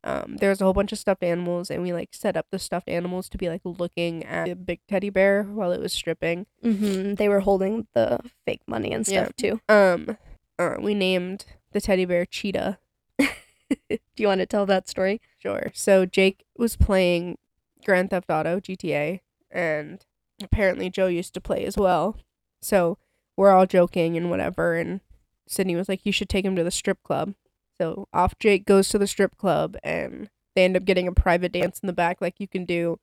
Um, 0.04 0.38
there 0.38 0.50
was 0.50 0.60
a 0.60 0.64
whole 0.64 0.74
bunch 0.74 0.92
of 0.92 0.98
stuffed 0.98 1.24
animals, 1.24 1.70
and 1.70 1.84
we 1.84 1.94
like 1.94 2.10
set 2.14 2.36
up 2.36 2.48
the 2.52 2.58
stuffed 2.58 2.90
animals 2.90 3.30
to 3.30 3.38
be 3.38 3.50
like 3.50 3.62
looking 3.64 4.24
at 4.26 4.48
the 4.48 4.56
big 4.56 4.80
teddy 4.88 5.10
bear 5.12 5.44
while 5.44 5.72
it 5.72 5.80
was 5.80 5.94
stripping. 5.94 6.48
hmm 6.64 7.14
They 7.16 7.30
were 7.30 7.42
holding 7.42 7.88
the 7.94 8.20
fake 8.46 8.62
money 8.68 8.92
and 8.94 9.08
Yeah. 9.08 9.26
stuff 9.26 9.36
too. 9.36 9.62
Um, 9.70 10.18
uh, 10.58 10.78
we 10.80 10.96
named 10.96 11.46
the 11.72 11.82
teddy 11.82 12.06
bear 12.06 12.26
Cheetah. 12.26 12.80
Do 13.20 13.98
you 14.18 14.28
want 14.28 14.40
to 14.42 14.46
tell 14.46 14.66
that 14.66 14.90
story? 14.90 15.22
Sure. 15.38 15.72
So 15.74 16.06
Jake 16.06 16.44
was 16.58 16.76
playing 16.76 17.38
Grand 17.86 18.10
Theft 18.10 18.30
Auto 18.30 18.60
GTA, 18.60 19.22
and 19.52 20.04
apparently 20.44 20.90
Joe 20.90 21.08
used 21.08 21.34
to 21.36 21.42
play 21.42 21.64
as 21.66 21.78
well. 21.78 22.18
So 22.62 22.98
we're 23.38 23.52
all 23.52 23.66
joking 23.66 24.18
and 24.18 24.30
whatever, 24.30 24.76
and 24.76 25.02
Sydney 25.48 25.76
was 25.76 25.88
like, 25.88 26.06
"You 26.06 26.12
should 26.12 26.30
take 26.30 26.44
him 26.46 26.56
to 26.56 26.64
the 26.64 26.72
strip 26.72 27.02
club." 27.04 27.34
So 27.80 28.08
off 28.14 28.38
Jake 28.40 28.66
goes 28.66 28.90
to 28.90 28.98
the 28.98 29.08
strip 29.08 29.38
club, 29.38 29.78
and 29.84 30.30
they 30.56 30.66
end 30.66 30.78
up 30.78 30.86
getting 30.86 31.08
a 31.08 31.14
private 31.14 31.52
dance 31.52 31.80
in 31.80 31.88
the 31.88 31.94
back, 31.94 32.22
like 32.22 32.40
you 32.40 32.48
can 32.48 32.66
do. 32.66 33.00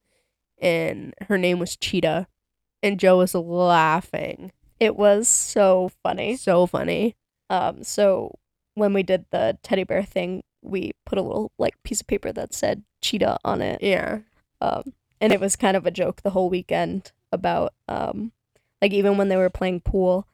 And 0.61 1.15
her 1.29 1.39
name 1.39 1.59
was 1.59 1.77
Cheetah, 1.77 2.27
and 2.83 3.01
Joe 3.01 3.19
was 3.19 3.35
laughing. 3.35 4.53
It 4.81 4.97
was 4.97 5.29
so 5.29 5.91
funny. 6.03 6.37
So 6.37 6.67
funny. 6.67 7.17
Um, 7.51 7.83
so 7.83 8.39
when 8.75 8.93
we 8.93 9.03
did 9.03 9.27
the 9.31 9.59
teddy 9.63 9.85
bear 9.85 10.05
thing, 10.05 10.43
we 10.63 10.93
put 11.05 11.19
a 11.19 11.23
little 11.23 11.53
like 11.59 11.83
piece 11.83 12.01
of 12.01 12.07
paper 12.07 12.33
that 12.33 12.55
said 12.55 12.83
cheetah 13.01 13.39
on 13.45 13.61
it. 13.61 13.83
Yeah. 13.83 14.21
Um, 14.61 14.93
and 15.21 15.33
it 15.33 15.41
was 15.41 15.57
kind 15.57 15.77
of 15.77 15.87
a 15.87 15.91
joke 15.91 16.23
the 16.23 16.31
whole 16.31 16.51
weekend 16.51 17.13
about 17.33 17.75
um, 17.89 18.33
like 18.81 18.93
even 18.93 19.17
when 19.17 19.29
they 19.29 19.37
were 19.37 19.51
playing 19.51 19.81
pool. 19.81 20.27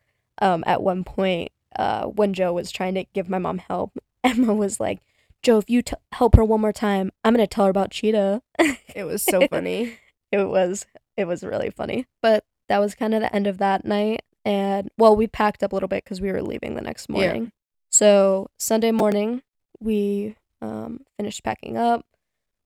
Um, 0.42 0.64
at 0.66 0.82
one 0.82 1.04
point, 1.04 1.52
uh, 1.76 2.06
when 2.06 2.34
Joe 2.34 2.52
was 2.52 2.70
trying 2.72 2.94
to 2.94 3.04
give 3.14 3.28
my 3.28 3.38
mom 3.38 3.58
help, 3.58 3.96
Emma 4.24 4.54
was 4.54 4.80
like, 4.80 5.00
"Joe, 5.42 5.58
if 5.58 5.68
you 5.70 5.82
t- 5.82 5.94
help 6.12 6.34
her 6.36 6.44
one 6.44 6.60
more 6.60 6.72
time, 6.72 7.12
I'm 7.22 7.34
gonna 7.34 7.46
tell 7.46 7.64
her 7.66 7.70
about 7.70 7.90
cheetah." 7.90 8.42
It 8.94 9.04
was 9.04 9.22
so 9.22 9.46
funny. 9.50 9.98
it 10.32 10.48
was 10.48 10.86
it 11.16 11.26
was 11.26 11.44
really 11.44 11.70
funny. 11.70 12.06
But 12.22 12.44
that 12.68 12.78
was 12.78 12.94
kind 12.94 13.14
of 13.14 13.20
the 13.20 13.34
end 13.34 13.46
of 13.46 13.58
that 13.58 13.84
night. 13.84 14.22
And 14.44 14.90
well, 14.98 15.14
we 15.16 15.26
packed 15.26 15.62
up 15.62 15.72
a 15.72 15.76
little 15.76 15.88
bit 15.88 16.04
because 16.04 16.20
we 16.20 16.32
were 16.32 16.42
leaving 16.42 16.74
the 16.74 16.82
next 16.82 17.06
Yeah. 17.08 17.14
morning. 17.26 17.52
So 17.90 18.48
Sunday 18.58 18.90
morning, 18.90 19.42
we 19.80 20.36
um, 20.60 21.00
finished 21.16 21.44
packing 21.44 21.76
up. 21.76 22.04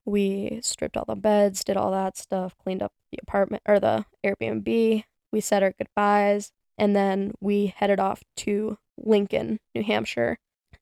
We 0.04 0.60
stripped 0.62 0.96
all 0.96 1.04
the 1.06 1.14
beds, 1.16 1.62
did 1.64 1.76
all 1.76 1.90
that 1.90 2.16
stuff, 2.16 2.56
cleaned 2.56 2.82
up 2.82 2.92
the 3.12 3.18
apartment 3.20 3.62
or 3.66 3.78
the 3.78 4.06
Airbnb. 4.24 5.04
We 5.32 5.40
said 5.40 5.62
our 5.62 5.72
goodbyes, 5.72 6.50
and 6.78 6.96
then 6.96 7.32
we 7.40 7.66
headed 7.76 8.00
off 8.00 8.22
to 8.38 8.78
Lincoln, 8.96 9.60
New 9.74 9.82
Hampshire. 9.82 10.38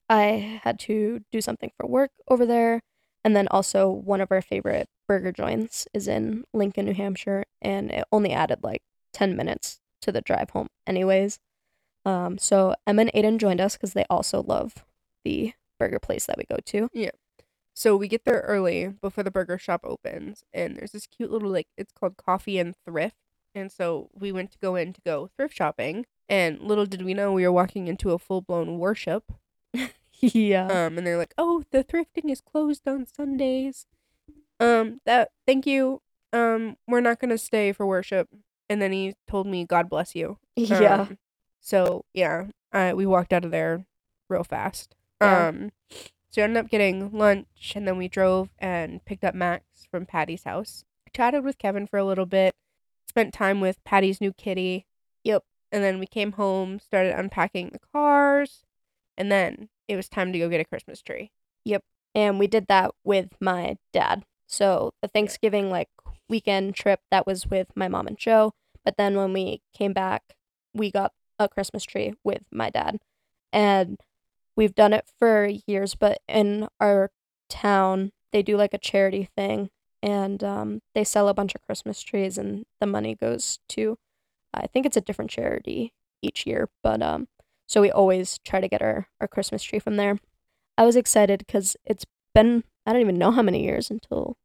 I 0.08 0.60
had 0.62 0.78
to 0.80 1.20
do 1.32 1.40
something 1.40 1.70
for 1.76 1.86
work 1.86 2.10
over 2.28 2.46
there, 2.46 2.82
and 3.24 3.34
then 3.34 3.48
also 3.48 3.90
one 3.90 4.20
of 4.20 4.30
our 4.30 4.42
favorite 4.42 4.88
burger 5.08 5.32
joints 5.32 5.86
is 5.92 6.06
in 6.08 6.44
Lincoln, 6.52 6.86
New 6.86 6.94
Hampshire, 6.94 7.44
and 7.60 7.90
it 7.90 8.04
only 8.12 8.32
added 8.32 8.60
like 8.62 8.82
10 9.12 9.36
minutes 9.36 9.80
to 10.02 10.12
the 10.12 10.20
drive 10.20 10.50
home, 10.50 10.68
anyways. 10.86 11.38
Um, 12.04 12.38
so 12.38 12.74
Emma 12.86 13.02
and 13.02 13.12
Aiden 13.12 13.38
joined 13.38 13.60
us 13.60 13.74
because 13.74 13.94
they 13.94 14.04
also 14.08 14.42
love 14.42 14.84
the 15.24 15.54
burger 15.78 15.98
place 15.98 16.26
that 16.26 16.38
we 16.38 16.44
go 16.44 16.58
to. 16.66 16.88
Yeah. 16.92 17.10
So 17.74 17.96
we 17.96 18.08
get 18.08 18.24
there 18.24 18.40
early 18.40 18.88
before 18.88 19.24
the 19.24 19.30
burger 19.30 19.58
shop 19.58 19.82
opens, 19.84 20.44
and 20.54 20.76
there's 20.76 20.92
this 20.92 21.06
cute 21.06 21.30
little 21.30 21.50
like 21.50 21.66
it's 21.76 21.92
called 21.92 22.16
Coffee 22.16 22.58
and 22.58 22.74
Thrift. 22.86 23.16
And 23.54 23.72
so 23.72 24.08
we 24.14 24.32
went 24.32 24.52
to 24.52 24.58
go 24.58 24.76
in 24.76 24.92
to 24.92 25.00
go 25.04 25.30
thrift 25.36 25.56
shopping, 25.56 26.06
and 26.28 26.60
little 26.60 26.86
did 26.86 27.04
we 27.04 27.12
know 27.12 27.32
we 27.32 27.42
were 27.44 27.52
walking 27.52 27.88
into 27.88 28.12
a 28.12 28.18
full 28.18 28.40
blown 28.40 28.78
worship. 28.78 29.32
yeah. 30.20 30.66
Um, 30.66 30.98
and 30.98 31.06
they're 31.06 31.18
like, 31.18 31.34
"Oh, 31.38 31.64
the 31.70 31.84
thrifting 31.84 32.30
is 32.30 32.40
closed 32.40 32.86
on 32.86 33.06
Sundays." 33.06 33.86
Um, 34.60 35.00
that 35.04 35.30
thank 35.46 35.66
you. 35.66 36.02
Um, 36.32 36.76
we're 36.86 37.00
not 37.00 37.20
gonna 37.20 37.38
stay 37.38 37.72
for 37.72 37.86
worship. 37.86 38.28
And 38.68 38.82
then 38.82 38.92
he 38.92 39.14
told 39.26 39.46
me, 39.46 39.64
"God 39.64 39.88
bless 39.88 40.14
you." 40.14 40.38
yeah. 40.56 41.02
Um, 41.02 41.18
so 41.60 42.04
yeah, 42.14 42.46
uh, 42.72 42.92
we 42.94 43.06
walked 43.06 43.32
out 43.32 43.44
of 43.44 43.50
there 43.50 43.86
real 44.28 44.44
fast. 44.44 44.94
Yeah. 45.20 45.48
Um, 45.48 45.72
so 46.30 46.42
we 46.42 46.44
ended 46.44 46.64
up 46.64 46.70
getting 46.70 47.12
lunch, 47.12 47.72
and 47.74 47.88
then 47.88 47.96
we 47.96 48.08
drove 48.08 48.50
and 48.58 49.04
picked 49.04 49.24
up 49.24 49.34
Max 49.34 49.64
from 49.90 50.04
Patty's 50.04 50.44
house. 50.44 50.84
Chatted 51.14 51.44
with 51.44 51.56
Kevin 51.56 51.86
for 51.86 51.98
a 51.98 52.04
little 52.04 52.26
bit. 52.26 52.54
Spent 53.08 53.32
time 53.32 53.60
with 53.60 53.82
Patty's 53.84 54.20
new 54.20 54.32
kitty. 54.32 54.84
Yep. 55.24 55.44
And 55.72 55.82
then 55.82 55.98
we 55.98 56.06
came 56.06 56.32
home, 56.32 56.78
started 56.78 57.18
unpacking 57.18 57.70
the 57.72 57.78
cars, 57.78 58.65
and 59.16 59.30
then 59.30 59.68
it 59.88 59.96
was 59.96 60.08
time 60.08 60.32
to 60.32 60.38
go 60.38 60.48
get 60.48 60.60
a 60.60 60.64
Christmas 60.64 61.02
tree. 61.02 61.30
Yep. 61.64 61.84
And 62.14 62.38
we 62.38 62.46
did 62.46 62.66
that 62.68 62.92
with 63.04 63.28
my 63.40 63.76
dad. 63.92 64.24
So 64.46 64.92
the 65.02 65.08
Thanksgiving 65.08 65.70
like 65.70 65.88
weekend 66.28 66.74
trip 66.74 67.00
that 67.10 67.26
was 67.26 67.46
with 67.46 67.68
my 67.74 67.88
mom 67.88 68.06
and 68.06 68.18
Joe, 68.18 68.52
but 68.84 68.96
then 68.96 69.16
when 69.16 69.32
we 69.32 69.62
came 69.74 69.92
back, 69.92 70.34
we 70.74 70.90
got 70.90 71.12
a 71.38 71.48
Christmas 71.48 71.84
tree 71.84 72.14
with 72.24 72.42
my 72.50 72.70
dad. 72.70 72.98
And 73.52 74.00
we've 74.56 74.74
done 74.74 74.92
it 74.92 75.06
for 75.18 75.48
years, 75.66 75.94
but 75.94 76.20
in 76.28 76.68
our 76.80 77.10
town, 77.48 78.12
they 78.32 78.42
do 78.42 78.56
like 78.56 78.74
a 78.74 78.78
charity 78.78 79.28
thing 79.36 79.70
and 80.02 80.42
um, 80.44 80.82
they 80.94 81.04
sell 81.04 81.28
a 81.28 81.34
bunch 81.34 81.54
of 81.54 81.62
Christmas 81.62 82.02
trees 82.02 82.38
and 82.38 82.64
the 82.80 82.86
money 82.86 83.14
goes 83.14 83.58
to 83.70 83.98
I 84.54 84.66
think 84.66 84.86
it's 84.86 84.96
a 84.96 85.02
different 85.02 85.30
charity 85.30 85.92
each 86.22 86.46
year, 86.46 86.68
but 86.82 87.02
um 87.02 87.28
so 87.66 87.80
we 87.80 87.90
always 87.90 88.38
try 88.38 88.60
to 88.60 88.68
get 88.68 88.82
our, 88.82 89.08
our 89.20 89.28
Christmas 89.28 89.62
tree 89.62 89.78
from 89.78 89.96
there. 89.96 90.18
I 90.78 90.84
was 90.84 90.96
excited 90.96 91.40
because 91.46 91.76
it's 91.84 92.04
been 92.34 92.64
I 92.86 92.92
don't 92.92 93.00
even 93.02 93.18
know 93.18 93.30
how 93.32 93.42
many 93.42 93.62
years 93.64 93.90
until 93.90 94.36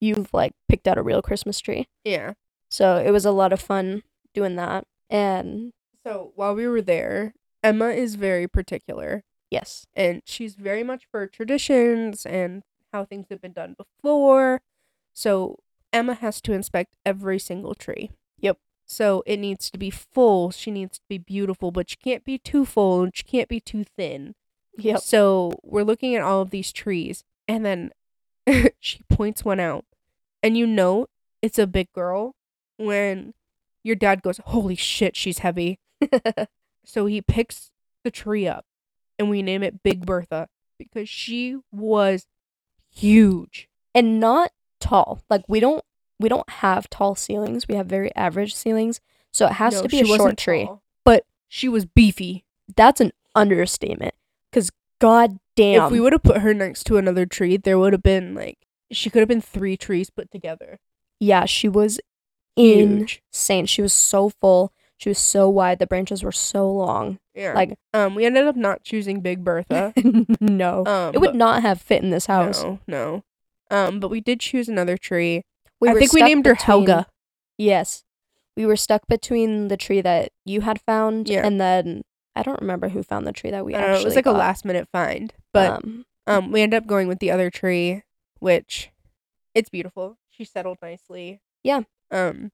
you've 0.00 0.32
like 0.32 0.52
picked 0.68 0.86
out 0.86 0.98
a 0.98 1.02
real 1.02 1.22
Christmas 1.22 1.58
tree. 1.60 1.86
Yeah. 2.04 2.34
So 2.68 2.96
it 2.96 3.10
was 3.10 3.24
a 3.24 3.30
lot 3.32 3.52
of 3.52 3.60
fun 3.60 4.02
doing 4.34 4.56
that. 4.56 4.84
And 5.10 5.72
So 6.04 6.32
while 6.36 6.54
we 6.54 6.66
were 6.68 6.82
there, 6.82 7.34
Emma 7.62 7.88
is 7.90 8.14
very 8.16 8.46
particular. 8.48 9.24
yes, 9.50 9.86
and 9.94 10.22
she's 10.24 10.54
very 10.54 10.82
much 10.82 11.06
for 11.10 11.26
traditions 11.26 12.24
and 12.26 12.62
how 12.92 13.04
things 13.04 13.26
have 13.30 13.40
been 13.42 13.52
done 13.52 13.74
before. 13.76 14.60
So 15.12 15.58
Emma 15.92 16.14
has 16.14 16.40
to 16.42 16.52
inspect 16.52 16.94
every 17.04 17.38
single 17.38 17.74
tree. 17.74 18.10
Yep. 18.40 18.58
So 18.92 19.22
it 19.26 19.38
needs 19.38 19.70
to 19.70 19.78
be 19.78 19.88
full. 19.88 20.50
She 20.50 20.70
needs 20.70 20.98
to 20.98 21.04
be 21.08 21.16
beautiful, 21.16 21.70
but 21.70 21.88
she 21.88 21.96
can't 21.96 22.24
be 22.24 22.36
too 22.36 22.66
full 22.66 23.02
and 23.02 23.16
she 23.16 23.22
can't 23.24 23.48
be 23.48 23.58
too 23.58 23.84
thin. 23.84 24.34
yep, 24.76 25.00
So 25.00 25.52
we're 25.62 25.82
looking 25.82 26.14
at 26.14 26.20
all 26.22 26.42
of 26.42 26.50
these 26.50 26.72
trees, 26.72 27.24
and 27.48 27.64
then 27.64 27.90
she 28.80 29.02
points 29.08 29.44
one 29.46 29.60
out, 29.60 29.86
and 30.42 30.58
you 30.58 30.66
know 30.66 31.06
it's 31.40 31.58
a 31.58 31.66
big 31.66 31.90
girl 31.94 32.34
when 32.76 33.32
your 33.82 33.96
dad 33.96 34.22
goes, 34.22 34.38
"Holy 34.44 34.76
shit, 34.76 35.16
she's 35.16 35.38
heavy." 35.38 35.80
So 36.84 37.06
he 37.06 37.22
picks 37.22 37.70
the 38.02 38.10
tree 38.10 38.48
up 38.48 38.66
and 39.16 39.30
we 39.30 39.40
name 39.40 39.62
it 39.62 39.84
Big 39.84 40.04
Bertha 40.04 40.48
because 40.78 41.08
she 41.08 41.58
was 41.70 42.26
huge. 42.90 43.68
and 43.94 44.18
not 44.18 44.50
tall. 44.80 45.22
Like 45.30 45.44
we 45.48 45.60
don't 45.60 45.84
we 46.22 46.28
don't 46.28 46.48
have 46.48 46.88
tall 46.88 47.14
ceilings. 47.14 47.68
We 47.68 47.74
have 47.74 47.86
very 47.86 48.14
average 48.16 48.54
ceilings. 48.54 49.00
So 49.32 49.46
it 49.46 49.52
has 49.54 49.74
No, 49.74 49.82
to 49.82 49.88
be 49.88 50.00
a 50.00 50.04
short 50.06 50.36
tree. 50.38 50.64
tall, 50.66 50.82
but- 51.04 51.24
she 51.48 51.68
was 51.68 51.84
beefy. 51.84 52.44
That's 52.74 53.00
an 53.02 53.12
understatement. 53.34 54.14
Cause 54.52 54.70
god 55.00 55.38
damn. 55.56 55.84
If 55.86 55.90
we 55.92 56.00
would 56.00 56.12
have 56.14 56.22
put 56.22 56.38
her 56.38 56.54
next 56.54 56.84
to 56.84 56.96
another 56.96 57.26
tree, 57.26 57.56
there 57.58 57.78
would 57.78 57.92
have 57.92 58.02
been 58.02 58.34
like 58.34 58.58
she 58.90 59.10
could 59.10 59.20
have 59.20 59.28
been 59.28 59.40
three 59.42 59.76
trees 59.76 60.08
put 60.10 60.30
together. 60.30 60.78
yeah, 61.20 61.44
she 61.44 61.68
was 61.68 61.98
Huge. 62.56 63.22
insane. 63.32 63.66
She 63.66 63.82
was 63.82 63.92
so 63.92 64.28
full. 64.30 64.72
She 64.98 65.08
was 65.08 65.18
so 65.18 65.48
wide. 65.48 65.78
The 65.78 65.86
branches 65.86 66.22
were 66.22 66.32
so 66.32 66.70
long. 66.70 67.18
Yeah. 67.34 67.54
Like 67.54 67.78
um 67.94 68.14
we 68.14 68.24
ended 68.24 68.46
up 68.46 68.56
not 68.56 68.82
choosing 68.82 69.20
Big 69.20 69.42
Bertha. 69.44 69.92
no. 70.40 70.84
Um 70.86 71.14
it 71.14 71.18
would 71.20 71.34
not 71.34 71.62
have 71.62 71.80
fit 71.80 72.02
in 72.02 72.10
this 72.10 72.26
house. 72.26 72.62
No, 72.62 72.78
no. 72.86 73.24
Um 73.70 74.00
but 74.00 74.10
we 74.10 74.20
did 74.20 74.40
choose 74.40 74.68
another 74.68 74.96
tree. 74.96 75.44
We 75.82 75.88
I 75.90 75.94
think 75.94 76.12
we 76.12 76.22
named 76.22 76.46
her 76.46 76.54
between- 76.54 76.66
Helga. 76.66 77.06
Yes. 77.58 78.04
We 78.56 78.64
were 78.66 78.76
stuck 78.76 79.06
between 79.08 79.68
the 79.68 79.76
tree 79.76 80.00
that 80.00 80.30
you 80.44 80.60
had 80.62 80.80
found 80.80 81.28
Yeah. 81.28 81.44
and 81.46 81.60
then 81.60 82.02
I 82.34 82.42
don't 82.42 82.60
remember 82.60 82.88
who 82.90 83.02
found 83.02 83.26
the 83.26 83.32
tree 83.32 83.50
that 83.50 83.64
we 83.64 83.74
I 83.74 83.78
actually 83.78 83.94
know, 83.94 84.00
it 84.00 84.04
was 84.06 84.14
like 84.16 84.26
a 84.26 84.32
last 84.32 84.64
minute 84.64 84.88
find. 84.92 85.34
But 85.52 85.84
um, 85.84 86.06
Um, 86.26 86.52
we 86.52 86.62
ended 86.62 86.78
up 86.82 86.86
going 86.86 87.08
with 87.08 87.18
the 87.18 87.30
other 87.30 87.50
tree, 87.50 88.02
which 88.38 88.90
it's 89.54 89.68
beautiful. 89.68 90.16
She 90.30 90.44
settled 90.44 90.78
nicely. 90.80 91.40
Yeah. 91.62 91.82
Um, 92.10 92.52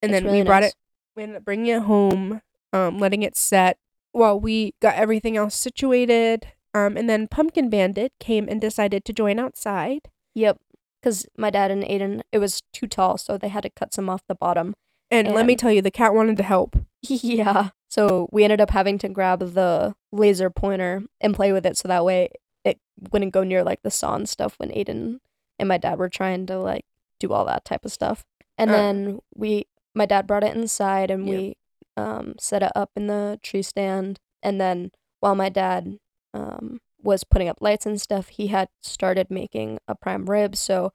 and 0.00 0.12
It's 0.12 0.12
then 0.12 0.24
really 0.24 0.38
we 0.42 0.44
brought 0.46 0.62
nice. 0.62 0.70
it. 0.70 0.76
We 1.16 1.22
ended 1.24 1.36
up 1.38 1.44
bringing 1.44 1.66
it 1.66 1.82
home, 1.82 2.42
um, 2.72 2.98
letting 2.98 3.22
it 3.22 3.36
set 3.36 3.78
while 4.12 4.38
we 4.38 4.74
got 4.80 4.94
everything 4.94 5.36
else 5.36 5.54
situated. 5.54 6.48
Um, 6.74 6.96
and 6.96 7.08
then 7.08 7.26
Pumpkin 7.26 7.68
Bandit 7.70 8.12
came 8.20 8.48
and 8.48 8.60
decided 8.60 9.04
to 9.06 9.12
join 9.12 9.38
outside. 9.38 10.08
Yep. 10.34 10.58
Because 11.00 11.26
my 11.36 11.50
dad 11.50 11.70
and 11.70 11.82
Aiden, 11.84 12.22
it 12.32 12.38
was 12.38 12.62
too 12.72 12.86
tall, 12.86 13.16
so 13.18 13.36
they 13.38 13.48
had 13.48 13.62
to 13.62 13.70
cut 13.70 13.94
some 13.94 14.08
off 14.08 14.22
the 14.28 14.34
bottom. 14.34 14.74
And 15.10 15.28
let 15.34 15.46
me 15.46 15.54
tell 15.54 15.70
you, 15.70 15.82
the 15.82 15.90
cat 15.90 16.14
wanted 16.14 16.36
to 16.38 16.42
help. 16.42 16.76
yeah. 17.02 17.70
So 17.88 18.28
we 18.32 18.42
ended 18.42 18.60
up 18.60 18.70
having 18.70 18.98
to 18.98 19.08
grab 19.08 19.38
the 19.40 19.94
laser 20.10 20.50
pointer 20.50 21.02
and 21.20 21.34
play 21.34 21.52
with 21.52 21.64
it 21.64 21.76
so 21.76 21.86
that 21.88 22.04
way 22.04 22.30
it 22.64 22.80
wouldn't 23.12 23.32
go 23.32 23.44
near 23.44 23.62
like 23.62 23.82
the 23.82 23.90
saw 23.90 24.16
and 24.16 24.28
stuff 24.28 24.54
when 24.58 24.70
Aiden 24.70 25.18
and 25.58 25.68
my 25.68 25.78
dad 25.78 25.98
were 25.98 26.08
trying 26.08 26.46
to 26.46 26.58
like 26.58 26.84
do 27.20 27.32
all 27.32 27.44
that 27.44 27.64
type 27.64 27.84
of 27.84 27.92
stuff. 27.92 28.24
And 28.58 28.70
Uh. 28.70 28.74
then 28.74 29.18
we, 29.36 29.66
my 29.94 30.06
dad 30.06 30.26
brought 30.26 30.42
it 30.44 30.56
inside 30.56 31.10
and 31.12 31.26
Yeah. 31.28 31.36
we 31.36 31.56
um, 31.96 32.34
set 32.40 32.62
it 32.64 32.72
up 32.74 32.90
in 32.96 33.06
the 33.06 33.38
tree 33.42 33.62
stand. 33.62 34.18
And 34.42 34.60
then 34.60 34.90
while 35.20 35.36
my 35.36 35.48
dad 35.48 35.98
um, 36.34 36.80
was 37.06 37.24
putting 37.24 37.48
up 37.48 37.58
lights 37.60 37.86
and 37.86 38.00
stuff, 38.00 38.28
he 38.28 38.48
had 38.48 38.68
started 38.82 39.30
making 39.30 39.78
a 39.88 39.94
prime 39.94 40.26
rib. 40.26 40.56
So 40.56 40.92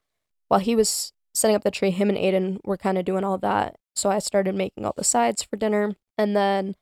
while 0.49 0.59
he 0.59 0.75
was 0.75 1.13
setting 1.33 1.55
up 1.55 1.63
the 1.63 1.71
tree, 1.71 1.91
him 1.91 2.09
and 2.09 2.17
Aiden 2.17 2.59
were 2.65 2.77
kind 2.77 2.97
of 2.97 3.05
doing 3.05 3.23
all 3.23 3.37
that. 3.39 3.75
So 3.95 4.09
I 4.09 4.19
started 4.19 4.53
making 4.55 4.85
all 4.85 4.93
the 4.95 5.03
sides 5.03 5.41
for 5.41 5.55
dinner. 5.55 5.95
And 6.17 6.35
then 6.35 6.75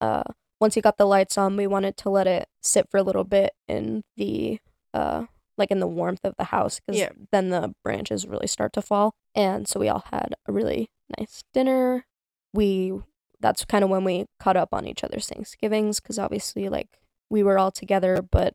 uh, 0.00 0.24
once 0.60 0.74
he 0.74 0.80
got 0.80 0.98
the 0.98 1.06
lights 1.06 1.38
on, 1.38 1.56
we 1.56 1.66
wanted 1.66 1.96
to 1.98 2.10
let 2.10 2.26
it 2.26 2.48
sit 2.60 2.88
for 2.90 2.98
a 2.98 3.02
little 3.02 3.24
bit 3.24 3.52
in 3.68 4.02
the 4.16 4.58
uh, 4.92 5.24
like 5.56 5.70
in 5.70 5.80
the 5.80 5.86
warmth 5.86 6.24
of 6.24 6.34
the 6.36 6.44
house 6.44 6.80
because 6.80 6.98
Yeah. 7.00 7.10
then 7.30 7.50
the 7.50 7.74
branches 7.84 8.26
really 8.26 8.46
start 8.46 8.72
to 8.74 8.82
fall. 8.82 9.14
And 9.34 9.68
so 9.68 9.78
we 9.80 9.88
all 9.88 10.04
had 10.10 10.34
a 10.46 10.52
really 10.52 10.90
nice 11.18 11.42
dinner. 11.54 12.04
We 12.52 12.92
that's 13.40 13.64
kind 13.64 13.82
of 13.84 13.90
when 13.90 14.04
we 14.04 14.26
caught 14.40 14.56
up 14.56 14.70
on 14.72 14.86
each 14.86 15.02
other's 15.04 15.28
Thanksgivings 15.28 16.00
because 16.00 16.18
obviously 16.18 16.68
like 16.68 16.98
we 17.30 17.42
were 17.42 17.58
all 17.58 17.70
together, 17.70 18.20
but 18.22 18.54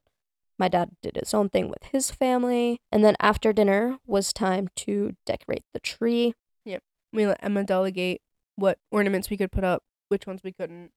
my 0.57 0.67
dad 0.67 0.89
did 1.01 1.15
his 1.15 1.33
own 1.33 1.49
thing 1.49 1.69
with 1.69 1.83
his 1.91 2.11
family. 2.11 2.81
And 2.91 3.03
then 3.03 3.15
after 3.19 3.53
dinner 3.53 3.97
was 4.05 4.33
time 4.33 4.69
to 4.77 5.15
decorate 5.25 5.63
the 5.73 5.79
tree. 5.79 6.33
Yep. 6.65 6.83
We 7.13 7.27
let 7.27 7.43
Emma 7.43 7.63
delegate 7.63 8.21
what 8.55 8.79
ornaments 8.91 9.29
we 9.29 9.37
could 9.37 9.51
put 9.51 9.63
up, 9.63 9.83
which 10.09 10.27
ones 10.27 10.41
we 10.43 10.51
couldn't. 10.51 10.91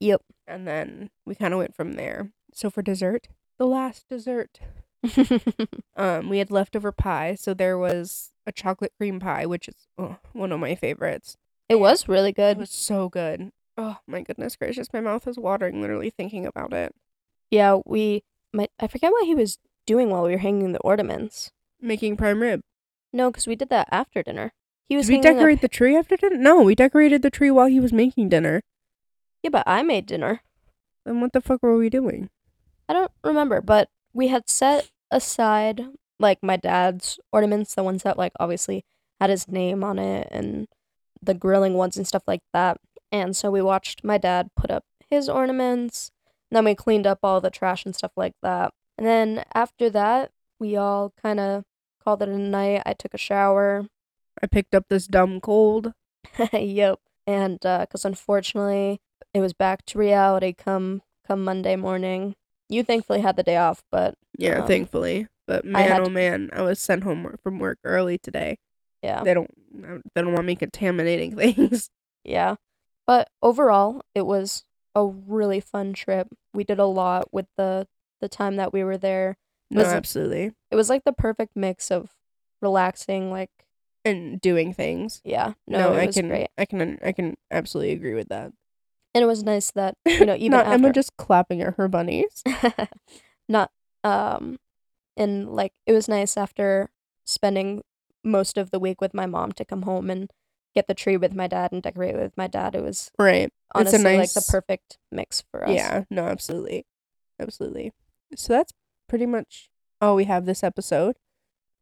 Yep. 0.00 0.22
And 0.46 0.66
then 0.66 1.10
we 1.26 1.34
kind 1.34 1.54
of 1.54 1.58
went 1.58 1.74
from 1.74 1.92
there. 1.92 2.30
So 2.52 2.70
for 2.70 2.82
dessert, 2.82 3.28
the 3.58 3.66
last 3.66 4.08
dessert, 4.08 4.60
um, 5.96 6.28
we 6.28 6.38
had 6.38 6.50
leftover 6.50 6.92
pie. 6.92 7.34
So 7.34 7.54
there 7.54 7.78
was 7.78 8.32
a 8.46 8.52
chocolate 8.52 8.92
cream 8.98 9.20
pie, 9.20 9.46
which 9.46 9.68
is 9.68 9.86
oh, 9.98 10.16
one 10.32 10.52
of 10.52 10.60
my 10.60 10.74
favorites. 10.74 11.36
it 11.68 11.76
was 11.76 12.08
really 12.08 12.32
good. 12.32 12.56
It 12.56 12.60
was 12.60 12.70
so 12.70 13.08
good. 13.08 13.50
Oh 13.76 13.98
my 14.06 14.22
goodness 14.22 14.54
gracious, 14.54 14.92
my 14.92 15.00
mouth 15.00 15.26
is 15.26 15.36
watering 15.36 15.80
literally 15.80 16.10
thinking 16.10 16.46
about 16.46 16.72
it. 16.72 16.94
Yeah, 17.50 17.78
we 17.84 18.22
my 18.54 18.68
I 18.80 18.86
forget 18.86 19.12
what 19.12 19.26
he 19.26 19.34
was 19.34 19.58
doing 19.86 20.08
while 20.10 20.22
we 20.24 20.30
were 20.32 20.38
hanging 20.38 20.72
the 20.72 20.80
ornaments. 20.80 21.50
Making 21.80 22.16
prime 22.16 22.40
rib. 22.40 22.60
No, 23.12 23.30
because 23.30 23.46
we 23.46 23.56
did 23.56 23.68
that 23.68 23.88
after 23.92 24.22
dinner. 24.22 24.52
He 24.88 24.96
was 24.96 25.06
Did 25.06 25.12
we 25.12 25.16
hanging 25.16 25.30
up- 25.30 25.36
decorate 25.40 25.60
the 25.60 25.68
tree 25.68 25.96
after 25.96 26.16
dinner? 26.16 26.36
No, 26.36 26.62
we 26.62 26.74
decorated 26.74 27.22
the 27.22 27.30
tree 27.30 27.50
while 27.50 27.66
he 27.66 27.80
was 27.80 27.92
making 27.92 28.28
dinner. 28.30 28.62
Yeah, 29.42 29.50
but 29.50 29.64
I 29.66 29.82
made 29.82 30.06
dinner. 30.06 30.40
Then 31.04 31.20
what 31.20 31.32
the 31.32 31.40
fuck 31.42 31.62
were 31.62 31.76
we 31.76 31.90
doing? 31.90 32.30
I 32.88 32.92
don't 32.94 33.10
remember, 33.22 33.60
but 33.60 33.88
we 34.14 34.28
had 34.28 34.48
set 34.48 34.90
aside 35.10 35.84
like 36.18 36.38
my 36.42 36.56
dad's 36.56 37.18
ornaments, 37.32 37.74
the 37.74 37.82
ones 37.82 38.02
that 38.04 38.16
like 38.18 38.32
obviously 38.40 38.84
had 39.20 39.30
his 39.30 39.48
name 39.48 39.84
on 39.84 39.98
it 39.98 40.28
and 40.30 40.66
the 41.22 41.34
grilling 41.34 41.74
ones 41.74 41.96
and 41.96 42.06
stuff 42.06 42.22
like 42.26 42.42
that. 42.52 42.78
And 43.12 43.36
so 43.36 43.50
we 43.50 43.60
watched 43.62 44.02
my 44.04 44.16
dad 44.18 44.48
put 44.56 44.70
up 44.70 44.84
his 45.10 45.28
ornaments, 45.28 46.10
then 46.54 46.64
we 46.64 46.74
cleaned 46.74 47.06
up 47.06 47.18
all 47.22 47.40
the 47.40 47.50
trash 47.50 47.84
and 47.84 47.94
stuff 47.94 48.12
like 48.16 48.34
that. 48.42 48.72
And 48.98 49.06
then 49.06 49.44
after 49.54 49.90
that, 49.90 50.30
we 50.58 50.76
all 50.76 51.12
kind 51.20 51.40
of 51.40 51.64
called 52.02 52.22
it 52.22 52.28
a 52.28 52.38
night. 52.38 52.82
I 52.86 52.92
took 52.92 53.14
a 53.14 53.18
shower. 53.18 53.86
I 54.42 54.46
picked 54.46 54.74
up 54.74 54.84
this 54.88 55.06
dumb 55.06 55.40
cold. 55.40 55.92
yep. 56.52 56.98
And 57.26 57.58
because 57.60 58.04
unfortunately, 58.04 59.00
it 59.32 59.40
was 59.40 59.52
back 59.52 59.84
to 59.86 59.98
reality 59.98 60.52
come 60.52 61.02
come 61.26 61.42
Monday 61.44 61.76
morning. 61.76 62.34
You 62.68 62.82
thankfully 62.82 63.20
had 63.20 63.36
the 63.36 63.42
day 63.42 63.56
off, 63.56 63.82
but 63.90 64.14
Yeah, 64.38 64.60
Um, 64.60 64.66
thankfully. 64.66 65.28
But 65.46 65.64
man, 65.64 66.00
oh 66.00 66.04
to- 66.04 66.10
man, 66.10 66.50
I 66.52 66.62
was 66.62 66.78
sent 66.80 67.04
home 67.04 67.36
from 67.42 67.58
work 67.58 67.78
early 67.84 68.18
today. 68.18 68.58
yeah. 69.02 69.22
They 69.22 69.34
don't, 69.34 69.50
they 70.14 70.22
don't 70.22 70.32
want 70.32 70.46
me 70.46 70.56
contaminating 70.56 71.36
things. 71.36 71.90
Yeah. 72.24 72.56
But 73.06 73.28
overall, 73.42 74.02
it 74.14 74.24
was 74.26 74.64
a 74.94 75.06
really 75.06 75.60
fun 75.60 75.92
trip. 75.92 76.28
We 76.52 76.64
did 76.64 76.78
a 76.78 76.86
lot 76.86 77.32
with 77.32 77.46
the 77.56 77.86
the 78.20 78.28
time 78.28 78.56
that 78.56 78.72
we 78.72 78.82
were 78.84 78.96
there. 78.98 79.36
No, 79.70 79.82
Was 79.82 79.92
it- 79.92 79.96
absolutely. 79.96 80.52
It 80.70 80.76
was 80.76 80.88
like 80.88 81.04
the 81.04 81.12
perfect 81.12 81.56
mix 81.56 81.90
of 81.90 82.10
relaxing, 82.62 83.30
like 83.30 83.50
And 84.04 84.40
doing 84.40 84.72
things. 84.72 85.20
yeah, 85.24 85.54
no, 85.66 85.78
No, 85.78 85.92
it 85.94 86.02
I 86.02 86.06
was 86.06 86.14
can, 86.16 86.28
great. 86.28 86.48
I 86.56 86.64
can, 86.64 86.98
I 87.04 87.12
can 87.12 87.36
absolutely 87.50 87.92
agree 87.92 88.14
with 88.14 88.28
that. 88.28 88.52
And 89.14 89.22
it 89.22 89.26
was 89.26 89.42
nice 89.42 89.70
that, 89.72 89.96
you 90.06 90.24
know, 90.26 90.34
even 90.34 90.52
Not 90.52 90.66
after 90.66 90.74
Emma 90.74 90.92
just 90.92 91.16
clapping 91.16 91.60
at 91.62 91.74
her 91.76 91.88
bunnies. 91.88 92.42
not 93.48 93.70
um 94.02 94.58
and 95.16 95.50
like 95.54 95.72
it 95.86 95.92
was 95.92 96.08
nice 96.08 96.36
after 96.36 96.90
spending 97.26 97.82
most 98.22 98.56
of 98.58 98.70
the 98.70 98.78
week 98.78 99.00
with 99.00 99.12
my 99.14 99.26
mom 99.26 99.52
to 99.52 99.64
come 99.64 99.82
home 99.82 100.08
and 100.10 100.30
get 100.74 100.88
the 100.88 100.94
tree 100.94 101.16
with 101.16 101.34
my 101.34 101.46
dad 101.46 101.72
and 101.72 101.82
decorate 101.82 102.16
with 102.16 102.36
my 102.36 102.46
dad. 102.46 102.74
It 102.74 102.82
was 102.82 103.10
Right. 103.18 103.52
It's 103.76 103.92
a 103.92 103.98
nice... 103.98 104.18
like 104.18 104.44
the 104.44 104.50
perfect 104.50 104.98
mix 105.10 105.42
for 105.50 105.64
us. 105.64 105.74
Yeah, 105.74 106.04
no, 106.10 106.24
absolutely. 106.24 106.86
Absolutely. 107.40 107.92
So 108.36 108.52
that's 108.52 108.72
pretty 109.08 109.26
much 109.26 109.70
all 110.00 110.16
we 110.16 110.24
have 110.24 110.46
this 110.46 110.62
episode. 110.62 111.16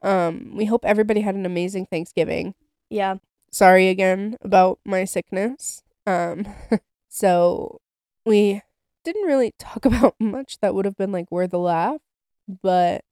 Um, 0.03 0.53
we 0.57 0.67
hope 0.67 0.85
everybody 0.85 1.21
had 1.21 1.35
an 1.35 1.47
amazing 1.47 1.87
Thanksgiving. 1.87 2.55
Yeah. 2.91 3.17
Sorry 3.51 3.89
again 3.89 4.37
about 4.43 4.79
my 4.85 5.05
sickness. 5.05 5.83
Um, 6.07 6.47
so 7.09 7.81
we 8.25 8.63
didn't 9.05 9.27
really 9.27 9.53
talk 9.59 9.85
about 9.85 10.15
much 10.19 10.59
that 10.61 10.75
would 10.75 10.85
have 10.85 10.97
been 10.97 11.13
like 11.13 11.31
worth 11.31 11.53
a 11.53 11.59
laugh, 11.59 12.01
but 12.63 13.05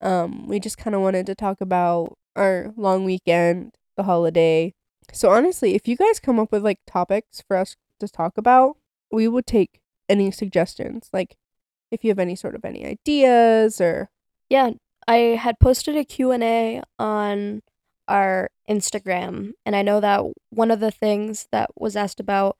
um, 0.00 0.46
we 0.46 0.60
just 0.60 0.78
kind 0.78 0.94
of 0.94 1.02
wanted 1.02 1.26
to 1.26 1.34
talk 1.34 1.60
about 1.60 2.16
our 2.36 2.72
long 2.76 3.04
weekend, 3.04 3.74
the 3.96 4.04
holiday. 4.04 4.74
So 5.12 5.30
honestly, 5.30 5.74
if 5.74 5.88
you 5.88 5.96
guys 5.96 6.20
come 6.20 6.38
up 6.38 6.52
with 6.52 6.64
like 6.64 6.80
topics 6.86 7.42
for 7.46 7.56
us 7.56 7.76
to 7.98 8.08
talk 8.08 8.38
about, 8.38 8.76
we 9.10 9.28
would 9.28 9.46
take 9.46 9.80
any 10.08 10.30
suggestions. 10.30 11.08
Like 11.12 11.36
if 11.90 12.04
you 12.04 12.10
have 12.10 12.18
any 12.18 12.36
sort 12.36 12.54
of 12.54 12.64
any 12.64 12.86
ideas 12.86 13.80
or 13.80 14.10
Yeah, 14.48 14.70
I 15.06 15.16
had 15.40 15.58
posted 15.58 15.96
a 15.96 16.04
Q&A 16.04 16.82
on 16.98 17.62
our 18.08 18.50
Instagram 18.68 19.52
and 19.64 19.76
I 19.76 19.82
know 19.82 20.00
that 20.00 20.24
one 20.50 20.70
of 20.70 20.80
the 20.80 20.90
things 20.90 21.48
that 21.52 21.70
was 21.76 21.96
asked 21.96 22.20
about 22.20 22.56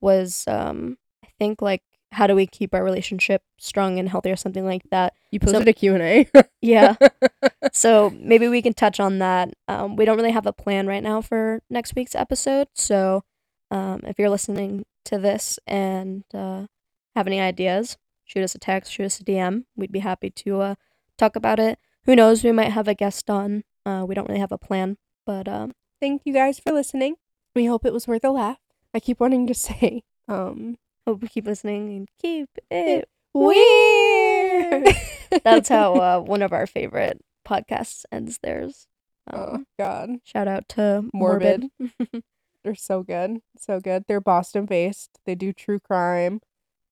was 0.00 0.44
um 0.46 0.98
I 1.24 1.28
think 1.38 1.60
like 1.62 1.82
how 2.16 2.26
do 2.26 2.34
we 2.34 2.46
keep 2.46 2.74
our 2.74 2.82
relationship 2.82 3.42
strong 3.58 3.98
and 3.98 4.08
healthy 4.08 4.30
or 4.30 4.36
something 4.36 4.64
like 4.64 4.82
that. 4.90 5.12
you 5.30 5.38
So- 5.42 5.52
posted 5.52 5.68
a 5.68 5.72
Q&A. 5.72 6.28
Yeah. 6.62 6.96
so 7.72 8.10
maybe 8.18 8.48
we 8.48 8.62
can 8.62 8.72
touch 8.72 8.98
on 8.98 9.18
that. 9.20 9.52
Um, 9.68 9.94
we 9.96 10.04
don't 10.04 10.16
really 10.16 10.32
have 10.32 10.46
a 10.46 10.52
plan 10.52 10.86
right 10.86 11.02
now 11.02 11.20
for 11.20 11.62
next 11.70 11.94
week's 11.94 12.14
episode. 12.14 12.68
So 12.74 13.22
um, 13.70 14.00
if 14.04 14.18
you're 14.18 14.30
listening 14.30 14.84
to 15.04 15.18
this 15.18 15.58
and 15.66 16.24
uh, 16.34 16.66
have 17.14 17.26
any 17.28 17.40
ideas, 17.40 17.98
shoot 18.24 18.42
us 18.42 18.54
a 18.54 18.58
text, 18.58 18.90
shoot 18.92 19.04
us 19.04 19.20
a 19.20 19.24
DM. 19.24 19.64
We'd 19.76 19.92
be 19.92 20.00
happy 20.00 20.30
to 20.30 20.60
uh, 20.60 20.74
talk 21.18 21.36
about 21.36 21.60
it. 21.60 21.78
Who 22.06 22.16
knows? 22.16 22.42
We 22.42 22.50
might 22.52 22.72
have 22.72 22.88
a 22.88 22.94
guest 22.94 23.28
on. 23.30 23.62
Uh, 23.84 24.04
we 24.08 24.14
don't 24.14 24.28
really 24.28 24.40
have 24.40 24.52
a 24.52 24.58
plan, 24.58 24.96
but 25.24 25.46
um, 25.46 25.72
Thank 26.00 26.22
you 26.24 26.32
guys 26.32 26.58
for 26.58 26.72
listening. 26.72 27.16
We 27.54 27.66
hope 27.66 27.84
it 27.86 27.92
was 27.92 28.06
worth 28.08 28.24
a 28.24 28.30
laugh. 28.30 28.58
I 28.92 29.00
keep 29.00 29.20
wanting 29.20 29.46
to 29.46 29.54
say, 29.68 30.02
um, 30.28 30.78
hope 31.06 31.22
you 31.22 31.28
keep 31.28 31.46
listening 31.46 31.96
and 31.96 32.08
keep 32.20 32.48
it. 32.70 33.08
weird. 33.34 34.88
That's 35.44 35.68
how 35.68 35.94
uh, 35.94 36.20
one 36.20 36.42
of 36.42 36.52
our 36.52 36.66
favorite 36.66 37.22
podcasts 37.46 38.04
ends 38.12 38.38
theirs. 38.42 38.86
oh 39.32 39.54
Um, 39.54 39.66
God, 39.78 40.10
shout 40.24 40.48
out 40.48 40.68
to 40.70 41.08
Morbid. 41.12 41.66
Morbid. 41.78 42.24
they're 42.64 42.74
so 42.74 43.02
good, 43.02 43.38
so 43.58 43.80
good. 43.80 44.04
They're 44.08 44.20
Boston 44.20 44.66
based. 44.66 45.10
They 45.26 45.34
do 45.34 45.52
true 45.52 45.78
crime. 45.80 46.40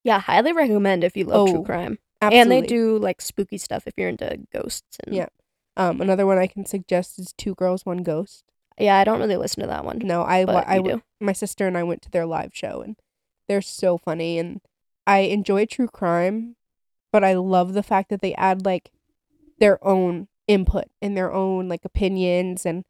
Yeah, 0.02 0.20
highly 0.20 0.52
recommend 0.52 1.02
if 1.04 1.16
you 1.16 1.24
love 1.24 1.48
Oh, 1.48 1.52
true 1.52 1.64
crime. 1.64 1.98
Absolutely. 2.20 2.40
And 2.40 2.50
they 2.64 2.66
do 2.66 2.98
like 2.98 3.20
spooky 3.20 3.58
stuff 3.58 3.86
if 3.86 3.94
you're 3.96 4.08
into 4.08 4.38
ghosts 4.52 4.98
and 5.04 5.14
Yeah. 5.14 5.26
Um, 5.76 6.00
another 6.00 6.24
one 6.26 6.38
I 6.38 6.46
can 6.46 6.64
suggest 6.66 7.18
is 7.18 7.32
Two 7.36 7.54
Girls 7.56 7.84
One 7.84 8.02
Ghost. 8.04 8.44
Yeah, 8.78 8.96
I 8.96 9.04
don't 9.04 9.18
really 9.20 9.36
listen 9.36 9.60
to 9.62 9.66
that 9.68 9.84
one. 9.84 9.98
No, 9.98 10.22
I, 10.22 10.42
I 10.44 10.76
you 10.76 10.82
do. 10.82 11.02
my 11.20 11.32
sister 11.32 11.66
and 11.66 11.76
I 11.76 11.82
went 11.82 12.02
to 12.02 12.10
their 12.10 12.26
live 12.26 12.50
show 12.54 12.80
and 12.80 12.96
they're 13.48 13.62
so 13.62 13.98
funny 13.98 14.38
and 14.38 14.60
I 15.06 15.20
enjoy 15.20 15.66
true 15.66 15.88
crime, 15.88 16.56
but 17.12 17.24
I 17.24 17.34
love 17.34 17.74
the 17.74 17.82
fact 17.82 18.10
that 18.10 18.20
they 18.22 18.34
add 18.34 18.64
like 18.64 18.90
their 19.58 19.84
own 19.86 20.28
input 20.46 20.86
and 21.00 21.16
their 21.16 21.32
own 21.32 21.68
like 21.68 21.84
opinions 21.84 22.66
and 22.66 22.84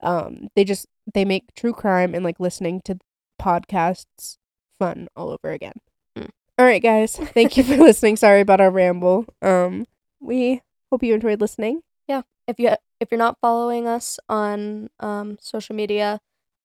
um 0.00 0.48
they 0.54 0.62
just 0.64 0.86
they 1.12 1.24
make 1.24 1.54
true 1.54 1.72
crime 1.72 2.14
and 2.14 2.24
like 2.24 2.38
listening 2.38 2.80
to 2.84 2.98
podcasts 3.40 4.38
fun 4.78 5.08
all 5.16 5.30
over 5.30 5.52
again. 5.52 5.74
Mm. 6.16 6.28
All 6.58 6.66
right 6.66 6.82
guys, 6.82 7.16
thank 7.16 7.56
you 7.56 7.64
for 7.64 7.76
listening. 7.78 8.16
Sorry 8.16 8.40
about 8.40 8.60
our 8.60 8.70
ramble. 8.70 9.26
Um 9.40 9.86
we 10.20 10.62
hope 10.90 11.02
you 11.02 11.14
enjoyed 11.14 11.40
listening. 11.40 11.82
Yeah. 12.06 12.22
If 12.46 12.58
you 12.58 12.70
if 13.00 13.10
you're 13.10 13.18
not 13.18 13.38
following 13.40 13.88
us 13.88 14.20
on 14.28 14.88
um, 15.00 15.36
social 15.40 15.74
media, 15.74 16.20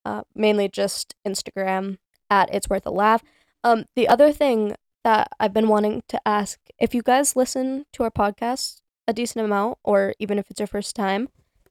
uh, 0.05 0.21
mainly 0.35 0.69
just 0.69 1.15
Instagram 1.27 1.97
at 2.30 2.53
it's 2.53 2.69
worth 2.69 2.86
a 2.86 2.91
laugh. 2.91 3.23
Um, 3.63 3.86
the 3.95 4.07
other 4.07 4.32
thing 4.32 4.75
that 5.03 5.30
I've 5.39 5.53
been 5.53 5.67
wanting 5.67 6.03
to 6.09 6.19
ask 6.28 6.59
if 6.80 6.93
you 6.93 7.01
guys 7.01 7.36
listen 7.36 7.86
to 7.93 8.03
our 8.03 8.11
podcast 8.11 8.82
a 9.07 9.13
decent 9.13 9.45
amount, 9.45 9.78
or 9.84 10.13
even 10.19 10.38
if 10.38 10.49
it's 10.51 10.59
your 10.59 10.67
first 10.67 10.95
time, 10.95 11.30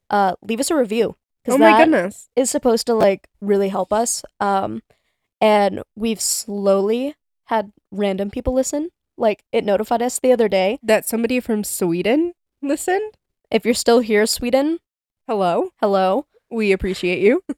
uh, 0.08 0.34
leave 0.42 0.58
us 0.60 0.70
a 0.70 0.76
review 0.76 1.16
Oh 1.48 1.58
my 1.58 1.76
goodness. 1.78 2.28
is 2.34 2.50
supposed 2.50 2.86
to 2.86 2.94
like 2.94 3.28
really 3.40 3.68
help 3.68 3.92
us. 3.92 4.24
Um, 4.40 4.82
and 5.40 5.82
we've 5.94 6.20
slowly 6.20 7.14
had 7.44 7.72
random 7.90 8.30
people 8.30 8.54
listen. 8.54 8.88
Like 9.18 9.44
it 9.52 9.64
notified 9.64 10.02
us 10.02 10.18
the 10.18 10.32
other 10.32 10.48
day. 10.48 10.78
That 10.82 11.06
somebody 11.06 11.40
from 11.40 11.62
Sweden 11.62 12.32
listened. 12.62 13.12
If 13.50 13.64
you're 13.64 13.74
still 13.74 14.00
here, 14.00 14.26
Sweden, 14.26 14.78
Hello. 15.28 15.70
hello. 15.80 16.26
We 16.50 16.72
appreciate 16.72 17.20
you. 17.20 17.42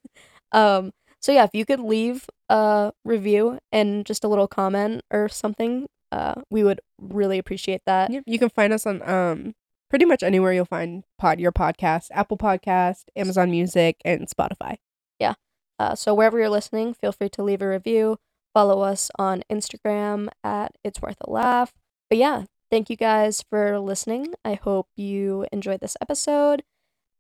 Um, 0.51 0.92
so 1.20 1.30
yeah, 1.30 1.44
if 1.44 1.51
you 1.53 1.66
could 1.66 1.80
leave 1.80 2.24
a 2.49 2.92
review 3.05 3.59
and 3.72 4.05
just 4.07 4.24
a 4.24 4.28
little 4.28 4.49
comment 4.49 5.03
or 5.11 5.28
something, 5.28 5.86
uh, 6.12 6.34
we 6.51 6.64
would 6.64 6.80
really 7.01 7.38
appreciate 7.38 7.82
that. 7.86 8.11
Yep. 8.11 8.24
You 8.26 8.38
can 8.38 8.49
find 8.49 8.72
us 8.72 8.86
on 8.86 9.09
um 9.09 9.55
pretty 9.90 10.05
much 10.05 10.22
anywhere 10.22 10.53
you'll 10.53 10.64
find 10.64 11.05
pod 11.18 11.40
your 11.40 11.53
podcast, 11.53 12.09
Apple 12.12 12.36
Podcast, 12.36 13.05
Amazon 13.16 13.51
Music, 13.51 13.96
and 14.05 14.28
Spotify. 14.28 14.76
Yeah. 15.18 15.34
Uh, 15.78 15.94
so 15.94 16.14
wherever 16.14 16.38
you're 16.38 16.49
listening, 16.49 16.94
feel 16.94 17.12
free 17.12 17.28
to 17.30 17.42
leave 17.42 17.62
a 17.62 17.68
review. 17.68 18.18
Follow 18.55 18.82
us 18.82 19.11
on 19.18 19.42
Instagram 19.51 20.28
at 20.42 20.72
It's 20.82 21.01
Worth 21.01 21.18
a 21.20 21.30
Laugh. 21.30 21.72
But 22.11 22.18
yeah, 22.18 22.44
thank 22.70 22.90
you 22.90 22.96
guys 22.96 23.44
for 23.49 23.78
listening. 23.78 24.34
I 24.44 24.55
hope 24.55 24.88
you 24.96 25.46
enjoyed 25.53 25.80
this 25.80 25.96
episode, 26.01 26.64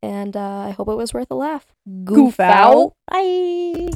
and 0.02 0.36
uh, 0.36 0.66
I 0.66 0.70
hope 0.70 0.88
it 0.88 0.96
was 0.96 1.14
worth 1.14 1.30
a 1.30 1.34
laugh. 1.34 1.66
Goof 2.04 2.40
out. 2.40 2.94
Bye. 3.10 3.90